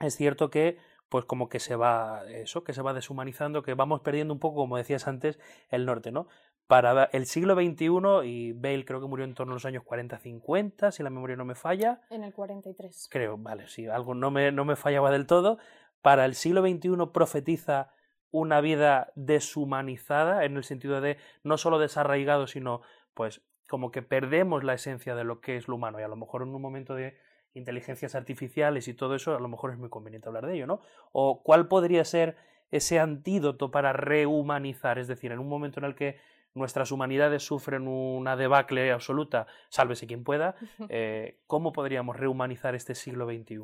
es 0.00 0.14
cierto 0.16 0.50
que 0.50 0.78
pues 1.08 1.24
como 1.24 1.48
que 1.48 1.60
se 1.60 1.76
va 1.76 2.24
eso, 2.28 2.64
que 2.64 2.72
se 2.72 2.82
va 2.82 2.92
deshumanizando, 2.92 3.62
que 3.62 3.74
vamos 3.74 4.00
perdiendo 4.00 4.34
un 4.34 4.40
poco, 4.40 4.56
como 4.56 4.76
decías 4.76 5.06
antes, 5.06 5.38
el 5.68 5.86
norte, 5.86 6.10
¿no? 6.10 6.26
Para 6.66 7.04
el 7.12 7.26
siglo 7.26 7.54
XXI, 7.54 8.24
y 8.24 8.52
Bale 8.52 8.84
creo 8.84 9.00
que 9.00 9.06
murió 9.06 9.24
en 9.24 9.34
torno 9.34 9.52
a 9.52 9.54
los 9.54 9.64
años 9.64 9.84
40-50, 9.84 10.90
si 10.90 11.02
la 11.04 11.10
memoria 11.10 11.36
no 11.36 11.44
me 11.44 11.54
falla, 11.54 12.02
En 12.10 12.24
el 12.24 12.34
43. 12.34 13.08
creo, 13.10 13.38
vale, 13.38 13.68
si 13.68 13.86
algo 13.86 14.14
no 14.14 14.32
me, 14.32 14.50
no 14.50 14.64
me 14.64 14.74
fallaba 14.74 15.12
del 15.12 15.26
todo, 15.26 15.58
para 16.02 16.24
el 16.24 16.34
siglo 16.34 16.62
XXI 16.62 17.12
profetiza 17.12 17.92
una 18.32 18.60
vida 18.60 19.12
deshumanizada, 19.14 20.44
en 20.44 20.56
el 20.56 20.64
sentido 20.64 21.00
de 21.00 21.18
no 21.44 21.56
solo 21.56 21.78
desarraigado, 21.78 22.48
sino 22.48 22.82
pues 23.14 23.42
como 23.68 23.90
que 23.90 24.02
perdemos 24.02 24.64
la 24.64 24.74
esencia 24.74 25.14
de 25.14 25.24
lo 25.24 25.40
que 25.40 25.56
es 25.56 25.68
lo 25.68 25.76
humano, 25.76 26.00
y 26.00 26.02
a 26.02 26.08
lo 26.08 26.16
mejor 26.16 26.42
en 26.42 26.48
un 26.48 26.60
momento 26.60 26.94
de 26.94 27.16
inteligencias 27.56 28.14
artificiales 28.14 28.86
y 28.86 28.94
todo 28.94 29.14
eso, 29.14 29.34
a 29.34 29.40
lo 29.40 29.48
mejor 29.48 29.72
es 29.72 29.78
muy 29.78 29.88
conveniente 29.88 30.28
hablar 30.28 30.46
de 30.46 30.54
ello, 30.54 30.66
¿no? 30.66 30.80
O 31.12 31.42
cuál 31.42 31.68
podría 31.68 32.04
ser 32.04 32.36
ese 32.70 33.00
antídoto 33.00 33.70
para 33.70 33.92
rehumanizar, 33.92 34.98
es 34.98 35.08
decir, 35.08 35.32
en 35.32 35.38
un 35.38 35.48
momento 35.48 35.80
en 35.80 35.86
el 35.86 35.94
que 35.94 36.18
nuestras 36.54 36.92
humanidades 36.92 37.42
sufren 37.42 37.88
una 37.88 38.36
debacle 38.36 38.92
absoluta, 38.92 39.46
sálvese 39.68 40.06
quien 40.06 40.24
pueda, 40.24 40.56
eh, 40.88 41.38
¿cómo 41.46 41.72
podríamos 41.72 42.16
rehumanizar 42.16 42.74
este 42.74 42.94
siglo 42.94 43.26
XXI? 43.26 43.60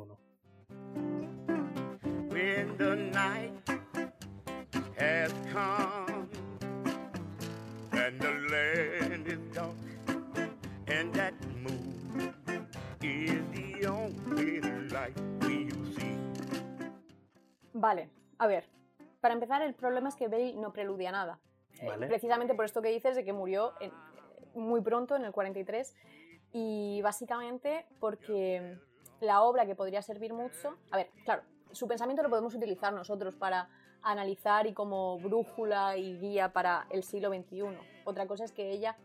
Vale, 17.83 18.09
a 18.37 18.47
ver. 18.47 18.63
Para 19.19 19.33
empezar, 19.33 19.61
el 19.61 19.73
problema 19.73 20.07
es 20.07 20.15
que 20.15 20.29
Bale 20.29 20.53
no 20.55 20.71
preludia 20.71 21.11
nada. 21.11 21.41
Eh. 21.81 21.89
Precisamente 22.07 22.53
por 22.55 22.63
esto 22.63 22.81
que 22.81 22.87
dices 22.87 23.13
de 23.17 23.25
que 23.25 23.33
murió 23.33 23.73
en- 23.81 23.91
muy 24.55 24.79
pronto, 24.79 25.17
en 25.17 25.25
el 25.25 25.33
43, 25.33 25.93
y 26.53 27.01
básicamente 27.01 27.85
porque 27.99 28.77
la 29.19 29.41
obra 29.41 29.65
que 29.65 29.75
podría 29.75 30.01
servir 30.01 30.33
mucho... 30.33 30.77
A 30.91 30.95
ver, 30.97 31.09
claro, 31.25 31.41
su 31.71 31.85
pensamiento 31.89 32.23
lo 32.23 32.29
podemos 32.29 32.55
utilizar 32.55 32.93
nosotros 32.93 33.35
para 33.35 33.67
analizar 34.01 34.65
y 34.65 34.73
como 34.73 35.19
brújula 35.19 35.97
y 35.97 36.17
guía 36.19 36.53
para 36.53 36.87
el 36.89 37.03
siglo 37.03 37.27
XXI. 37.33 37.63
Otra 38.05 38.27
cosa 38.27 38.45
es 38.45 38.53
que 38.53 38.71
ella 38.71 38.95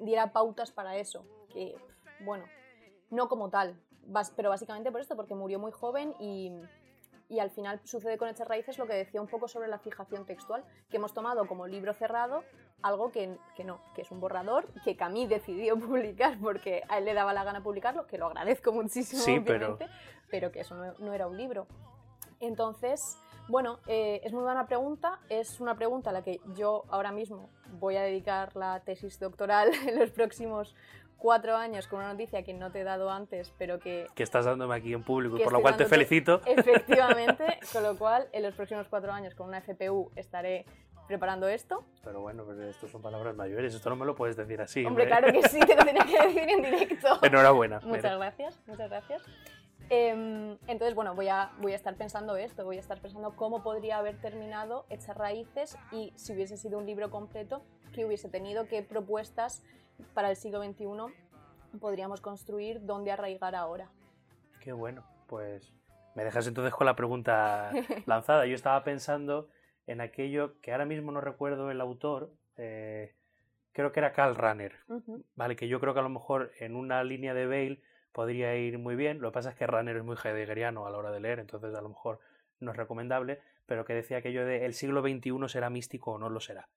diera 0.00 0.32
pautas 0.32 0.72
para 0.72 0.96
eso, 0.96 1.24
que, 1.52 1.76
bueno, 2.24 2.46
no 3.10 3.28
como 3.28 3.48
tal, 3.48 3.80
pero 4.34 4.48
básicamente 4.50 4.90
por 4.90 5.00
esto, 5.00 5.14
porque 5.14 5.36
murió 5.36 5.60
muy 5.60 5.70
joven 5.70 6.14
y, 6.18 6.50
y 7.28 7.40
al 7.40 7.50
final 7.50 7.80
sucede 7.84 8.16
con 8.16 8.28
Hechas 8.28 8.48
Raíces 8.48 8.78
lo 8.78 8.86
que 8.86 8.94
decía 8.94 9.20
un 9.20 9.26
poco 9.28 9.48
sobre 9.48 9.68
la 9.68 9.78
fijación 9.78 10.24
textual, 10.24 10.64
que 10.90 10.96
hemos 10.96 11.12
tomado 11.12 11.46
como 11.46 11.66
libro 11.66 11.92
cerrado 11.94 12.42
algo 12.82 13.10
que, 13.12 13.36
que 13.56 13.64
no, 13.64 13.80
que 13.94 14.02
es 14.02 14.10
un 14.10 14.20
borrador 14.20 14.66
que 14.84 14.96
Camille 14.96 15.28
decidió 15.28 15.76
publicar 15.80 16.38
porque 16.40 16.82
a 16.88 16.98
él 16.98 17.04
le 17.04 17.14
daba 17.14 17.32
la 17.32 17.44
gana 17.44 17.62
publicarlo, 17.62 18.06
que 18.06 18.18
lo 18.18 18.26
agradezco 18.26 18.72
muchísimo, 18.72 19.20
Sí, 19.22 19.40
pero- 19.40 19.74
obviamente, 19.74 19.94
pero 20.30 20.50
que 20.52 20.60
eso 20.60 20.74
no, 20.74 20.94
no 20.98 21.12
era 21.12 21.26
un 21.26 21.36
libro. 21.36 21.66
Entonces, 22.40 23.18
bueno, 23.48 23.80
eh, 23.86 24.20
es 24.24 24.32
muy 24.32 24.42
buena 24.42 24.66
pregunta, 24.66 25.18
es 25.28 25.60
una 25.60 25.74
pregunta 25.76 26.10
a 26.10 26.12
la 26.12 26.22
que 26.22 26.40
yo 26.54 26.84
ahora 26.88 27.12
mismo 27.12 27.50
voy 27.80 27.96
a 27.96 28.02
dedicar 28.02 28.54
la 28.56 28.80
tesis 28.80 29.18
doctoral 29.18 29.70
en 29.88 29.98
los 29.98 30.10
próximos 30.10 30.74
cuatro 31.18 31.56
años 31.56 31.86
con 31.88 31.98
una 32.00 32.12
noticia 32.12 32.42
que 32.44 32.54
no 32.54 32.70
te 32.72 32.80
he 32.80 32.84
dado 32.84 33.10
antes, 33.10 33.52
pero 33.58 33.78
que 33.78 34.06
Que 34.14 34.22
estás 34.22 34.44
dándome 34.44 34.74
aquí 34.76 34.92
en 34.94 35.02
público 35.02 35.34
y 35.36 35.38
Que 35.38 35.44
por 35.44 35.52
lo 35.52 35.60
cual 35.60 35.76
te 35.76 35.84
dándote- 35.84 35.88
felicito. 35.90 36.40
Efectivamente, 36.46 37.44
con 37.72 37.82
lo 37.82 37.96
cual 37.98 38.28
en 38.32 38.42
los 38.44 38.54
próximos 38.54 38.86
cuatro 38.88 39.12
años 39.12 39.34
con 39.34 39.48
una 39.48 39.60
FPU 39.60 40.10
estaré 40.16 40.64
preparando 41.06 41.48
esto. 41.48 41.84
Pero 42.04 42.20
bueno, 42.20 42.44
pero 42.46 42.64
esto 42.68 42.86
son 42.86 43.00
palabras 43.02 43.34
mayores, 43.34 43.74
esto 43.74 43.88
no 43.90 43.96
me 43.96 44.04
lo 44.06 44.14
puedes 44.14 44.36
decir 44.36 44.60
así. 44.60 44.84
Hombre, 44.84 45.04
hombre. 45.04 45.18
claro 45.18 45.32
que 45.40 45.48
sí, 45.48 45.58
te 45.60 45.74
lo 45.74 45.84
tenía 45.84 46.04
que 46.04 46.26
decir 46.28 46.48
en 46.50 46.62
directo. 46.62 47.18
Enhorabuena. 47.22 47.80
Muchas 47.80 48.02
mira. 48.04 48.16
gracias, 48.18 48.60
muchas 48.66 48.88
gracias. 48.90 49.22
Em, 49.90 50.58
entonces, 50.66 50.94
bueno, 50.94 51.14
voy 51.14 51.28
a, 51.28 51.50
voy 51.60 51.72
a 51.72 51.76
estar 51.76 51.94
pensando 51.96 52.36
esto, 52.36 52.62
voy 52.64 52.76
a 52.76 52.80
estar 52.80 53.00
pensando 53.00 53.34
cómo 53.36 53.62
podría 53.62 53.96
haber 53.96 54.20
terminado 54.20 54.84
Hechas 54.90 55.16
Raíces 55.16 55.78
y 55.92 56.12
si 56.14 56.34
hubiese 56.34 56.58
sido 56.58 56.76
un 56.78 56.84
libro 56.84 57.10
completo, 57.10 57.62
qué 57.94 58.04
hubiese 58.04 58.28
tenido, 58.28 58.66
qué 58.66 58.82
propuestas 58.82 59.62
para 60.14 60.30
el 60.30 60.36
siglo 60.36 60.62
XXI 60.62 60.86
podríamos 61.80 62.20
construir, 62.20 62.84
dónde 62.84 63.12
arraigar 63.12 63.54
ahora. 63.54 63.90
Qué 64.60 64.72
bueno, 64.72 65.04
pues 65.26 65.72
me 66.14 66.24
dejas 66.24 66.46
entonces 66.46 66.74
con 66.74 66.86
la 66.86 66.96
pregunta 66.96 67.70
lanzada. 68.06 68.46
Yo 68.46 68.54
estaba 68.54 68.82
pensando 68.84 69.48
en 69.86 70.00
aquello 70.00 70.60
que 70.60 70.72
ahora 70.72 70.84
mismo 70.84 71.12
no 71.12 71.20
recuerdo 71.20 71.70
el 71.70 71.80
autor, 71.80 72.32
eh, 72.56 73.14
creo 73.72 73.92
que 73.92 74.00
era 74.00 74.12
Karl 74.12 74.36
Ujú, 74.88 75.24
¿vale? 75.36 75.56
Que 75.56 75.68
yo 75.68 75.80
creo 75.80 75.94
que 75.94 76.00
a 76.00 76.02
lo 76.02 76.08
mejor 76.08 76.52
en 76.58 76.74
una 76.74 77.04
línea 77.04 77.34
de 77.34 77.46
Bale 77.46 77.80
podría 78.12 78.56
ir 78.56 78.78
muy 78.78 78.96
bien. 78.96 79.20
Lo 79.20 79.30
que 79.30 79.34
pasa 79.34 79.50
es 79.50 79.56
que 79.56 79.66
Rahner 79.66 79.96
es 79.96 80.04
muy 80.04 80.16
heideggeriano 80.22 80.86
a 80.86 80.90
la 80.90 80.98
hora 80.98 81.10
de 81.10 81.20
leer, 81.20 81.38
entonces 81.38 81.74
a 81.74 81.80
lo 81.80 81.90
mejor 81.90 82.18
no 82.60 82.72
es 82.72 82.76
recomendable, 82.76 83.40
pero 83.66 83.84
que 83.84 83.94
decía 83.94 84.18
aquello 84.18 84.44
de 84.44 84.66
el 84.66 84.74
siglo 84.74 85.02
XXI 85.02 85.48
será 85.48 85.70
místico 85.70 86.12
o 86.12 86.18
no 86.18 86.28
lo 86.28 86.40
será. 86.40 86.68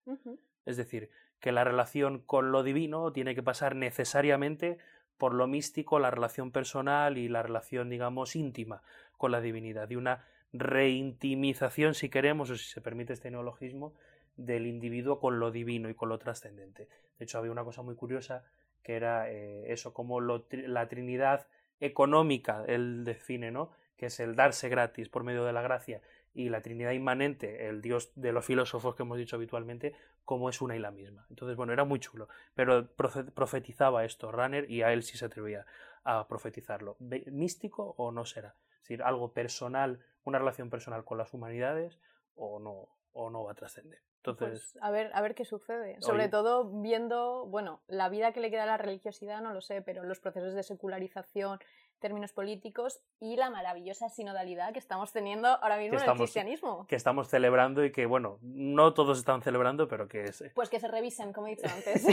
Es 0.65 0.77
decir, 0.77 1.09
que 1.41 1.51
la 1.51 1.65
relación 1.65 2.19
con 2.19 2.51
lo 2.51 2.63
divino 2.63 3.11
tiene 3.11 3.35
que 3.35 3.43
pasar 3.43 3.75
necesariamente 3.75 4.77
por 5.17 5.33
lo 5.33 5.47
místico, 5.47 5.99
la 5.99 6.09
relación 6.09 6.51
personal 6.51 7.17
y 7.17 7.27
la 7.27 7.43
relación, 7.43 7.89
digamos, 7.89 8.35
íntima 8.35 8.81
con 9.17 9.31
la 9.31 9.41
divinidad, 9.41 9.89
y 9.89 9.95
una 9.95 10.25
reintimización, 10.53 11.93
si 11.93 12.09
queremos, 12.09 12.49
o 12.49 12.55
si 12.55 12.65
se 12.65 12.81
permite 12.81 13.13
este 13.13 13.29
neologismo, 13.29 13.93
del 14.35 14.65
individuo 14.65 15.19
con 15.19 15.39
lo 15.39 15.51
divino 15.51 15.89
y 15.89 15.93
con 15.93 16.09
lo 16.09 16.17
trascendente. 16.17 16.87
De 17.19 17.25
hecho, 17.25 17.37
había 17.37 17.51
una 17.51 17.63
cosa 17.63 17.81
muy 17.81 17.95
curiosa 17.95 18.43
que 18.81 18.95
era 18.95 19.29
eh, 19.29 19.71
eso, 19.71 19.93
como 19.93 20.19
lo 20.19 20.47
la 20.51 20.87
Trinidad 20.87 21.47
económica, 21.79 22.63
él 22.67 23.03
define, 23.03 23.51
¿no? 23.51 23.71
Que 23.97 24.07
es 24.07 24.19
el 24.19 24.35
darse 24.35 24.69
gratis 24.69 25.09
por 25.09 25.23
medio 25.23 25.45
de 25.45 25.53
la 25.53 25.61
gracia, 25.61 26.01
y 26.33 26.49
la 26.49 26.61
Trinidad 26.61 26.91
inmanente, 26.91 27.67
el 27.67 27.81
Dios 27.81 28.11
de 28.15 28.31
los 28.31 28.45
filósofos 28.45 28.95
que 28.95 29.03
hemos 29.03 29.17
dicho 29.17 29.35
habitualmente, 29.35 29.93
como 30.23 30.49
es 30.49 30.61
una 30.61 30.75
y 30.75 30.79
la 30.79 30.91
misma. 30.91 31.25
Entonces, 31.29 31.57
bueno, 31.57 31.73
era 31.73 31.83
muy 31.83 31.99
chulo, 31.99 32.29
pero 32.53 32.95
profe- 32.95 33.31
profetizaba 33.31 34.05
esto 34.05 34.31
Runner 34.31 34.69
y 34.69 34.81
a 34.81 34.93
él 34.93 35.03
sí 35.03 35.17
se 35.17 35.25
atrevía 35.25 35.65
a 36.03 36.27
profetizarlo. 36.27 36.95
¿Místico 36.99 37.93
o 37.97 38.11
no 38.11 38.25
será? 38.25 38.55
Es 38.75 38.81
decir, 38.83 39.03
algo 39.03 39.33
personal, 39.33 39.99
una 40.23 40.39
relación 40.39 40.69
personal 40.69 41.03
con 41.03 41.17
las 41.17 41.33
humanidades 41.33 41.99
o 42.35 42.59
no, 42.59 42.87
o 43.13 43.29
no 43.29 43.43
va 43.43 43.51
a 43.51 43.55
trascender. 43.55 43.99
Entonces, 44.17 44.71
Pues 44.73 44.83
a 44.83 44.91
ver, 44.91 45.09
a 45.13 45.21
ver 45.21 45.33
qué 45.33 45.45
sucede. 45.45 45.99
Sobre 45.99 46.23
Oye. 46.23 46.29
todo 46.29 46.81
viendo, 46.81 47.47
bueno, 47.47 47.81
la 47.87 48.07
vida 48.07 48.31
que 48.33 48.39
le 48.39 48.51
queda 48.51 48.63
a 48.63 48.67
la 48.67 48.77
religiosidad, 48.77 49.41
no 49.41 49.51
lo 49.53 49.61
sé, 49.61 49.81
pero 49.81 50.03
los 50.03 50.19
procesos 50.19 50.53
de 50.53 50.61
secularización, 50.63 51.59
términos 52.01 52.33
políticos 52.33 52.99
y 53.21 53.37
la 53.37 53.49
maravillosa 53.49 54.09
sinodalidad 54.09 54.73
que 54.73 54.79
estamos 54.79 55.13
teniendo 55.13 55.47
ahora 55.47 55.77
mismo 55.77 55.93
en 55.93 55.93
el 55.93 55.99
estamos- 56.01 56.19
cristianismo. 56.23 56.85
que 56.87 56.97
estamos 56.97 57.29
celebrando 57.29 57.85
y 57.85 57.93
que, 57.93 58.05
bueno, 58.05 58.39
no 58.41 58.93
todos 58.93 59.17
están 59.19 59.41
celebrando, 59.41 59.87
pero 59.87 60.09
que, 60.09 60.25
es- 60.25 60.43
Pues 60.53 60.67
que 60.69 60.81
se 60.81 60.89
revisen, 60.89 61.31
como 61.31 61.47
he 61.47 61.51
dicho 61.51 61.63
antes. 61.73 62.05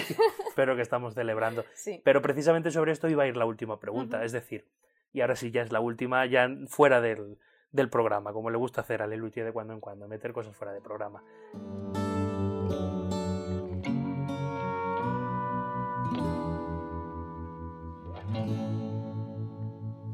pero 0.55 0.77
que 0.77 0.83
estamos 0.83 1.15
celebrando. 1.15 1.65
sí. 1.75 2.01
Pero 2.05 2.23
precisamente 2.23 2.71
sobre 2.71 2.93
esto 2.93 3.09
iba 3.09 3.25
a 3.25 3.27
ir 3.27 3.37
la 3.37 3.47
última 3.47 3.81
pregunta, 3.81 4.23
es 4.23 4.31
decir, 4.31 4.69
y 5.13 5.23
ahora 5.23 5.35
sí 5.35 5.51
ya 5.51 5.63
es 5.63 5.73
la 5.73 5.81
última, 5.81 6.25
ya 6.27 6.49
fuera 6.69 7.01
del, 7.01 7.39
del 7.73 7.89
programa, 7.89 8.33
como 8.33 8.51
le 8.51 8.59
gusta 8.59 8.83
hacer 8.83 9.03
a 9.03 9.07
Lelutia 9.07 9.45
de 9.45 9.53
cuando 9.53 9.73
en 9.73 9.81
cuando, 9.81 10.07
meter 10.07 10.33
cosas 10.33 10.55
fuera 10.55 10.73
de 10.73 10.81
programa. 10.83 11.25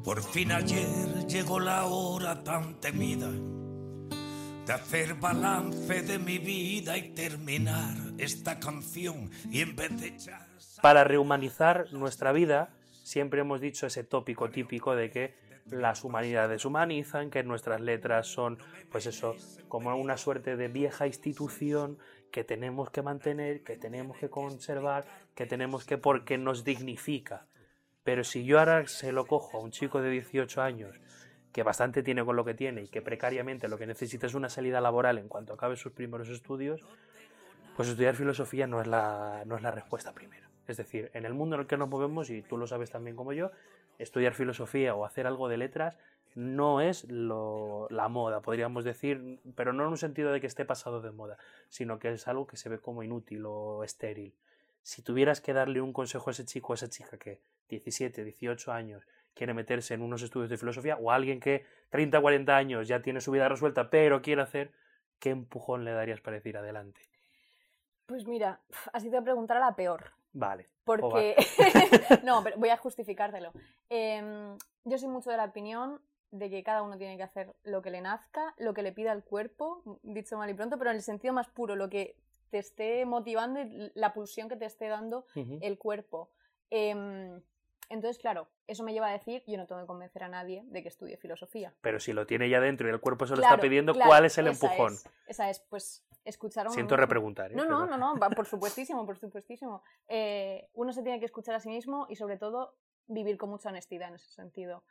Por 0.04 0.22
fin 0.22 0.52
ayer 0.52 1.26
llegó 1.26 1.58
la 1.58 1.86
hora 1.86 2.44
tan 2.44 2.78
temida 2.78 3.30
de 4.66 4.72
hacer 4.74 5.14
balance 5.14 6.02
de 6.02 6.18
mi 6.18 6.36
vida 6.36 6.98
y 6.98 7.14
terminar 7.14 7.96
esta 8.18 8.60
canción 8.60 9.30
y 9.50 9.62
en 9.62 9.74
vez 9.74 9.98
de 9.98 10.08
echar 10.08 10.46
Para 10.82 11.04
rehumanizar 11.04 11.90
nuestra 11.94 12.32
vida, 12.32 12.68
siempre 12.90 13.40
hemos 13.40 13.62
dicho 13.62 13.86
ese 13.86 14.04
tópico 14.04 14.50
típico 14.50 14.94
de 14.94 15.10
que 15.10 15.34
las 15.70 16.04
humanidades 16.04 16.66
humanizan, 16.66 17.30
que 17.30 17.42
nuestras 17.42 17.80
letras 17.80 18.26
son, 18.26 18.58
pues 18.92 19.06
eso, 19.06 19.34
como 19.68 19.96
una 19.96 20.18
suerte 20.18 20.56
de 20.56 20.68
vieja 20.68 21.06
institución 21.06 21.96
que 22.30 22.44
tenemos 22.44 22.90
que 22.90 23.00
mantener, 23.00 23.62
que 23.62 23.78
tenemos 23.78 24.18
que 24.18 24.28
conservar, 24.28 25.06
que 25.34 25.46
tenemos 25.46 25.86
que 25.86 25.96
porque 25.96 26.36
nos 26.36 26.62
dignifica. 26.62 27.46
Pero 28.04 28.22
si 28.22 28.44
yo 28.44 28.58
ahora 28.58 28.86
se 28.86 29.12
lo 29.12 29.26
cojo 29.26 29.58
a 29.58 29.60
un 29.60 29.70
chico 29.70 30.00
de 30.00 30.10
18 30.10 30.62
años 30.62 31.00
que 31.52 31.62
bastante 31.62 32.02
tiene 32.02 32.24
con 32.24 32.36
lo 32.36 32.44
que 32.44 32.54
tiene 32.54 32.82
y 32.82 32.88
que 32.88 33.00
precariamente 33.00 33.68
lo 33.68 33.78
que 33.78 33.86
necesita 33.86 34.26
es 34.26 34.34
una 34.34 34.48
salida 34.48 34.80
laboral 34.80 35.18
en 35.18 35.28
cuanto 35.28 35.54
acabe 35.54 35.76
sus 35.76 35.92
primeros 35.92 36.28
estudios, 36.28 36.84
pues 37.76 37.88
estudiar 37.88 38.14
filosofía 38.14 38.66
no 38.66 38.80
es 38.80 38.86
la, 38.86 39.42
no 39.46 39.56
es 39.56 39.62
la 39.62 39.70
respuesta 39.70 40.12
primera. 40.12 40.48
Es 40.68 40.76
decir, 40.76 41.10
en 41.14 41.24
el 41.24 41.34
mundo 41.34 41.56
en 41.56 41.62
el 41.62 41.66
que 41.66 41.76
nos 41.76 41.88
movemos, 41.88 42.30
y 42.30 42.42
tú 42.42 42.56
lo 42.56 42.66
sabes 42.66 42.90
también 42.90 43.16
como 43.16 43.32
yo, 43.32 43.50
estudiar 43.98 44.34
filosofía 44.34 44.94
o 44.94 45.04
hacer 45.04 45.26
algo 45.26 45.48
de 45.48 45.56
letras 45.56 45.96
no 46.34 46.80
es 46.80 47.04
lo- 47.08 47.86
la 47.90 48.08
moda, 48.08 48.40
podríamos 48.40 48.84
decir, 48.84 49.38
pero 49.54 49.72
no 49.72 49.84
en 49.84 49.90
un 49.90 49.98
sentido 49.98 50.32
de 50.32 50.40
que 50.40 50.48
esté 50.48 50.64
pasado 50.64 51.00
de 51.00 51.12
moda, 51.12 51.36
sino 51.68 51.98
que 52.00 52.12
es 52.12 52.26
algo 52.26 52.46
que 52.46 52.56
se 52.56 52.68
ve 52.68 52.78
como 52.78 53.02
inútil 53.04 53.44
o 53.46 53.84
estéril. 53.84 54.34
Si 54.84 55.02
tuvieras 55.02 55.40
que 55.40 55.54
darle 55.54 55.80
un 55.80 55.94
consejo 55.94 56.28
a 56.28 56.32
ese 56.32 56.44
chico 56.44 56.68
o 56.68 56.74
a 56.74 56.76
esa 56.76 56.90
chica 56.90 57.16
que 57.18 57.40
17, 57.68 58.22
18 58.22 58.70
años 58.70 59.06
quiere 59.32 59.54
meterse 59.54 59.94
en 59.94 60.02
unos 60.02 60.22
estudios 60.22 60.50
de 60.50 60.58
filosofía, 60.58 60.96
o 60.96 61.10
a 61.10 61.14
alguien 61.14 61.40
que 61.40 61.64
30, 61.88 62.20
40 62.20 62.54
años 62.54 62.86
ya 62.86 63.00
tiene 63.00 63.22
su 63.22 63.32
vida 63.32 63.48
resuelta, 63.48 63.88
pero 63.88 64.20
quiere 64.20 64.42
hacer, 64.42 64.72
¿qué 65.18 65.30
empujón 65.30 65.86
le 65.86 65.92
darías 65.92 66.20
para 66.20 66.36
decir 66.36 66.58
adelante? 66.58 67.00
Pues 68.04 68.26
mira, 68.26 68.60
has 68.92 69.02
ido 69.04 69.18
a 69.18 69.22
preguntar 69.22 69.56
a 69.56 69.60
la 69.60 69.74
peor. 69.74 70.12
Vale. 70.34 70.68
Porque. 70.84 71.34
no, 72.24 72.44
pero 72.44 72.58
voy 72.58 72.68
a 72.68 72.76
justificártelo. 72.76 73.52
Em, 73.88 74.58
yo 74.84 74.98
soy 74.98 75.08
mucho 75.08 75.30
de 75.30 75.38
la 75.38 75.46
opinión 75.46 75.98
de 76.30 76.50
que 76.50 76.62
cada 76.62 76.82
uno 76.82 76.98
tiene 76.98 77.16
que 77.16 77.22
hacer 77.22 77.54
lo 77.62 77.80
que 77.80 77.90
le 77.90 78.02
nazca, 78.02 78.54
lo 78.58 78.74
que 78.74 78.82
le 78.82 78.92
pida 78.92 79.12
el 79.12 79.24
cuerpo, 79.24 79.98
dicho 80.02 80.36
mal 80.36 80.50
y 80.50 80.54
pronto, 80.54 80.76
pero 80.76 80.90
en 80.90 80.96
el 80.96 81.02
sentido 81.02 81.32
más 81.32 81.48
puro, 81.48 81.74
lo 81.74 81.88
que 81.88 82.16
te 82.54 82.60
esté 82.60 83.04
motivando 83.04 83.60
y 83.60 83.90
la 83.96 84.12
pulsión 84.12 84.48
que 84.48 84.54
te 84.54 84.64
esté 84.64 84.86
dando 84.86 85.26
el 85.34 85.76
cuerpo. 85.76 86.30
Em, 86.70 87.42
entonces, 87.88 88.18
claro, 88.20 88.46
eso 88.68 88.84
me 88.84 88.92
lleva 88.92 89.08
a 89.08 89.12
decir, 89.12 89.42
yo 89.48 89.56
no 89.56 89.66
tengo 89.66 89.80
que 89.80 89.88
convencer 89.88 90.22
a 90.22 90.28
nadie 90.28 90.62
de 90.66 90.80
que 90.84 90.88
estudie 90.88 91.16
filosofía. 91.16 91.74
Pero 91.80 91.98
si 91.98 92.12
lo 92.12 92.28
tiene 92.28 92.48
ya 92.48 92.60
dentro 92.60 92.86
y 92.86 92.92
el 92.92 93.00
cuerpo 93.00 93.26
se 93.26 93.32
lo 93.32 93.38
Claro, 93.38 93.56
está 93.56 93.60
pidiendo, 93.62 93.92
claro, 93.92 94.08
¿cuál 94.08 94.24
es 94.24 94.38
el 94.38 94.46
esa 94.46 94.66
empujón? 94.66 94.92
es, 94.94 95.04
esa 95.26 95.50
es, 95.50 95.58
pues, 95.68 96.06
escuchar 96.24 96.66
a 96.66 96.68
uno 96.68 96.74
Siento 96.74 96.94
mismo. 96.94 97.00
repreguntar. 97.00 97.50
¿eh? 97.50 97.56
No, 97.56 97.64
no, 97.64 97.86
no, 97.86 97.96
no, 97.96 98.20
por 98.36 98.46
supuestísimo, 98.46 99.04
por 99.04 99.18
supuestísimo. 99.18 99.82
Eh, 100.06 100.68
uno 100.74 100.92
se 100.92 101.02
tiene 101.02 101.18
que 101.18 101.26
escuchar 101.26 101.56
a 101.56 101.60
sí 101.60 101.70
mismo 101.70 102.06
y 102.08 102.14
sobre 102.14 102.36
todo 102.36 102.76
vivir 103.08 103.36
con 103.36 103.50
mucha 103.50 103.70
honestidad 103.70 104.10
en 104.10 104.14
ese 104.14 104.30
sentido. 104.30 104.84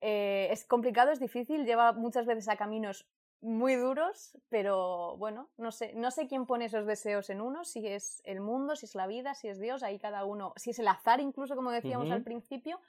Eh, 0.00 0.48
es 0.50 0.64
complicado, 0.64 1.12
es 1.12 1.20
difícil, 1.20 1.66
lleva 1.66 1.92
muchas 1.92 2.26
veces 2.26 2.48
a 2.48 2.56
caminos 2.56 3.06
muy 3.40 3.76
duros, 3.76 4.36
pero 4.48 5.16
bueno, 5.18 5.50
no 5.56 5.70
sé, 5.70 5.92
no 5.94 6.10
sé 6.10 6.26
quién 6.26 6.46
pone 6.46 6.64
esos 6.64 6.86
deseos 6.86 7.30
en 7.30 7.40
uno, 7.40 7.64
si 7.64 7.86
es 7.86 8.22
el 8.24 8.40
mundo, 8.40 8.76
si 8.76 8.86
es 8.86 8.94
la 8.94 9.06
vida, 9.06 9.34
si 9.34 9.48
es 9.48 9.58
Dios, 9.58 9.82
ahí 9.82 9.98
cada 9.98 10.24
uno, 10.24 10.52
si 10.56 10.70
es 10.70 10.78
el 10.78 10.88
azar 10.88 11.20
incluso, 11.20 11.54
como 11.54 11.70
decíamos 11.70 12.10
al 12.10 12.22
principio, 12.22 12.80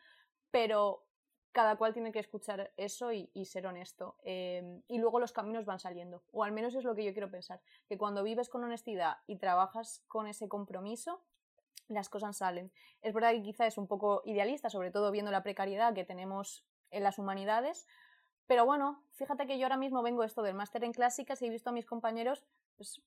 pero 0.51 1.03
cada 1.51 1.75
cual 1.75 1.93
tiene 1.93 2.11
que 2.11 2.19
escuchar 2.19 2.71
eso 2.77 3.11
y, 3.11 3.31
y 3.33 3.45
ser 3.45 3.65
honesto. 3.65 4.15
Eh, 4.23 4.81
y 4.87 4.99
luego 4.99 5.19
los 5.19 5.33
caminos 5.33 5.65
van 5.65 5.79
saliendo, 5.79 6.23
o 6.31 6.43
al 6.43 6.51
menos 6.51 6.75
es 6.75 6.83
lo 6.83 6.95
que 6.95 7.03
yo 7.03 7.13
quiero 7.13 7.31
pensar, 7.31 7.61
que 7.87 7.97
cuando 7.97 8.23
vives 8.23 8.47
con 8.47 8.63
honestidad 8.63 9.17
y 9.25 9.37
trabajas 9.37 10.03
con 10.07 10.27
ese 10.27 10.47
compromiso, 10.47 11.23
las 11.87 12.09
cosas 12.09 12.37
salen. 12.37 12.71
Es 13.01 13.13
verdad 13.13 13.31
que 13.31 13.41
quizá 13.41 13.65
es 13.65 13.77
un 13.77 13.87
poco 13.87 14.21
idealista, 14.25 14.69
sobre 14.69 14.91
todo 14.91 15.11
viendo 15.11 15.31
la 15.31 15.43
precariedad 15.43 15.93
que 15.93 16.03
tenemos 16.03 16.65
en 16.91 17.03
las 17.03 17.17
humanidades, 17.17 17.87
pero 18.47 18.65
bueno, 18.65 19.03
fíjate 19.13 19.45
que 19.45 19.57
yo 19.57 19.65
ahora 19.65 19.77
mismo 19.77 20.01
vengo 20.01 20.23
esto 20.23 20.41
del 20.41 20.55
máster 20.55 20.83
en 20.83 20.93
clásicas 20.93 21.41
y 21.41 21.47
he 21.47 21.49
visto 21.49 21.69
a 21.69 21.73
mis 21.73 21.85
compañeros 21.85 22.43
pues, 22.77 23.01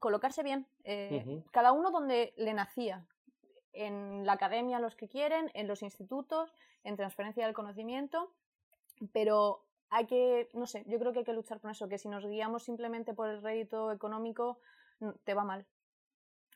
colocarse 0.00 0.42
bien, 0.42 0.66
eh, 0.84 1.42
cada 1.52 1.72
uno 1.72 1.90
donde 1.90 2.34
le 2.36 2.52
nacía, 2.52 3.06
en 3.72 4.26
la 4.26 4.34
academia 4.34 4.80
los 4.80 4.96
que 4.96 5.08
quieren, 5.08 5.50
en 5.54 5.66
los 5.66 5.82
institutos, 5.82 6.54
en 6.84 6.96
transferencia 6.96 7.46
del 7.46 7.54
conocimiento, 7.54 8.32
pero 9.12 9.64
hay 9.88 10.06
que, 10.06 10.48
no 10.52 10.66
sé, 10.66 10.84
yo 10.86 10.98
creo 10.98 11.12
que 11.12 11.20
hay 11.20 11.24
que 11.24 11.32
luchar 11.32 11.60
con 11.60 11.70
eso, 11.70 11.88
que 11.88 11.98
si 11.98 12.08
nos 12.08 12.26
guiamos 12.26 12.64
simplemente 12.64 13.14
por 13.14 13.28
el 13.28 13.42
rédito 13.42 13.92
económico, 13.92 14.58
mm, 15.00 15.10
te 15.24 15.34
va 15.34 15.44
mal. 15.44 15.66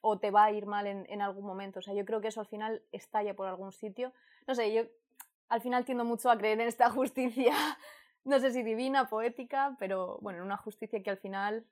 O 0.03 0.18
te 0.18 0.31
va 0.31 0.45
a 0.45 0.53
ir 0.53 0.66
mal 0.66 0.87
en, 0.87 1.07
en 1.09 1.22
algún 1.22 1.45
momento. 1.45 1.79
O 1.79 1.83
sea, 1.83 1.95
yo 1.95 2.05
creo 2.05 2.20
que 2.20 2.29
eso 2.29 2.41
al 2.41 2.47
final 2.47 2.83
estalla 2.93 3.35
por 3.35 3.49
algún 3.49 3.72
sitio. 3.72 4.12
No 4.47 4.55
sé, 4.55 4.72
yo 4.72 4.83
al 5.49 5.61
final 5.61 5.85
tiendo 5.85 6.05
mucho 6.05 6.31
a 6.31 6.39
creer 6.39 6.61
en 6.61 6.68
esta 6.68 6.91
justicia, 6.91 7.55
no 8.27 8.41
sé 8.41 8.51
si 8.53 8.62
divina, 8.62 9.09
poética, 9.09 9.77
pero 9.79 10.18
bueno, 10.20 10.41
en 10.41 10.45
una 10.45 10.57
justicia 10.57 11.03
que 11.03 11.11
al 11.11 11.18
final 11.18 11.64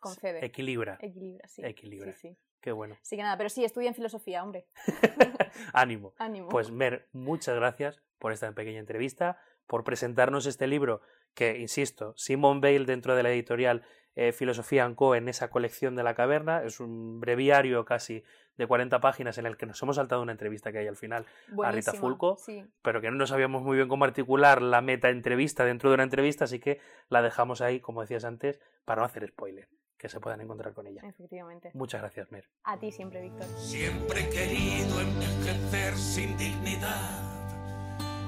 concede. 0.00 0.44
Equilibra. 0.44 0.98
Equilibra, 1.00 1.48
sí. 1.48 1.62
Equilibra. 1.64 2.12
Sí, 2.12 2.28
sí. 2.28 2.36
Qué 2.60 2.72
bueno. 2.72 2.96
Así 3.02 3.16
que 3.16 3.22
nada, 3.22 3.36
pero 3.36 3.50
sí, 3.50 3.64
estudien 3.64 3.94
filosofía, 3.94 4.42
hombre. 4.42 4.66
Ánimo. 5.72 6.14
Ánimo. 6.18 6.48
Pues 6.48 6.70
Mer, 6.70 7.08
muchas 7.12 7.56
gracias 7.56 8.00
por 8.18 8.32
esta 8.32 8.50
pequeña 8.52 8.78
entrevista, 8.78 9.38
por 9.66 9.84
presentarnos 9.84 10.46
este 10.46 10.66
libro 10.66 11.00
que, 11.34 11.58
insisto, 11.58 12.14
Simon 12.16 12.60
Bale 12.60 12.84
dentro 12.84 13.16
de 13.16 13.22
la 13.22 13.30
editorial 13.30 13.82
eh, 14.14 14.32
Filosofía 14.32 14.90
Co. 14.94 15.14
en 15.14 15.28
esa 15.28 15.50
colección 15.50 15.96
de 15.96 16.04
la 16.04 16.14
caverna. 16.14 16.62
Es 16.62 16.80
un 16.80 17.20
breviario 17.20 17.84
casi 17.84 18.24
de 18.56 18.66
40 18.66 19.00
páginas 19.00 19.38
en 19.38 19.46
el 19.46 19.56
que 19.56 19.66
nos 19.66 19.82
hemos 19.82 19.96
saltado 19.96 20.22
una 20.22 20.32
entrevista 20.32 20.72
que 20.72 20.78
hay 20.78 20.86
al 20.86 20.96
final, 20.96 21.26
a 21.62 21.72
Rita 21.72 21.92
Fulco. 21.92 22.36
Sí. 22.36 22.64
pero 22.82 23.00
que 23.00 23.10
no 23.10 23.26
sabíamos 23.26 23.62
muy 23.62 23.76
bien 23.76 23.88
cómo 23.88 24.04
articular 24.04 24.62
la 24.62 24.80
meta 24.80 25.10
entrevista 25.10 25.64
dentro 25.64 25.90
de 25.90 25.94
una 25.94 26.04
entrevista, 26.04 26.44
así 26.44 26.58
que 26.58 26.80
la 27.08 27.22
dejamos 27.22 27.60
ahí, 27.60 27.80
como 27.80 28.00
decías 28.00 28.24
antes, 28.24 28.60
para 28.84 29.00
no 29.00 29.06
hacer 29.06 29.26
spoiler, 29.28 29.68
que 29.98 30.08
se 30.08 30.20
puedan 30.20 30.40
encontrar 30.40 30.74
con 30.74 30.86
ella. 30.86 31.02
Efectivamente. 31.04 31.70
Muchas 31.74 32.00
gracias, 32.00 32.30
Mer. 32.30 32.48
A 32.64 32.78
ti 32.78 32.92
siempre, 32.92 33.20
Víctor. 33.20 33.46
Siempre 33.58 34.20
he 34.20 34.30
querido 34.30 35.00
envejecer 35.00 35.94
sin 35.96 36.36
dignidad, 36.36 37.20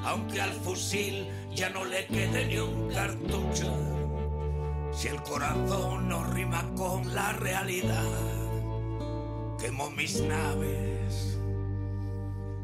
aunque 0.04 0.40
al 0.40 0.52
fusil 0.52 1.26
ya 1.50 1.70
no 1.70 1.84
le 1.84 2.06
quede 2.06 2.46
ni 2.46 2.58
un 2.58 2.90
cartucho. 2.92 3.74
Si 4.92 5.08
el 5.08 5.22
corazón 5.22 6.08
no 6.08 6.24
rima 6.32 6.64
con 6.74 7.14
la 7.14 7.32
realidad, 7.34 8.35
quemo 9.66 9.90
mis 9.90 10.20
naves 10.20 11.36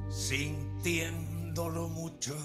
sintiéndolo 0.08 1.88
mucho. 1.88 2.36